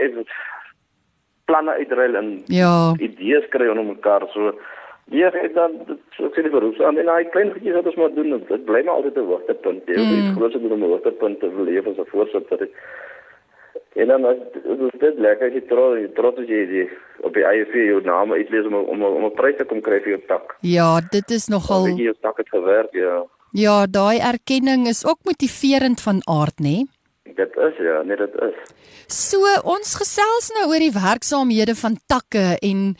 planne 1.45 1.71
uitruil 1.71 2.15
en 2.15 2.43
Ja. 2.47 2.93
idees 2.99 3.45
kry 3.49 3.67
onder 3.69 3.84
mekaar 3.86 4.27
so 4.34 4.53
Ja, 5.12 5.27
ek 5.27 5.53
dan 5.53 5.71
so 6.15 6.29
sien 6.34 6.43
die 6.43 6.51
beroeps 6.51 6.79
aan 6.79 6.97
en 6.97 7.08
hy 7.12 7.23
klein 7.25 7.51
goedjies 7.51 7.73
wat 7.75 7.86
ons 7.86 7.95
maar 7.95 8.13
doen. 8.15 8.34
en 8.34 8.43
Dit 8.47 8.63
bly 8.65 8.84
maar 8.86 8.95
altyd 8.95 9.17
'n 9.17 9.25
hoogtepunt. 9.27 9.84
Jy 9.86 9.93
weet, 9.99 10.23
Mm. 10.29 10.36
groot 10.36 10.56
om 10.56 10.63
'n 10.84 10.89
hoogtepunt 10.93 11.39
te 11.39 11.47
beleef 11.47 11.88
as 11.88 11.97
'n 11.97 12.06
voorsitter. 12.08 12.69
En 13.95 14.08
dan 14.08 14.25
as 14.25 14.36
dit 14.53 14.99
dit 14.99 15.17
lekker 15.19 15.51
jy 15.53 15.62
trots 15.69 15.99
jy 15.99 16.08
trots 16.15 16.39
as 16.39 16.47
jy 16.47 16.65
die 16.65 16.89
op 17.21 17.34
die 17.34 17.43
IFV 17.43 17.73
jou 17.91 18.01
naam 18.01 18.32
uitlees 18.34 18.65
om 18.65 18.73
om 18.75 19.03
om 19.03 19.25
'n 19.25 19.34
prys 19.34 19.58
te 19.58 19.65
kom 19.65 19.82
kry 19.82 19.99
vir 19.99 20.10
jou 20.15 20.21
tak. 20.27 20.56
Ja, 20.62 20.99
dit 21.12 21.29
is 21.32 21.47
nogal 21.47 21.84
Weet 21.84 21.97
jy 21.97 22.03
jou 22.03 22.15
tak 22.21 22.38
het 22.38 22.49
gewerk, 22.49 22.93
ja. 22.93 23.23
Ja, 23.51 23.86
daai 23.86 24.17
erkenning 24.19 24.88
is 24.88 25.06
ook 25.06 25.19
motiverend 25.23 26.01
van 26.01 26.21
aard, 26.25 26.58
nê? 26.60 26.86
Dit 27.36 27.58
is 27.67 27.82
ja, 27.88 28.02
nee 28.08 28.17
dit 28.17 28.36
is. 28.48 28.58
So 29.12 29.41
ons 29.76 29.96
gesels 30.00 30.52
nou 30.58 30.69
oor 30.72 30.84
die 30.84 30.93
werksaamhede 30.96 31.76
van 31.80 31.98
takke 32.08 32.54
en 32.62 32.93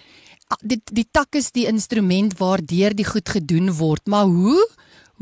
die 0.62 0.80
die 0.92 1.08
tak 1.12 1.36
is 1.40 1.52
die 1.56 1.68
instrument 1.70 2.38
waardeur 2.40 2.96
die 2.96 3.08
goed 3.08 3.30
gedoen 3.36 3.72
word. 3.80 4.06
Maar 4.08 4.30
hoe 4.30 4.64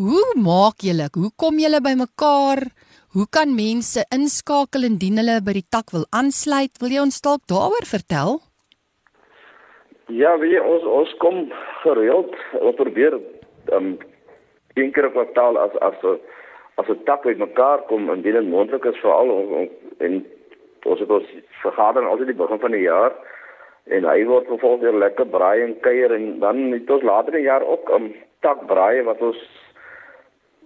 hoe 0.01 0.23
maak 0.39 0.81
julle? 0.81 1.09
Hoe 1.13 1.31
kom 1.37 1.59
julle 1.59 1.81
bymekaar? 1.83 2.65
Hoe 3.13 3.27
kan 3.29 3.55
mense 3.55 4.05
inskakel 4.15 4.87
indien 4.87 5.19
hulle 5.19 5.41
by 5.43 5.57
die 5.59 5.67
tak 5.69 5.91
wil 5.91 6.05
aansluit? 6.15 6.79
Wil 6.79 6.95
jy 6.95 7.01
ons 7.03 7.19
dalk 7.21 7.43
daaroor 7.51 7.85
vertel? 7.85 8.39
Ja, 10.07 10.37
wie 10.39 10.55
ons 10.59 10.87
ons 10.87 11.11
kom 11.23 11.45
gereeld 11.83 12.33
ons 12.59 12.79
probeer 12.79 13.19
um 13.75 13.93
een 14.79 14.93
keer 14.95 15.09
per 15.11 15.11
kwartaal 15.11 15.59
as 15.59 15.75
as 15.83 15.99
as 16.81 16.89
'n 16.89 17.03
tak 17.05 17.25
uit 17.25 17.37
mekaar 17.37 17.81
kom 17.89 18.09
en 18.09 18.21
dit 18.21 18.47
moontlik 18.47 18.85
is 18.85 19.01
vir 19.03 19.11
al 19.11 19.29
en 20.05 20.25
ons 20.85 20.99
het 20.99 21.09
ons 21.09 21.27
vergadering 21.61 22.09
altyd 22.09 22.33
die 22.33 22.41
begin 22.43 22.59
van 22.59 22.71
die 22.71 22.87
jaar 22.87 23.13
en 23.95 24.05
hy 24.05 24.25
word 24.25 24.47
vervolgens 24.47 24.83
weer 24.83 24.99
lekker 25.03 25.25
braai 25.25 25.61
en 25.61 25.79
kuier 25.87 26.13
en 26.13 26.39
dan 26.39 26.71
het 26.71 26.89
ons 26.89 27.03
later 27.03 27.33
in 27.33 27.41
die 27.41 27.49
jaar 27.49 27.65
ook 27.65 27.89
'n 27.89 27.93
um, 27.93 28.13
tak 28.41 28.65
braai 28.67 29.03
wat 29.03 29.21
ons 29.21 29.41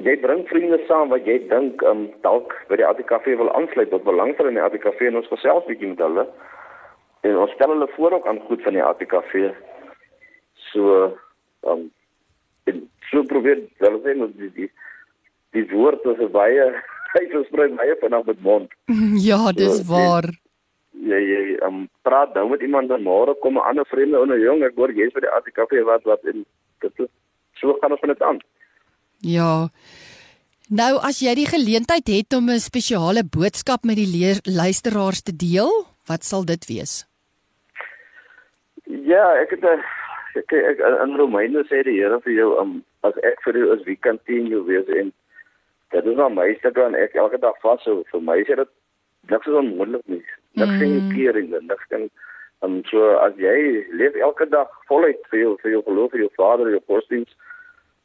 jy 0.04 0.16
bring 0.20 0.44
vriende 0.48 0.80
saam 0.88 1.10
wat 1.10 1.28
jy 1.28 1.38
dink 1.52 1.84
um 1.88 2.08
dalk 2.26 2.56
by 2.70 2.80
die 2.80 2.88
ATKV 2.88 3.38
wil 3.40 3.52
aansluit 3.56 3.90
tot 3.90 4.04
belangstel 4.04 4.48
in 4.48 4.60
die 4.60 4.64
ATKV 4.64 5.08
en 5.08 5.22
ons 5.22 5.32
gesels 5.32 5.68
bietjie 5.70 5.92
met 5.94 6.04
hulle 6.04 6.26
en 7.24 7.38
ons 7.38 7.54
stel 7.56 7.72
hulle 7.72 7.88
voor 7.96 8.18
ook 8.18 8.28
aan 8.28 8.42
goed 8.48 8.64
van 8.64 8.74
die 8.74 8.84
ATKV 8.84 9.52
so 10.72 11.14
um 11.64 11.88
en 12.66 12.82
so 13.12 13.24
probeer 13.24 13.64
sê 13.80 13.88
dat 13.88 14.04
die 14.38 14.52
die, 14.60 14.72
die 15.56 15.66
woord 15.72 16.06
is 16.14 16.24
baie 16.32 16.66
hy 17.16 17.24
versprei 17.32 17.70
baie 17.80 17.96
vanaand 18.02 18.32
met 18.32 18.42
mond. 18.50 18.74
Ja, 19.30 19.52
dis 19.52 19.80
so, 19.82 19.88
waar. 19.92 20.28
Ja 21.06 21.20
ja, 21.20 21.40
um 21.68 21.86
praat 22.08 22.34
nou 22.36 22.50
met 22.50 22.64
iemand 22.66 22.90
dan 22.90 23.04
môre 23.04 23.36
kom 23.44 23.60
'n 23.60 23.68
ander 23.70 23.86
vriende 23.92 24.20
onder 24.20 24.40
jong 24.40 24.64
ek 24.64 24.76
hoor 24.76 24.92
jy's 24.92 25.14
by 25.14 25.24
die 25.26 25.36
ATKV 25.38 25.84
wat 25.92 26.04
wat 26.12 26.24
en 26.32 26.46
dit 26.82 27.06
is 27.06 27.12
so 27.60 27.78
gaan 27.82 27.92
ons 27.96 28.04
van 28.04 28.14
dit 28.14 28.22
aan. 28.22 28.40
Ja. 29.22 29.70
Nou 30.70 30.94
as 31.10 31.20
jy 31.22 31.36
die 31.38 31.50
geleentheid 31.50 32.08
het 32.08 32.34
om 32.34 32.50
'n 32.50 32.60
spesiale 32.60 33.24
boodskap 33.24 33.84
met 33.84 33.96
die 33.96 34.10
leer, 34.10 34.42
luisteraars 34.44 35.22
te 35.22 35.36
deel, 35.36 35.72
wat 36.08 36.24
sal 36.24 36.46
dit 36.46 36.66
wees? 36.66 37.06
Ja, 38.86 39.26
ek 39.42 39.50
het 39.50 39.64
'n 39.64 39.80
ek, 40.36 40.52
ek 40.52 40.80
in 41.04 41.16
Romeine 41.16 41.64
sê 41.70 41.84
die 41.84 42.00
Here 42.00 42.20
vir 42.20 42.34
jou 42.34 42.60
um, 42.60 42.84
as 43.04 43.14
ek 43.24 43.42
vir 43.46 43.58
jou 43.58 43.76
is 43.76 43.86
wie 43.86 43.96
kan 43.96 44.20
teen 44.26 44.48
jou 44.48 44.64
wees 44.66 44.88
en 44.88 45.14
dit 45.94 46.06
is 46.06 46.16
maar 46.16 46.34
my 46.34 46.48
stuk 46.60 46.76
dan 46.76 46.96
ek 46.96 47.16
elke 47.16 47.40
dag 47.42 47.58
vas 47.64 47.84
so 47.84 48.04
vir 48.12 48.22
my 48.30 48.38
sê 48.48 48.58
dit 48.62 48.72
niks 49.32 49.48
is 49.48 49.60
onmoontlik 49.62 50.06
nie 50.08 50.22
niks 50.22 50.72
mm. 50.72 50.80
geen 50.80 51.12
keer 51.16 51.40
en 51.42 51.68
niks 51.72 51.90
kan 51.94 52.08
um, 52.66 52.82
so 52.92 53.16
as 53.28 53.38
jy 53.42 53.56
leef 54.02 54.18
elke 54.30 54.50
dag 54.50 54.72
voluit 54.92 55.22
vir 55.32 55.40
jou 55.44 55.56
vir 55.64 55.76
jou 55.78 55.82
geloof 55.90 56.12
vir 56.12 56.26
jou 56.26 56.32
vader 56.42 56.72
jou 56.76 56.84
godsdienst 56.94 57.36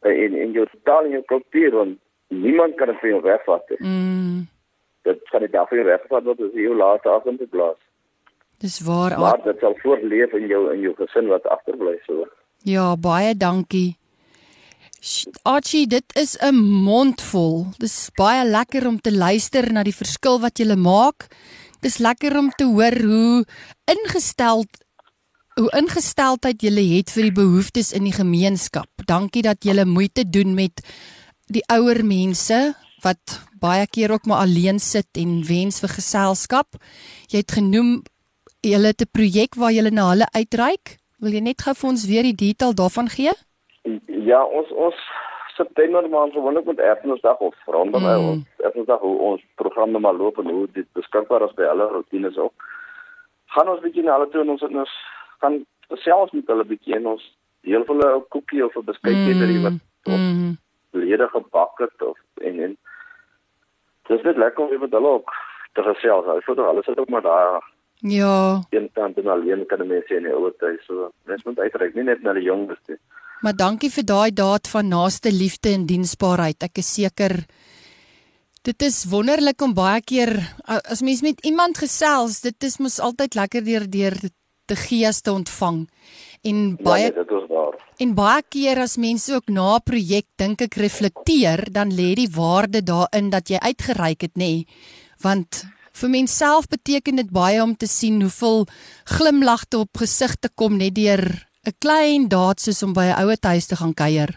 uh, 0.06 0.14
en 0.14 0.38
en 0.46 0.56
jou 0.58 0.66
taal 0.88 1.08
en 1.08 1.18
jou 1.18 1.24
kultuur 1.34 1.76
want 1.82 1.98
niemand 2.46 2.76
kan 2.80 2.92
dit 2.92 3.04
vir 3.04 3.14
jou 3.14 3.22
wegvat 3.28 3.76
nie 3.76 3.80
mm. 3.92 4.42
dit 5.08 5.30
kan 5.30 5.46
nie 5.46 5.54
daarvoor 5.54 5.86
wegvat 5.92 6.28
wat 6.32 6.44
as 6.48 6.58
jy 6.58 6.68
jou 6.68 6.76
laaste 6.82 7.16
asem 7.18 7.40
te 7.40 7.48
blaas 7.56 7.80
Dis 8.60 8.80
waar. 8.84 9.18
Maar 9.18 9.40
dit 9.44 9.58
sal 9.58 9.74
voortleef 9.80 10.32
in 10.36 10.46
jou 10.46 10.66
in 10.72 10.82
jou 10.84 10.92
gesin 10.98 11.30
wat 11.32 11.46
agterbly 11.48 11.94
so. 12.04 12.26
Ja, 12.68 12.92
baie 12.96 13.32
dankie. 13.36 13.96
Archie, 15.42 15.86
dit 15.86 16.04
is 16.12 16.36
'n 16.36 16.54
mondvol. 16.84 17.66
Dis 17.76 18.10
baie 18.14 18.44
lekker 18.44 18.86
om 18.86 19.00
te 19.00 19.12
luister 19.12 19.72
na 19.72 19.82
die 19.82 19.96
verskil 19.96 20.40
wat 20.40 20.58
jy 20.58 20.74
maak. 20.76 21.26
Dis 21.80 21.98
lekker 21.98 22.36
om 22.38 22.50
te 22.50 22.64
hoor 22.64 23.00
hoe 23.00 23.44
ingestel 23.84 24.64
hoe 25.54 25.70
ingesteldheid 25.76 26.62
jy 26.62 26.96
het 26.96 27.10
vir 27.10 27.22
die 27.22 27.32
behoeftes 27.32 27.92
in 27.92 28.04
die 28.04 28.12
gemeenskap. 28.12 28.88
Dankie 29.04 29.42
dat 29.42 29.64
jy 29.64 29.84
moeite 29.84 30.30
doen 30.30 30.54
met 30.54 30.80
die 31.46 31.64
ouer 31.68 32.04
mense 32.04 32.74
wat 33.02 33.40
baie 33.60 33.86
keer 33.86 34.12
ook 34.12 34.26
maar 34.26 34.44
alleen 34.44 34.78
sit 34.78 35.08
en 35.16 35.44
wens 35.46 35.80
vir 35.80 35.88
geselskap. 35.88 36.76
Jy 37.28 37.38
het 37.38 37.52
genoem 37.52 38.02
julle 38.60 38.86
het 38.86 39.00
'n 39.00 39.10
projek 39.12 39.54
waar 39.54 39.72
julle 39.72 39.90
na 39.90 40.10
hulle 40.10 40.28
uitreik. 40.32 40.98
Wil 41.18 41.32
jy 41.32 41.40
net 41.40 41.62
gou 41.62 41.74
vir 41.74 41.90
ons 41.90 42.04
weer 42.04 42.22
die 42.22 42.34
detail 42.34 42.74
daarvan 42.74 43.08
gee? 43.08 43.32
Ja, 44.06 44.44
ons 44.44 44.70
ons 44.70 44.96
September 45.56 46.08
maand 46.08 46.32
gewoonlik 46.32 46.64
met 46.64 46.78
Erfenisdag 46.78 47.38
of 47.38 47.54
rondom 47.66 48.02
mm. 48.02 48.28
ons 48.28 48.44
Erfenisdag 48.56 49.00
hoe 49.00 49.18
ons 49.18 49.44
programme 49.54 49.98
maar 49.98 50.14
loop 50.14 50.38
en 50.38 50.48
hoe 50.48 50.68
dit 50.72 50.86
beskikbaar 50.92 51.42
is 51.48 51.54
by 51.54 51.68
hulle 51.68 51.88
rotines 51.88 52.36
ook. 52.36 52.68
Gaan 53.56 53.68
ons 53.68 53.80
bietjie 53.80 54.04
na 54.04 54.18
hulle 54.18 54.28
toe 54.30 54.44
en 54.44 54.54
ons 54.56 54.64
het 54.66 54.74
ons 54.84 54.96
gaan 55.42 55.60
selfs 56.04 56.32
met 56.36 56.52
hulle 56.52 56.64
bietjie 56.64 56.96
en 57.00 57.12
ons 57.14 57.26
deel 57.66 57.84
hulle 57.86 58.08
'n 58.16 58.28
koekie 58.28 58.64
of 58.64 58.76
'n 58.76 58.84
beskuitjie 58.92 59.34
mm. 59.34 59.62
wat 59.64 59.78
mm. 60.06 60.56
lede 60.90 61.28
gebak 61.28 61.78
het 61.78 62.02
of 62.02 62.18
en 62.40 62.60
en 62.60 62.76
dis 64.08 64.22
net 64.22 64.36
lekker 64.36 64.64
om 64.64 64.80
met 64.80 64.92
hulle 64.92 65.08
ook 65.08 65.32
te 65.72 65.82
gesels. 65.82 66.26
Ek 66.26 66.44
voel 66.44 66.56
hulle 66.56 66.82
sit 66.82 66.98
ook 66.98 67.08
maar 67.08 67.22
daar 67.22 67.62
Ja. 68.02 68.60
Een 68.70 68.90
kant 68.92 69.18
en 69.18 69.26
alleen 69.26 69.66
kan 69.66 69.86
mense 69.86 70.14
in 70.16 70.22
die 70.22 70.32
ouer 70.32 70.54
tyd 70.56 70.80
so. 70.82 71.10
Mens 71.24 71.42
moet 71.44 71.58
uitreik 71.58 71.94
nie 71.94 72.04
net 72.04 72.22
na 72.22 72.32
die 72.32 72.42
jonges 72.42 72.78
nie. 72.88 72.96
Maar 73.40 73.57
dankie 73.57 73.90
vir 73.90 74.05
daai 74.05 74.31
daad 74.37 74.68
van 74.68 74.90
naaste 74.92 75.33
liefde 75.33 75.72
en 75.72 75.87
diensbaarheid. 75.88 76.61
Ek 76.62 76.83
is 76.83 76.92
seker 76.98 77.38
dit 78.68 78.83
is 78.85 79.07
wonderlik 79.09 79.62
om 79.64 79.72
baie 79.72 80.03
keer 80.05 80.35
as 80.68 81.00
mens 81.00 81.22
met 81.24 81.40
iemand 81.48 81.81
gesels, 81.81 82.42
dit 82.44 82.68
is 82.68 82.76
mos 82.76 82.98
altyd 83.00 83.38
lekker 83.38 83.64
deur 83.64 83.87
deur 83.88 84.18
te 84.68 84.76
gees 84.76 85.22
te 85.24 85.33
ontvang. 85.33 85.87
En 86.44 86.61
ja, 86.68 86.85
baie 86.85 87.09
ja, 87.09 87.16
dit 87.16 87.33
is 87.38 87.48
waar. 87.48 87.81
En 88.00 88.14
baie 88.14 88.44
keer 88.53 88.83
as 88.85 88.98
mense 89.00 89.33
ook 89.35 89.48
na 89.48 89.76
'n 89.76 89.85
projek 89.85 90.26
dink 90.37 90.61
ek 90.61 90.76
reflekteer, 90.76 91.72
dan 91.72 91.88
lê 91.88 92.14
die 92.14 92.29
waarde 92.29 92.83
daarin 92.83 93.31
dat 93.31 93.48
jy 93.48 93.59
uitgereik 93.59 94.20
het, 94.20 94.37
nê? 94.37 94.64
Nee. 94.64 94.66
Want 95.20 95.64
Vir 96.00 96.09
menself 96.09 96.68
beteken 96.70 97.16
dit 97.16 97.31
baie 97.31 97.61
om 97.62 97.74
te 97.76 97.87
sien 97.87 98.20
hoeveel 98.22 98.66
glimlagte 99.05 99.79
op 99.79 99.98
gesigte 100.00 100.48
kom 100.55 100.79
net 100.79 100.94
deur 100.94 101.49
'n 101.66 101.77
klein 101.79 102.29
daad 102.29 102.61
soos 102.61 102.83
om 102.83 102.92
by 102.92 103.07
'n 103.11 103.20
ouer 103.23 103.40
huis 103.40 103.66
te 103.66 103.77
gaan 103.77 103.94
kuier. 103.94 104.31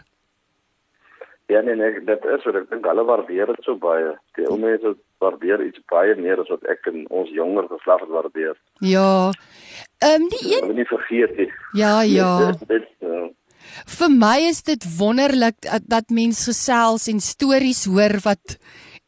Ja 1.46 1.60
nee 1.60 1.76
nee, 1.76 2.04
dit 2.04 2.24
is 2.24 2.44
wat 2.44 2.56
ek 2.56 2.70
dink 2.70 2.86
hulle 2.88 3.04
waardeer 3.04 3.46
dit 3.46 3.64
so 3.64 3.76
baie. 3.76 4.14
Die 4.36 4.46
ou 4.48 4.56
mense 4.58 4.94
waardeer 5.20 5.60
iets 5.66 5.80
baie 5.92 6.14
meer 6.16 6.40
as 6.40 6.48
wat 6.48 6.64
ek 6.72 6.88
en 6.92 7.04
ons 7.10 7.30
jonger 7.30 7.68
geslag 7.68 8.00
het 8.00 8.12
waardeer. 8.16 8.56
Ja. 8.80 9.30
Ehm 10.00 10.22
um, 10.22 10.28
die 10.28 10.44
een 10.54 10.70
Ek 10.70 10.76
nie 10.80 10.88
vergeet 10.88 11.36
nie. 11.36 11.50
Ja 11.72 12.00
ja. 12.02 12.30
dit, 12.46 12.68
dit, 12.68 12.88
uh... 13.00 13.28
Vir 13.98 14.10
my 14.12 14.38
is 14.48 14.62
dit 14.62 14.84
wonderlik 14.98 15.60
dat, 15.60 15.84
dat 15.88 16.10
mense 16.10 16.44
gesels 16.50 17.08
en 17.08 17.20
stories 17.20 17.84
hoor 17.84 18.20
wat 18.24 18.58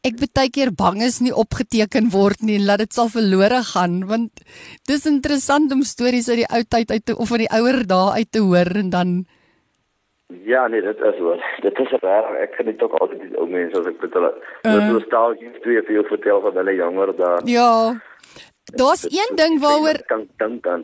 ek 0.07 0.19
baie 0.23 0.51
keer 0.53 0.71
bang 0.71 1.01
is 1.05 1.19
nie 1.21 1.33
opgeteken 1.43 2.11
word 2.13 2.43
nie 2.43 2.57
en 2.59 2.67
laat 2.69 2.83
dit 2.85 2.93
sal 2.93 3.09
verlore 3.13 3.61
gaan 3.71 4.01
want 4.11 4.43
dis 4.89 5.07
interessant 5.09 5.73
om 5.75 5.83
stories 5.83 6.29
uit 6.31 6.43
die 6.43 6.51
ou 6.51 6.61
tyd 6.63 6.91
uit 6.91 7.05
te, 7.05 7.15
of 7.15 7.31
van 7.33 7.43
die 7.43 7.51
ouer 7.59 7.83
dae 7.87 8.21
uit 8.21 8.31
te 8.31 8.43
hoor 8.45 8.71
en 8.83 8.93
dan 8.93 9.17
Ja 10.43 10.67
nee 10.67 10.81
dit 10.83 10.99
is 11.07 11.19
wat 11.23 11.43
dit 11.63 11.77
is 11.79 11.91
reg. 12.03 12.25
Ek 12.43 12.57
kan 12.57 12.67
dit 12.67 12.81
ook 12.83 12.95
altyd 12.99 13.21
die 13.23 13.37
ou 13.39 13.45
mense 13.47 13.79
as 13.79 13.87
ek 13.87 14.01
met 14.03 14.17
hulle 14.19 14.31
uh, 14.35 14.71
so 14.73 14.79
nostalgies 14.91 15.61
twee 15.63 15.83
vir 15.87 15.95
jou 15.99 16.03
vertel 16.09 16.41
van 16.43 16.59
hulle 16.59 16.73
jonger 16.75 17.13
dae. 17.15 17.37
Ja. 17.47 17.71
Daar's 18.75 19.05
een 19.07 19.37
ding 19.39 19.55
waaroor 19.63 20.01
kan 20.11 20.25
dink 20.43 20.67
aan 20.67 20.83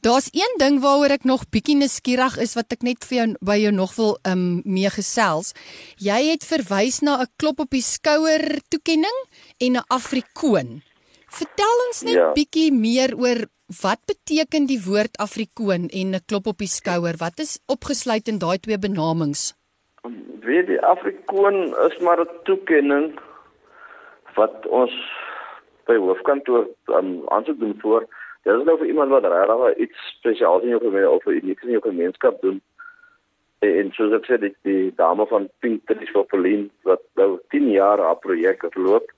Daar's 0.00 0.30
een 0.32 0.54
ding 0.56 0.80
waaroor 0.80 1.12
ek 1.12 1.26
nog 1.28 1.42
bietjie 1.52 1.74
nuuskierig 1.76 2.38
is 2.40 2.54
wat 2.56 2.72
ek 2.72 2.84
net 2.86 3.04
vir 3.04 3.16
jou 3.18 3.24
by 3.44 3.58
jou 3.60 3.72
nog 3.76 3.90
wil 3.98 4.14
um 4.24 4.44
meegesels. 4.64 5.52
Jy 6.00 6.20
het 6.30 6.46
verwys 6.48 7.02
na 7.04 7.20
'n 7.20 7.28
klop 7.36 7.60
op 7.60 7.70
die 7.76 7.84
skouer 7.84 8.64
toekenning 8.72 9.18
en 9.60 9.76
'n 9.76 9.84
Afrikoon. 9.92 10.80
Vertel 11.28 11.76
ons 11.88 12.00
net 12.02 12.14
ja. 12.14 12.32
bietjie 12.32 12.72
meer 12.72 13.12
oor 13.12 13.44
wat 13.82 14.00
beteken 14.08 14.66
die 14.66 14.80
woord 14.80 15.20
Afrikoon 15.20 15.92
en 15.92 16.16
'n 16.16 16.24
klop 16.26 16.46
op 16.46 16.58
die 16.58 16.72
skouer? 16.78 17.14
Wat 17.20 17.38
is 17.38 17.60
opgesluit 17.68 18.28
in 18.28 18.38
daai 18.38 18.58
twee 18.58 18.78
benamings? 18.78 19.52
Weet 20.40 20.66
die 20.66 20.80
Afrikoon 20.80 21.76
is 21.88 21.98
maar 22.00 22.20
'n 22.20 22.40
toekenning 22.44 23.20
wat 24.34 24.66
ons 24.66 24.92
by 25.84 25.96
hoofkantoor 25.96 26.68
um 26.86 27.28
aansoek 27.28 27.58
doen 27.60 27.76
voor 27.80 28.08
Dit 28.42 28.56
is 28.56 28.64
nou 28.64 28.76
vir 28.78 28.86
iemand 28.86 29.10
wat 29.10 29.24
regtig 29.28 29.76
iets 29.86 30.08
spesiaals 30.16 30.62
in 30.62 30.74
jou 30.74 30.80
gemeenskap 30.80 31.16
of 31.16 31.32
uniek 31.32 31.62
in 31.62 31.74
jou 31.76 31.82
gemeenskap 31.84 32.40
doen. 32.40 32.60
En, 33.60 33.72
en 33.82 33.92
soos 33.92 34.16
ek 34.16 34.28
sê, 34.28 34.38
die, 34.40 34.54
die 34.64 34.92
dame 34.96 35.26
van 35.28 35.48
Pink 35.60 35.84
Trees 35.90 36.12
for 36.14 36.24
Pauline 36.24 36.70
wat 36.88 37.02
nou 37.20 37.38
10 37.54 37.70
jaar 37.74 38.00
haar 38.00 38.18
projek 38.24 38.64
het 38.64 38.76
loop. 38.80 39.12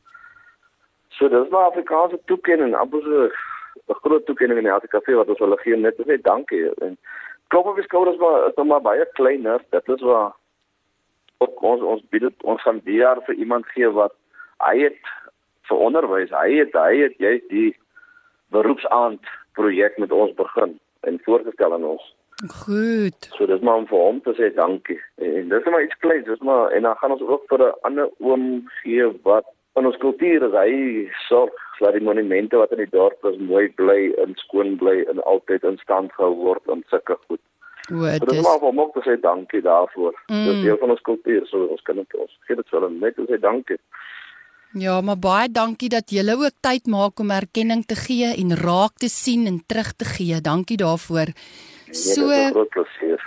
So 1.14 1.28
dis 1.28 1.50
maar 1.52 1.70
Afrikaanse 1.70 2.18
toekenning, 2.26 2.74
so 2.74 3.30
'n 3.88 4.00
groot 4.02 4.26
toekenning 4.26 4.58
in 4.58 4.64
die 4.64 4.72
Afrika-kafee 4.72 5.16
wat 5.16 5.28
ons 5.28 5.38
hulle 5.38 5.58
gee 5.58 5.76
net 5.76 5.96
te 5.96 6.04
sê 6.04 6.20
dankie. 6.20 6.70
En 6.86 6.98
klop 7.48 7.66
op 7.66 7.76
die 7.76 7.84
skouers 7.84 8.18
maar 8.18 8.48
is 8.48 8.54
nog 8.54 8.66
maar 8.66 8.80
baie 8.80 9.06
kleiner. 9.12 9.60
Dit 9.70 9.88
is 9.88 10.00
waar 10.00 10.32
ook 11.38 11.62
ons 11.62 11.82
ons 11.82 12.02
bied 12.10 12.22
dit 12.22 12.42
ons 12.42 12.62
gaan 12.62 12.80
jaar 12.84 13.22
vir 13.26 13.34
iemand 13.34 13.66
gee 13.66 13.88
wat 13.90 14.14
hy 14.58 14.78
het 14.78 15.00
vir 15.68 15.76
onderwys. 15.76 16.30
Hy 16.30 16.50
het 16.58 16.72
hy 16.72 16.96
het 17.02 17.16
jy 17.18 17.32
die 17.48 17.70
beroepsaand 18.55 19.30
projek 19.59 19.98
met 19.98 20.12
ons 20.12 20.34
begin 20.38 20.78
en 21.09 21.20
voorgestel 21.24 21.74
aan 21.74 21.84
ons. 21.84 22.05
Goed. 22.64 23.28
So 23.36 23.46
dis 23.46 23.61
maar 23.61 23.82
om 23.82 23.86
vir 23.86 23.98
hom 23.98 24.20
te 24.24 24.34
sê 24.38 24.50
dankie. 24.55 24.98
En 25.22 25.48
dis 25.48 25.68
maar 25.70 25.84
iets 25.84 25.98
kleins, 26.05 26.26
dis 26.26 26.46
maar 26.46 26.72
en 26.74 26.88
dan 26.88 26.96
gaan 27.00 27.14
ons 27.16 27.22
ook 27.22 27.44
vir 27.50 27.66
'n 27.68 27.74
ander 27.88 28.09
oom 28.18 28.68
gee 28.82 29.07
wat 29.22 29.46
in 29.74 29.86
ons 29.86 29.96
kultuur 29.96 30.42
is 30.48 30.57
hy 30.57 30.72
sorg 31.28 31.53
dat 31.78 31.92
die 31.92 32.05
monumente 32.05 32.57
wat 32.57 32.72
in 32.72 32.82
die 32.84 32.90
dorp 32.90 33.24
is 33.30 33.38
mooi 33.38 33.68
bly 33.80 34.12
en 34.22 34.34
skoon 34.44 34.76
bly 34.76 35.05
en 35.11 35.22
altyd 35.22 35.64
in 35.64 35.78
stand 35.78 36.12
gehou 36.12 36.34
word 36.34 36.68
en 36.74 36.84
sulke 36.90 37.16
goed. 37.26 37.40
O, 37.92 38.05
So 38.18 38.26
dis 38.26 38.38
is 38.38 38.44
maar 38.44 38.61
om 38.61 38.80
ook 38.80 38.92
te 38.94 39.03
sê 39.07 39.20
dankie 39.20 39.62
daarvoor. 39.62 40.14
Mm. 40.26 40.44
Dis 40.44 40.62
deel 40.62 40.76
van 40.78 40.90
ons 40.90 41.00
kultuur, 41.00 41.46
so 41.46 41.64
ons 41.64 41.82
kan 41.82 41.96
dit 41.96 42.14
ons 42.14 42.38
gee 42.46 42.57
dit 42.57 42.68
vir 42.68 42.80
hulle 42.80 42.92
net 42.98 43.14
te 43.14 43.26
sê 43.30 43.38
dankie. 43.40 43.78
Ja, 44.72 45.00
maar 45.00 45.18
baie 45.18 45.50
dankie 45.52 45.88
dat 45.88 46.10
julle 46.10 46.36
ook 46.36 46.52
tyd 46.60 46.86
maak 46.86 47.18
om 47.20 47.30
erkenning 47.30 47.86
te 47.86 47.94
gee 47.94 48.34
en 48.34 48.56
raak 48.56 48.92
te 48.98 49.08
sien 49.08 49.46
en 49.46 49.62
terug 49.66 49.92
te 49.96 50.04
gee. 50.04 50.40
Dankie 50.40 50.76
daarvoor. 50.76 51.26
So, 51.90 51.90
Ja, 51.90 51.90
dit 51.90 52.16
is 52.16 52.48
'n 52.48 52.50
groot 52.50 52.68
plesier. 52.68 53.20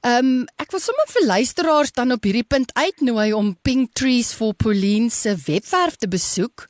ehm 0.00 0.26
um, 0.26 0.44
ek 0.56 0.70
wil 0.70 0.80
sommer 0.80 1.06
vir 1.08 1.26
luisteraars 1.26 1.92
dan 1.92 2.12
op 2.12 2.22
hierdie 2.22 2.44
punt 2.46 2.72
uitnooi 2.74 3.32
om 3.32 3.56
Pink 3.62 3.92
Trees 3.92 4.32
for 4.32 4.54
Pauline 4.54 5.10
se 5.10 5.36
webwerf 5.46 5.96
te 5.96 6.08
besoek. 6.08 6.68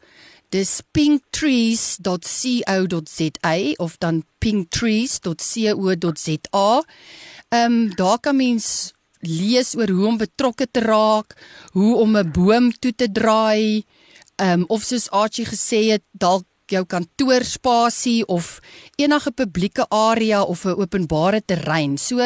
Dis 0.49 0.81
pinktrees.co.za 0.93 3.73
of 3.77 3.97
dan 3.99 4.25
pinktrees.co.za. 4.39 6.83
Ehm 7.49 7.73
um, 7.73 7.95
daar 7.95 8.19
kan 8.21 8.37
mens 8.37 8.93
lees 9.21 9.77
oor 9.77 9.89
hoe 9.89 10.07
om 10.07 10.17
betrokke 10.17 10.67
te 10.71 10.81
raak, 10.81 11.35
hoe 11.73 11.97
om 11.97 12.17
'n 12.17 12.31
boom 12.31 12.73
toe 12.79 12.95
te 12.95 13.13
draai, 13.13 13.85
ehm 14.37 14.61
um, 14.61 14.65
of 14.69 14.83
soos 14.83 15.11
Archie 15.11 15.47
gesê 15.47 15.91
het, 15.93 16.03
dalk 16.13 16.47
jou 16.73 16.85
kantoorspasie 16.89 18.25
of 18.27 18.59
enige 18.97 19.31
publieke 19.31 19.87
area 19.89 20.43
of 20.43 20.65
'n 20.65 20.81
openbare 20.81 21.43
terrein. 21.45 21.99
So 21.99 22.19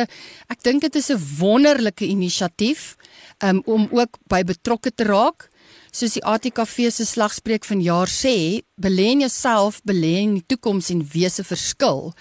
ek 0.48 0.62
dink 0.62 0.82
dit 0.82 0.96
is 0.96 1.11
'n 1.11 1.20
wonderlike 1.38 2.04
inisiatief 2.04 2.96
um, 3.42 3.62
om 3.66 3.88
ook 3.90 4.18
by 4.26 4.42
betrokke 4.42 4.94
te 4.94 5.04
raak. 5.04 5.48
Soos 5.90 6.12
die 6.12 6.24
ATKV 6.24 6.90
se 6.90 7.04
slagspreuk 7.04 7.64
van 7.64 7.80
jaar 7.80 8.09
sê, 8.09 8.61
belê 8.76 9.11
in 9.11 9.20
jouself, 9.20 9.80
belê 9.84 10.20
in 10.22 10.34
die 10.34 10.46
toekoms 10.46 10.90
en 10.90 11.09
wees 11.12 11.38
'n 11.38 11.44
verskil. 11.44 12.12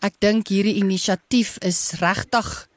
Ek 0.00 0.14
dink 0.18 0.48
hierdie 0.48 0.76
inisiatief 0.76 1.58
is 1.60 1.92
regtig 2.00 2.68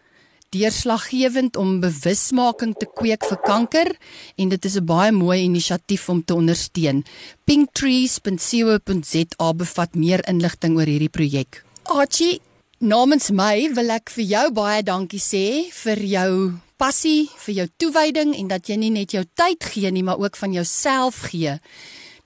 deurslaggewend 0.54 1.58
om 1.58 1.80
bewusmaking 1.84 2.76
te 2.80 2.88
kweek 2.96 3.26
vir 3.30 3.38
kanker 3.46 3.98
en 4.38 4.50
dit 4.50 4.66
is 4.66 4.76
'n 4.78 4.86
baie 4.86 5.12
mooi 5.12 5.44
inisiatief 5.44 6.10
om 6.10 6.24
te 6.24 6.34
ondersteun. 6.34 7.04
pinktrees.co.za 7.46 9.54
bevat 9.54 9.96
meer 9.96 10.28
inligting 10.28 10.78
oor 10.78 10.86
hierdie 10.86 11.10
projek. 11.10 11.64
Archie, 11.84 12.42
namens 12.80 13.30
my 13.30 13.74
wil 13.74 13.90
ek 13.90 14.10
vir 14.10 14.26
jou 14.26 14.52
baie 14.52 14.84
dankie 14.84 15.20
sê 15.20 15.72
vir 15.72 16.04
jou 16.04 16.54
passie, 16.78 17.30
vir 17.46 17.56
jou 17.56 17.68
toewyding 17.78 18.36
en 18.36 18.48
dat 18.48 18.70
jy 18.70 18.78
nie 18.78 18.90
net 18.90 19.12
jou 19.12 19.24
tyd 19.36 19.64
gee 19.64 19.92
nie, 19.92 20.04
maar 20.04 20.20
ook 20.20 20.36
van 20.36 20.54
jouself 20.54 21.16
gee. 21.32 21.60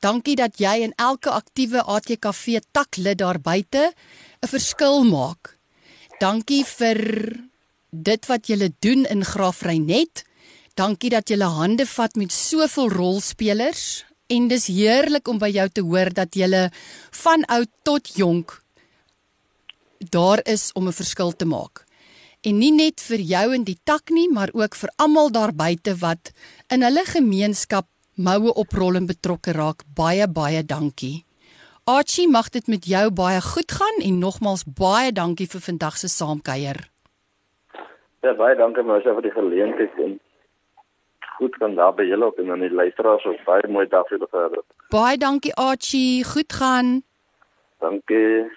Dankie 0.04 0.36
dat 0.36 0.60
jy 0.60 0.84
en 0.84 0.94
elke 1.00 1.32
aktiewe 1.32 1.82
ATKV 1.82 2.60
taklid 2.72 3.18
daar 3.18 3.40
buite 3.40 3.94
'n 4.44 4.48
verskil 4.48 5.04
maak. 5.04 5.58
Dankie 6.20 6.66
vir 6.66 7.53
dit 7.94 8.26
wat 8.26 8.48
julle 8.48 8.72
doen 8.80 9.06
in 9.06 9.26
Graafreinet. 9.26 10.26
Dankie 10.74 11.10
dat 11.14 11.30
julle 11.30 11.46
hande 11.46 11.86
vat 11.86 12.16
met 12.16 12.32
soveel 12.32 12.90
rolspelers 12.90 14.04
en 14.34 14.48
dis 14.50 14.68
heerlik 14.68 15.28
om 15.28 15.38
by 15.38 15.52
jou 15.54 15.70
te 15.70 15.82
hoor 15.86 16.10
dat 16.14 16.36
julle 16.36 16.70
van 17.24 17.46
oud 17.46 17.70
tot 17.86 18.16
jonk 18.18 18.60
daar 20.10 20.42
is 20.44 20.72
om 20.74 20.88
'n 20.88 20.94
verskil 20.94 21.32
te 21.32 21.46
maak. 21.46 21.86
En 22.42 22.58
nie 22.58 22.72
net 22.72 23.02
vir 23.02 23.20
jou 23.20 23.54
in 23.54 23.64
die 23.64 23.80
tak 23.84 24.10
nie, 24.10 24.30
maar 24.32 24.50
ook 24.54 24.76
vir 24.76 24.90
almal 24.96 25.32
daar 25.32 25.54
buite 25.54 25.96
wat 25.96 26.32
in 26.68 26.82
hulle 26.82 27.06
gemeenskap 27.06 27.88
moue 28.14 28.54
oprol 28.54 28.96
en 28.96 29.06
betrokke 29.06 29.52
raak. 29.52 29.84
Baie 29.94 30.28
baie 30.28 30.66
dankie. 30.66 31.26
Archie, 31.84 32.30
mag 32.30 32.50
dit 32.50 32.68
met 32.68 32.86
jou 32.86 33.12
baie 33.12 33.42
goed 33.42 33.72
gaan 33.72 34.02
en 34.02 34.20
nogmals 34.20 34.64
baie 34.64 35.12
dankie 35.12 35.48
vir 35.48 35.62
vandag 35.62 35.98
se 35.98 36.08
saamkuier. 36.08 36.93
Ja, 38.24 38.32
baie 38.40 38.56
dankie 38.56 38.84
maar 38.88 39.04
vir 39.04 39.26
die 39.26 39.36
geleentheid 39.36 39.98
en 40.00 40.14
goed 41.38 41.56
kan 41.60 41.74
daar 41.76 41.92
by 41.96 42.06
julle 42.08 42.30
op 42.32 42.38
en 42.40 42.54
dan 42.54 42.62
die 42.64 42.72
luisteraars 42.72 43.26
ook 43.28 43.42
baie 43.44 43.68
mooi 43.68 43.84
dag 43.92 44.08
vir 44.08 44.22
julle. 44.24 44.62
Baie 44.94 45.18
dankie 45.20 45.52
Archie, 45.60 46.24
goed 46.24 46.54
gaan. 46.54 47.02
Dankie. 47.84 48.48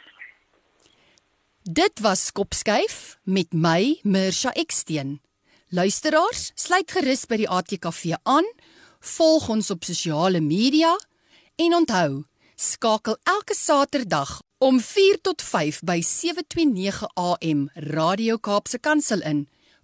Dit 1.66 1.98
was 2.00 2.30
Kopskuif 2.32 3.16
met 3.24 3.50
my 3.50 3.98
Mirsha 4.04 4.52
Eksteen. 4.54 5.18
Luisteraars, 5.74 6.52
sluit 6.54 6.94
gerus 6.94 7.26
by 7.26 7.40
die 7.42 7.50
ATKV 7.50 8.14
aan, 8.22 8.46
volg 9.18 9.48
ons 9.50 9.72
op 9.74 9.82
sosiale 9.82 10.38
media 10.40 10.92
en 11.58 11.74
onthou, 11.80 12.22
skakel 12.54 13.18
elke 13.26 13.58
Saterdag 13.58 14.38
om 14.62 14.78
4 14.78 15.18
tot 15.26 15.42
5 15.42 15.82
by 15.82 15.98
729 16.06 17.02
AM 17.18 17.66
Radio 17.90 18.38
Kaapse 18.38 18.78
Kansel 18.78 19.26
in 19.26 19.48